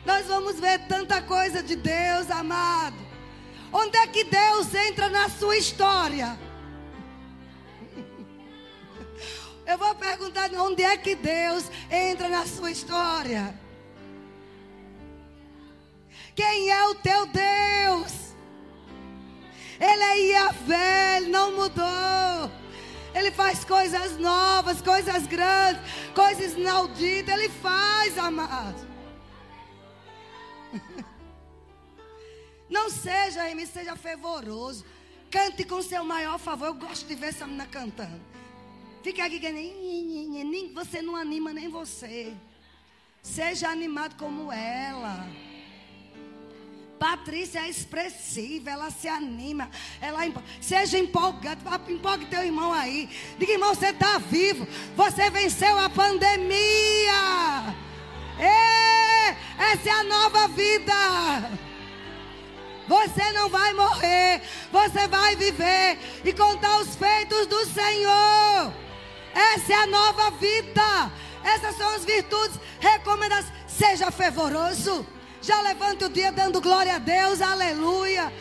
Nós 0.09 0.25
vamos 0.25 0.59
ver 0.59 0.79
tanta 0.87 1.21
coisa 1.21 1.63
de 1.63 1.77
Deus, 1.77 2.31
amado. 2.31 2.97
Onde 3.71 3.95
é 3.99 4.07
que 4.07 4.25
Deus 4.25 4.75
entra 4.75 5.11
na 5.11 5.29
sua 5.29 5.59
história? 5.59 6.39
Eu 9.67 9.77
vou 9.77 9.95
perguntar 9.97 10.51
onde 10.55 10.83
é 10.83 10.97
que 10.97 11.15
Deus 11.15 11.71
entra 11.91 12.27
na 12.27 12.47
sua 12.47 12.71
história. 12.71 13.55
Quem 16.35 16.71
é 16.71 16.87
o 16.87 16.95
teu 16.95 17.27
Deus? 17.27 18.35
Ele 19.79 20.03
é 20.03 20.21
Iavé, 20.31 21.17
ele 21.19 21.29
não 21.29 21.53
mudou. 21.53 22.51
Ele 23.15 23.31
faz 23.31 23.63
coisas 23.63 24.17
novas, 24.17 24.81
coisas 24.81 25.27
grandes, 25.27 25.83
coisas 26.15 26.55
inauditas. 26.55 27.35
Ele 27.35 27.51
faz, 27.51 28.17
amado. 28.17 28.88
Não 32.69 32.91
seja, 32.91 33.43
Amy, 33.45 33.67
seja 33.67 33.97
fervoroso. 33.97 34.85
Cante 35.31 35.65
com 35.65 35.81
seu 35.83 36.05
maior 36.05 36.39
favor. 36.39 36.67
Eu 36.67 36.75
gosto 36.75 37.07
de 37.07 37.15
ver 37.15 37.29
essa 37.29 37.47
menina 37.47 37.67
cantando. 37.67 38.21
Fica 39.03 39.25
aqui 39.25 39.39
que 39.41 39.51
nem 39.51 40.73
você 40.75 41.01
não 41.01 41.17
anima 41.17 41.53
nem 41.53 41.69
você. 41.69 42.35
Seja 43.23 43.69
animado 43.69 44.17
como 44.17 44.53
ela. 44.53 45.27
Patrícia 46.99 47.61
é 47.61 47.69
expressiva, 47.69 48.71
ela 48.71 48.91
se 48.91 49.07
anima, 49.07 49.71
ela 50.01 50.21
seja 50.61 50.99
empolgado, 50.99 51.63
empolgue 51.89 52.27
teu 52.27 52.43
irmão 52.43 52.73
aí. 52.73 53.09
Diga, 53.39 53.53
irmão, 53.53 53.73
você 53.73 53.91
está 53.91 54.19
vivo, 54.19 54.67
você 54.97 55.31
venceu 55.31 55.79
a 55.79 55.89
pandemia. 55.89 57.13
Ei, 58.41 58.98
essa 59.59 59.89
é 59.89 59.93
a 59.93 60.05
nova 60.05 60.49
vida. 60.49 60.95
Você 62.89 63.33
não 63.33 63.51
vai 63.51 63.75
morrer, 63.75 64.41
você 64.73 65.07
vai 65.09 65.37
viver 65.37 65.99
e 66.25 66.33
contar 66.33 66.79
os 66.79 66.97
feitos 66.97 67.47
do 67.47 67.67
Senhor. 67.67 68.73
Essa 69.35 69.73
é 69.73 69.77
a 69.77 69.87
nova 69.87 70.31
vida. 70.33 71.13
Essas 71.45 71.77
são 71.77 71.89
as 71.95 72.05
virtudes 72.05 72.59
recomendadas. 72.81 73.47
Seja 73.67 74.11
fervoroso. 74.11 75.07
Já 75.41 75.61
levante 75.61 76.05
o 76.05 76.09
dia 76.09 76.33
dando 76.33 76.61
glória 76.61 76.97
a 76.97 76.99
Deus. 76.99 77.41
Aleluia. 77.41 78.33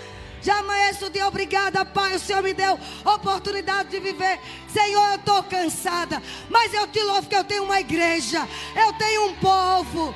Já 0.41 0.59
amanheço 0.59 1.07
o 1.07 1.09
dia, 1.09 1.27
obrigada, 1.27 1.83
Pai. 1.83 2.15
O 2.15 2.19
Senhor 2.19 2.41
me 2.41 2.53
deu 2.53 2.79
oportunidade 3.03 3.89
de 3.89 3.99
viver. 3.99 4.39
Senhor, 4.71 5.09
eu 5.09 5.15
estou 5.15 5.43
cansada. 5.43 6.21
Mas 6.49 6.73
eu 6.73 6.87
te 6.87 7.01
louvo 7.01 7.27
que 7.27 7.35
eu 7.35 7.43
tenho 7.43 7.65
uma 7.65 7.79
igreja. 7.79 8.47
Eu 8.75 8.93
tenho 8.93 9.25
um 9.27 9.35
povo 9.35 10.15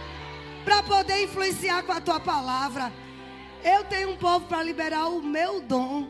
para 0.63 0.83
poder 0.83 1.23
influenciar 1.23 1.83
com 1.83 1.91
a 1.91 2.01
tua 2.01 2.19
palavra. 2.19 2.91
Eu 3.63 3.83
tenho 3.85 4.11
um 4.11 4.17
povo 4.17 4.47
para 4.47 4.63
liberar 4.63 5.07
o 5.07 5.21
meu 5.21 5.61
dom. 5.61 6.09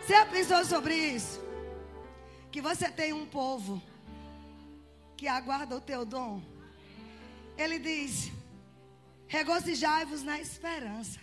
Você 0.00 0.12
já 0.12 0.26
pensou 0.26 0.64
sobre 0.64 0.94
isso? 0.94 1.40
Que 2.52 2.60
você 2.60 2.90
tem 2.90 3.12
um 3.12 3.26
povo 3.26 3.82
que 5.16 5.26
aguarda 5.26 5.76
o 5.76 5.80
teu 5.80 6.04
dom. 6.04 6.42
Ele 7.56 7.78
diz: 7.78 8.30
regozijai-vos 9.26 10.22
na 10.22 10.40
esperança. 10.40 11.20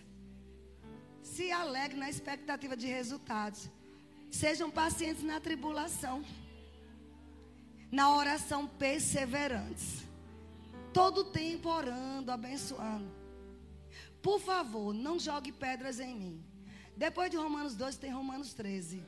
Se 1.21 1.51
alegre 1.51 1.97
na 1.97 2.09
expectativa 2.09 2.75
de 2.75 2.87
resultados. 2.87 3.69
Sejam 4.29 4.71
pacientes 4.71 5.23
na 5.23 5.39
tribulação. 5.39 6.23
Na 7.91 8.15
oração 8.15 8.67
perseverantes. 8.67 10.10
Todo 10.93 11.23
tempo 11.23 11.69
orando, 11.69 12.31
abençoando. 12.31 13.11
Por 14.21 14.39
favor, 14.39 14.93
não 14.93 15.19
jogue 15.19 15.51
pedras 15.51 15.99
em 15.99 16.15
mim. 16.15 16.43
Depois 16.95 17.31
de 17.31 17.37
Romanos 17.37 17.75
12, 17.75 17.99
tem 17.99 18.11
Romanos 18.11 18.53
13. 18.53 19.01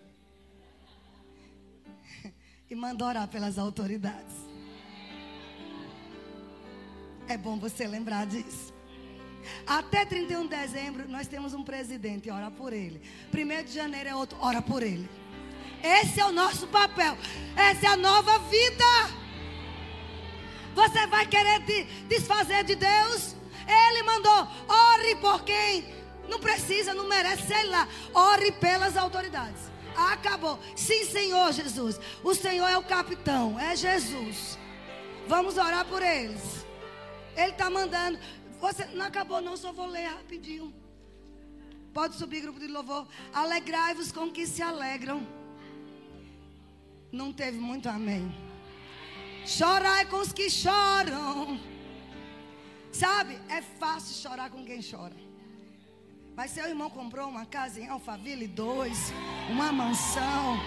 e 2.69 2.75
manda 2.75 3.05
orar 3.05 3.27
pelas 3.27 3.57
autoridades. 3.57 4.35
É 7.27 7.37
bom 7.37 7.57
você 7.57 7.85
lembrar 7.87 8.25
disso. 8.25 8.73
Até 9.67 10.05
31 10.05 10.43
de 10.43 10.49
dezembro, 10.49 11.07
nós 11.07 11.27
temos 11.27 11.53
um 11.53 11.63
presidente, 11.63 12.29
ora 12.29 12.49
por 12.49 12.73
ele. 12.73 13.01
1 13.33 13.63
de 13.65 13.73
janeiro 13.73 14.09
é 14.09 14.15
outro, 14.15 14.37
ora 14.41 14.61
por 14.61 14.81
ele. 14.81 15.09
Esse 15.83 16.19
é 16.19 16.25
o 16.25 16.31
nosso 16.31 16.67
papel. 16.67 17.17
Essa 17.55 17.87
é 17.87 17.89
a 17.89 17.97
nova 17.97 18.39
vida. 18.39 19.22
Você 20.73 21.07
vai 21.07 21.27
querer 21.27 21.59
desfazer 22.07 22.63
de 22.63 22.75
Deus? 22.75 23.35
Ele 23.67 24.03
mandou, 24.03 24.47
ore 24.67 25.15
por 25.17 25.43
quem 25.43 26.03
não 26.27 26.39
precisa, 26.39 26.93
não 26.93 27.07
merece, 27.07 27.47
sei 27.47 27.63
lá. 27.65 27.87
Ore 28.13 28.51
pelas 28.53 28.95
autoridades. 28.97 29.71
Acabou. 29.95 30.59
Sim, 30.75 31.05
Senhor 31.05 31.51
Jesus. 31.51 31.99
O 32.23 32.33
Senhor 32.33 32.67
é 32.67 32.77
o 32.77 32.83
capitão, 32.83 33.59
é 33.59 33.75
Jesus. 33.75 34.57
Vamos 35.27 35.57
orar 35.57 35.85
por 35.85 36.01
eles. 36.01 36.65
Ele 37.35 37.51
está 37.51 37.69
mandando. 37.69 38.19
Você 38.59 38.85
não 38.85 39.05
acabou, 39.05 39.41
não, 39.41 39.57
só 39.57 39.71
vou 39.71 39.87
ler 39.87 40.05
rapidinho. 40.05 40.73
Pode 41.93 42.15
subir, 42.15 42.41
grupo 42.41 42.59
de 42.59 42.67
louvor. 42.67 43.07
Alegrai-vos 43.33 44.11
com 44.11 44.31
que 44.31 44.47
se 44.47 44.61
alegram. 44.61 45.27
Não 47.11 47.31
teve 47.31 47.59
muito 47.59 47.87
amém. 47.87 48.33
Chorai 49.45 50.05
com 50.05 50.17
os 50.17 50.31
que 50.31 50.49
choram. 50.49 51.59
Sabe, 52.91 53.39
é 53.49 53.61
fácil 53.61 54.15
chorar 54.15 54.49
com 54.49 54.63
quem 54.63 54.81
chora. 54.81 55.15
Mas 56.35 56.51
seu 56.51 56.65
irmão 56.67 56.89
comprou 56.89 57.27
uma 57.27 57.45
casa 57.45 57.79
em 57.79 57.87
Alphaville 57.87 58.47
2, 58.47 59.13
uma 59.49 59.71
mansão. 59.71 60.57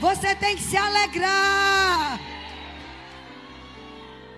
Você 0.00 0.34
tem 0.34 0.56
que 0.56 0.62
se 0.62 0.76
alegrar. 0.76 2.18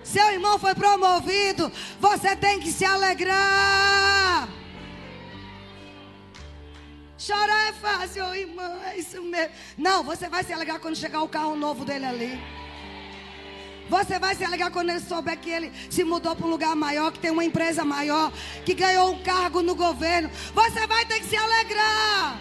Seu 0.03 0.31
irmão 0.31 0.57
foi 0.57 0.73
promovido, 0.73 1.71
você 1.99 2.35
tem 2.35 2.59
que 2.59 2.71
se 2.71 2.83
alegrar. 2.83 4.49
Chorar 7.17 7.69
é 7.69 7.73
fácil, 7.73 8.33
irmão, 8.33 8.83
é 8.85 8.97
isso 8.97 9.21
mesmo. 9.21 9.53
Não, 9.77 10.03
você 10.03 10.27
vai 10.27 10.43
se 10.43 10.51
alegrar 10.51 10.79
quando 10.79 10.95
chegar 10.95 11.21
o 11.21 11.29
carro 11.29 11.55
novo 11.55 11.85
dele 11.85 12.05
ali. 12.05 12.39
Você 13.89 14.19
vai 14.19 14.35
se 14.35 14.43
alegrar 14.43 14.71
quando 14.71 14.91
ele 14.91 14.99
souber 14.99 15.37
que 15.39 15.49
ele 15.49 15.71
se 15.89 16.03
mudou 16.03 16.35
para 16.35 16.45
um 16.45 16.49
lugar 16.49 16.75
maior, 16.75 17.11
que 17.11 17.19
tem 17.19 17.31
uma 17.31 17.43
empresa 17.43 17.83
maior, 17.83 18.31
que 18.65 18.73
ganhou 18.73 19.11
um 19.11 19.23
cargo 19.23 19.61
no 19.61 19.75
governo. 19.75 20.29
Você 20.53 20.85
vai 20.85 21.05
ter 21.05 21.19
que 21.19 21.25
se 21.25 21.35
alegrar. 21.35 22.37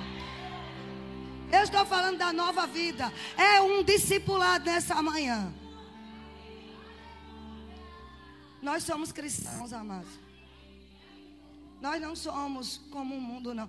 Eu 1.50 1.62
estou 1.62 1.84
falando 1.86 2.18
da 2.18 2.32
nova 2.32 2.66
vida. 2.66 3.10
É 3.36 3.60
um 3.62 3.82
discipulado 3.82 4.66
nessa 4.66 5.00
manhã. 5.02 5.52
Nós 8.60 8.82
somos 8.82 9.12
cristãos, 9.12 9.72
amados. 9.72 10.10
Nós 11.80 12.00
não 12.00 12.14
somos 12.14 12.78
como 12.90 13.14
o 13.14 13.20
mundo, 13.20 13.54
não. 13.54 13.68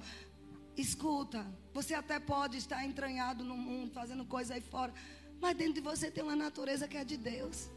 Escuta, 0.75 1.45
você 1.73 1.93
até 1.93 2.19
pode 2.19 2.57
estar 2.57 2.83
entranhado 2.85 3.43
no 3.43 3.55
mundo, 3.55 3.91
fazendo 3.93 4.25
coisa 4.25 4.55
aí 4.55 4.61
fora. 4.61 4.93
Mas 5.41 5.55
dentro 5.55 5.75
de 5.75 5.81
você 5.81 6.11
tem 6.11 6.23
uma 6.23 6.35
natureza 6.35 6.87
que 6.87 6.97
é 6.97 7.03
de 7.03 7.17
Deus. 7.17 7.69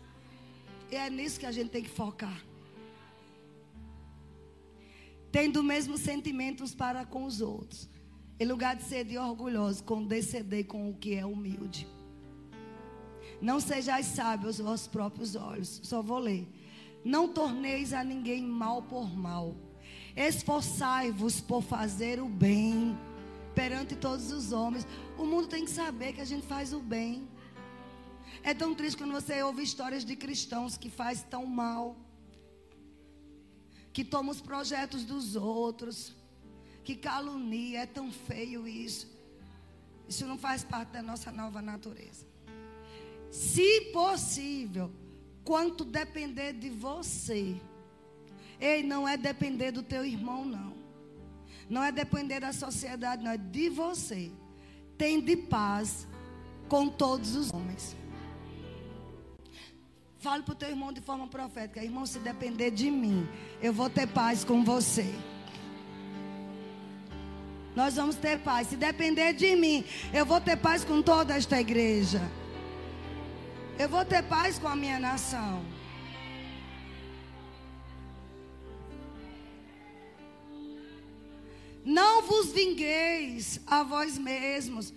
E 0.91 0.97
é 0.97 1.09
nisso 1.09 1.41
que 1.41 1.47
a 1.47 1.53
gente 1.53 1.71
tem 1.71 1.83
que 1.83 1.91
focar. 1.91 2.45
Tendo 5.31 5.63
mesmo 5.63 5.97
sentimentos 5.97 6.75
para 6.75 7.07
com 7.07 7.25
os 7.25 7.41
outros. 7.41 7.89
Em 8.39 8.45
lugar 8.45 8.77
de 8.77 8.83
ser 8.83 9.05
de 9.05 9.17
orgulhoso, 9.17 9.85
condescender 9.85 10.65
com 10.67 10.91
o 10.91 10.95
que 10.95 11.15
é 11.15 11.25
humilde. 11.25 11.87
Não 13.41 13.61
sejais 13.61 14.07
sábios 14.07 14.61
aos 14.61 14.69
vossos 14.69 14.87
próprios 14.89 15.35
olhos. 15.37 15.81
Só 15.83 16.03
vou 16.03 16.19
ler. 16.19 16.47
Não 17.05 17.29
torneis 17.29 17.93
a 17.93 18.05
ninguém 18.05 18.43
mal 18.43 18.83
por 18.83 19.17
mal. 19.17 19.57
Esforçai-vos 20.17 21.41
por 21.41 21.63
fazer 21.63 22.21
o 22.21 22.29
bem 22.29 22.97
perante 23.55 23.97
todos 23.97 24.31
os 24.31 24.53
homens. 24.53 24.87
O 25.19 25.25
mundo 25.25 25.49
tem 25.49 25.65
que 25.65 25.71
saber 25.71 26.13
que 26.13 26.21
a 26.21 26.25
gente 26.25 26.47
faz 26.47 26.73
o 26.73 26.81
bem. 26.81 27.29
É 28.43 28.53
tão 28.53 28.75
triste 28.75 28.97
quando 28.97 29.13
você 29.13 29.43
ouve 29.43 29.63
histórias 29.63 30.05
de 30.05 30.17
cristãos 30.17 30.77
que 30.77 30.91
faz 30.91 31.23
tão 31.23 31.47
mal. 31.47 31.97
que 33.93 34.03
toma 34.03 34.33
os 34.33 34.41
projetos 34.41 35.05
dos 35.05 35.37
outros, 35.37 36.15
que 36.83 36.97
calunia, 36.97 37.81
é 37.81 37.87
tão 37.87 38.11
feio 38.11 38.67
isso. 38.67 39.07
Isso 40.09 40.27
não 40.27 40.39
faz 40.39 40.65
parte 40.65 40.91
da 40.93 41.03
nossa 41.03 41.31
nova 41.31 41.61
natureza. 41.61 42.27
Se 43.31 43.83
possível, 43.93 44.91
quanto 45.45 45.85
depender 45.85 46.55
de 46.55 46.71
você. 46.71 47.57
Ei, 48.59 48.83
não 48.83 49.07
é 49.07 49.17
depender 49.17 49.73
do 49.73 49.83
teu 49.83 50.05
irmão, 50.05 50.45
não. 50.45 50.75
Não 51.69 51.83
é 51.83 51.93
depender 51.93 52.41
da 52.41 52.53
sociedade, 52.53 53.23
não. 53.23 53.33
É 53.33 53.37
de 53.37 53.69
você. 53.69 54.33
Tem 54.97 55.21
de 55.21 55.37
paz 55.37 56.07
com 56.69 56.89
todos 56.89 57.35
os 57.37 57.53
homens. 57.53 57.97
Fale 60.23 60.45
para 60.45 60.53
o 60.53 60.55
teu 60.55 60.69
irmão 60.69 60.93
de 60.93 61.01
forma 61.01 61.27
profética: 61.27 61.83
irmão, 61.83 62.07
se 62.07 62.21
depender 62.21 62.71
de 62.71 62.89
mim, 62.93 63.29
eu 63.61 63.73
vou 63.73 63.91
ter 63.91 64.07
paz 64.07 64.45
com 64.45 64.63
você. 64.63 65.13
Nós 67.75 67.97
vamos 67.97 68.15
ter 68.15 68.39
paz. 68.39 68.69
Se 68.69 68.77
depender 68.77 69.33
de 69.33 69.57
mim, 69.57 69.85
eu 70.15 70.25
vou 70.25 70.41
ter 70.41 70.57
paz 70.57 70.85
com 70.85 71.03
toda 71.03 71.35
esta 71.35 71.61
igreja. 71.61 72.21
Eu 73.77 73.89
vou 73.89 74.05
ter 74.05 74.23
paz 74.23 74.61
com 74.61 74.69
a 74.69 74.77
minha 74.77 75.01
nação. 75.01 75.65
Não 81.85 82.23
vos 82.23 82.53
vingueis 82.53 83.59
a 83.67 83.83
vós 83.83 84.17
mesmos, 84.17 84.95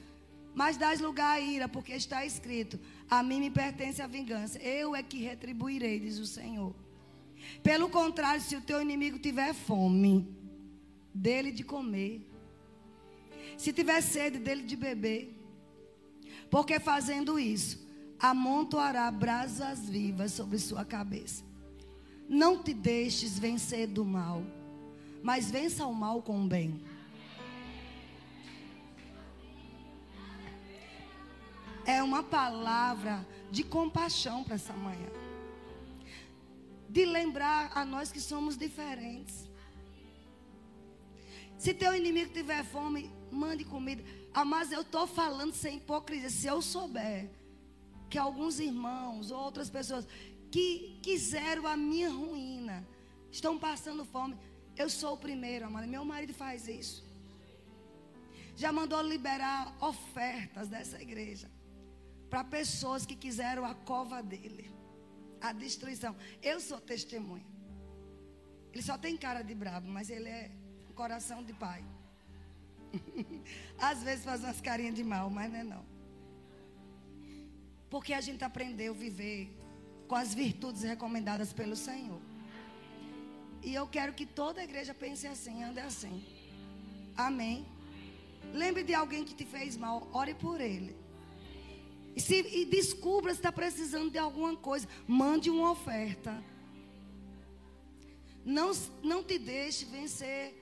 mas 0.56 0.78
dais 0.78 1.02
lugar 1.02 1.36
à 1.36 1.40
ira, 1.40 1.68
porque 1.68 1.94
está 1.94 2.26
escrito: 2.26 2.80
A 3.10 3.22
mim 3.22 3.42
me 3.42 3.52
pertence 3.52 4.02
a 4.02 4.08
vingança, 4.08 4.58
eu 4.60 4.96
é 4.96 5.04
que 5.04 5.18
retribuirei, 5.18 6.00
diz 6.00 6.18
o 6.18 6.26
Senhor. 6.26 6.74
Pelo 7.62 7.90
contrário, 7.90 8.42
se 8.42 8.56
o 8.56 8.62
teu 8.62 8.82
inimigo 8.82 9.20
tiver 9.20 9.54
fome, 9.54 10.28
dele 11.14 11.52
de 11.52 11.64
comer. 11.64 12.26
Se 13.58 13.72
tiver 13.72 14.02
sede, 14.02 14.40
dele 14.40 14.64
de 14.64 14.76
beber. 14.76 15.34
Porque 16.50 16.80
fazendo 16.80 17.38
isso, 17.38 17.86
amontoará 18.20 19.12
brasas 19.12 19.88
vivas 19.88 20.32
sobre 20.32 20.58
sua 20.58 20.86
cabeça. 20.86 21.44
Não 22.28 22.64
te 22.64 22.74
deixes 22.74 23.38
vencer 23.38 23.88
do 23.88 24.04
mal, 24.04 24.42
mas 25.22 25.52
vença 25.52 25.86
o 25.86 25.94
mal 25.94 26.22
com 26.22 26.44
o 26.44 26.48
bem. 26.48 26.82
É 31.86 32.02
uma 32.02 32.24
palavra 32.24 33.26
de 33.52 33.64
compaixão 33.64 34.44
para 34.44 34.56
essa 34.56 34.74
manhã. 34.74 35.10
De 36.90 37.06
lembrar 37.06 37.72
a 37.76 37.86
nós 37.86 38.12
que 38.12 38.20
somos 38.20 38.58
diferentes. 38.58 39.48
Se 41.58 41.74
teu 41.74 41.96
inimigo 41.96 42.34
tiver 42.34 42.64
fome, 42.64 43.12
mande 43.32 43.64
comida. 43.64 44.04
Ah, 44.34 44.44
mas 44.44 44.72
eu 44.72 44.82
estou 44.82 45.06
falando 45.06 45.54
sem 45.54 45.78
hipocrisia. 45.78 46.30
Se 46.30 46.48
eu 46.48 46.62
souber 46.62 47.30
que 48.10 48.18
alguns 48.18 48.60
irmãos 48.60 49.30
ou 49.30 49.40
outras 49.40 49.70
pessoas 49.70 50.08
que 50.52 51.00
quiseram 51.04 51.68
a 51.68 51.78
minha 51.78 52.10
ruína 52.10 52.88
estão 53.32 53.60
passando 53.60 54.04
fome, 54.06 54.36
eu 54.76 54.90
sou 54.90 55.14
o 55.14 55.18
primeiro, 55.18 55.66
amada. 55.66 55.86
Meu 55.86 56.04
marido 56.04 56.34
faz 56.34 56.68
isso. 56.68 57.06
Já 58.56 58.72
mandou 58.72 59.02
liberar 59.02 59.76
ofertas 59.82 60.68
dessa 60.68 61.02
igreja 61.02 61.55
para 62.30 62.44
pessoas 62.44 63.06
que 63.06 63.16
quiseram 63.16 63.66
a 63.66 63.74
cova 63.74 64.22
dele, 64.22 64.72
a 65.42 65.52
destruição. 65.54 66.16
Eu 66.42 66.60
sou 66.60 66.80
testemunha. 66.80 67.46
Ele 68.74 68.84
só 68.84 68.98
tem 68.98 69.16
cara 69.16 69.42
de 69.42 69.56
brabo, 69.56 69.88
mas 69.88 70.10
ele 70.10 70.30
é 70.30 70.52
coração 70.96 71.44
de 71.44 71.54
pai. 71.54 71.84
Às 73.78 74.02
vezes 74.04 74.26
faz 74.26 74.44
umas 74.44 74.62
carinhas 74.62 74.96
de 74.96 75.04
mal, 75.04 75.30
mas 75.30 75.52
não 75.52 75.60
é 75.60 75.64
não. 75.64 75.86
Porque 77.90 78.14
a 78.14 78.22
gente 78.22 78.44
aprendeu 78.44 78.94
a 78.94 78.98
viver 78.98 79.56
com 80.08 80.16
as 80.16 80.34
virtudes 80.34 80.84
recomendadas 80.84 81.54
pelo 81.54 81.76
Senhor. 81.76 82.22
E 83.62 83.74
eu 83.74 83.88
quero 83.88 84.14
que 84.14 84.26
toda 84.26 84.62
a 84.62 84.64
igreja 84.64 84.94
pense 84.94 85.26
assim, 85.28 85.64
ande 85.64 85.80
assim. 85.80 86.24
Amém. 87.16 87.66
Lembre 88.54 88.84
de 88.84 88.94
alguém 88.94 89.24
que 89.24 89.34
te 89.34 89.46
fez 89.46 89.76
mal, 89.76 90.08
ore 90.14 90.34
por 90.34 90.62
ele. 90.62 90.96
E, 92.16 92.22
se, 92.22 92.36
e 92.36 92.66
descubra 92.66 93.34
se 93.34 93.40
está 93.40 93.52
precisando 93.52 94.10
de 94.10 94.18
alguma 94.18 94.56
coisa, 94.56 94.88
mande 95.08 95.50
uma 95.50 95.72
oferta. 95.72 96.42
Não, 98.46 98.72
não 99.04 99.24
te 99.24 99.38
deixe 99.38 99.86
vencer 99.86 100.54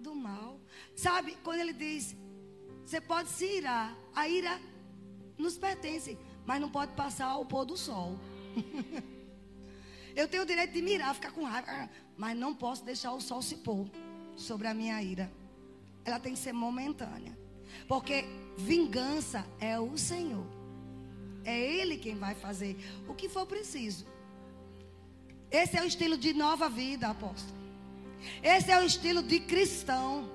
do 0.00 0.14
mal. 0.14 0.58
Sabe, 0.96 1.36
quando 1.44 1.60
ele 1.60 1.72
diz, 1.72 2.16
você 2.86 3.00
pode 3.00 3.28
se 3.28 3.44
irar, 3.44 3.96
a 4.14 4.28
ira 4.28 4.60
nos 5.36 5.58
pertence, 5.58 6.16
mas 6.46 6.60
não 6.60 6.70
pode 6.70 6.92
passar 6.92 7.26
ao 7.26 7.44
pôr 7.44 7.64
do 7.64 7.76
sol. 7.76 8.18
Eu 10.16 10.28
tenho 10.28 10.44
o 10.44 10.46
direito 10.46 10.72
de 10.72 10.80
mirar, 10.80 11.12
ficar 11.14 11.32
com 11.32 11.42
raiva, 11.42 11.90
mas 12.16 12.36
não 12.36 12.54
posso 12.54 12.84
deixar 12.84 13.12
o 13.12 13.20
sol 13.20 13.42
se 13.42 13.56
pôr 13.56 13.90
sobre 14.36 14.68
a 14.68 14.74
minha 14.74 15.02
ira. 15.02 15.30
Ela 16.04 16.20
tem 16.20 16.34
que 16.34 16.38
ser 16.38 16.52
momentânea. 16.52 17.36
Porque 17.88 18.24
vingança 18.56 19.44
é 19.58 19.78
o 19.78 19.98
Senhor. 19.98 20.63
É 21.44 21.58
Ele 21.58 21.98
quem 21.98 22.16
vai 22.16 22.34
fazer 22.34 22.76
o 23.08 23.14
que 23.14 23.28
for 23.28 23.46
preciso. 23.46 24.06
Esse 25.50 25.76
é 25.76 25.82
o 25.82 25.86
estilo 25.86 26.16
de 26.16 26.32
nova 26.32 26.68
vida, 26.68 27.08
apóstolo. 27.08 27.58
Esse 28.42 28.70
é 28.70 28.80
o 28.80 28.84
estilo 28.84 29.22
de 29.22 29.40
cristão. 29.40 30.30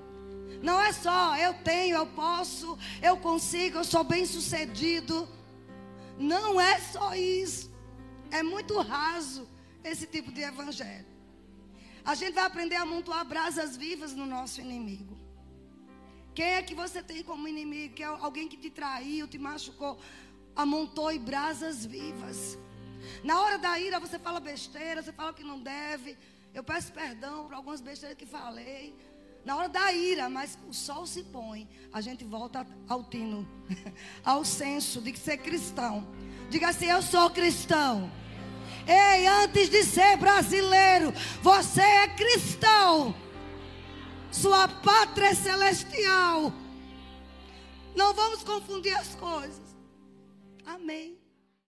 Não 0.61 0.81
é 0.81 0.91
só 0.91 1.35
eu 1.37 1.53
tenho, 1.55 1.97
eu 1.97 2.05
posso, 2.07 2.77
eu 3.01 3.17
consigo, 3.17 3.77
eu 3.79 3.83
sou 3.83 4.03
bem 4.03 4.25
sucedido. 4.25 5.27
Não 6.17 6.59
é 6.59 6.79
só 6.79 7.15
isso. 7.15 7.71
É 8.31 8.43
muito 8.43 8.79
raso 8.79 9.47
esse 9.83 10.05
tipo 10.05 10.31
de 10.31 10.41
evangelho. 10.41 11.07
A 12.03 12.15
gente 12.15 12.33
vai 12.33 12.45
aprender 12.45 12.75
a 12.75 12.81
amontoar 12.81 13.25
brasas 13.25 13.75
vivas 13.77 14.13
no 14.13 14.25
nosso 14.25 14.61
inimigo. 14.61 15.17
Quem 16.33 16.45
é 16.45 16.61
que 16.61 16.75
você 16.75 17.01
tem 17.01 17.23
como 17.23 17.47
inimigo? 17.47 17.95
Que 17.95 18.03
é 18.03 18.05
alguém 18.05 18.47
que 18.47 18.57
te 18.57 18.69
traiu, 18.69 19.27
te 19.27 19.37
machucou. 19.37 19.99
Amontoe 20.59 21.17
brasas 21.17 21.85
vivas. 21.85 22.57
Na 23.23 23.39
hora 23.41 23.57
da 23.57 23.79
ira 23.79 23.97
você 23.97 24.19
fala 24.19 24.41
besteira, 24.41 25.01
você 25.01 25.13
fala 25.13 25.31
que 25.31 25.41
não 25.41 25.57
deve. 25.57 26.17
Eu 26.53 26.61
peço 26.61 26.91
perdão 26.91 27.45
por 27.45 27.53
algumas 27.53 27.79
besteiras 27.79 28.17
que 28.17 28.25
falei. 28.25 28.93
Na 29.45 29.55
hora 29.55 29.69
da 29.69 29.93
ira, 29.93 30.27
mas 30.27 30.59
o 30.67 30.73
sol 30.73 31.07
se 31.07 31.23
põe, 31.23 31.65
a 31.93 32.01
gente 32.01 32.25
volta 32.25 32.67
ao 32.89 33.05
tino, 33.05 33.47
ao 34.21 34.43
senso 34.43 34.99
de 34.99 35.17
ser 35.17 35.37
cristão. 35.37 36.05
Diga 36.49 36.67
assim: 36.67 36.87
Eu 36.87 37.01
sou 37.01 37.29
cristão. 37.29 38.11
Ei, 38.85 39.27
antes 39.27 39.69
de 39.69 39.81
ser 39.85 40.17
brasileiro, 40.17 41.13
você 41.41 41.81
é 41.81 42.07
cristão. 42.09 43.15
Sua 44.29 44.67
pátria 44.67 45.27
é 45.27 45.35
celestial. 45.35 46.51
Não 47.95 48.13
vamos 48.13 48.43
confundir 48.43 48.93
as 48.97 49.15
coisas. 49.15 49.68
Amém. 50.69 51.18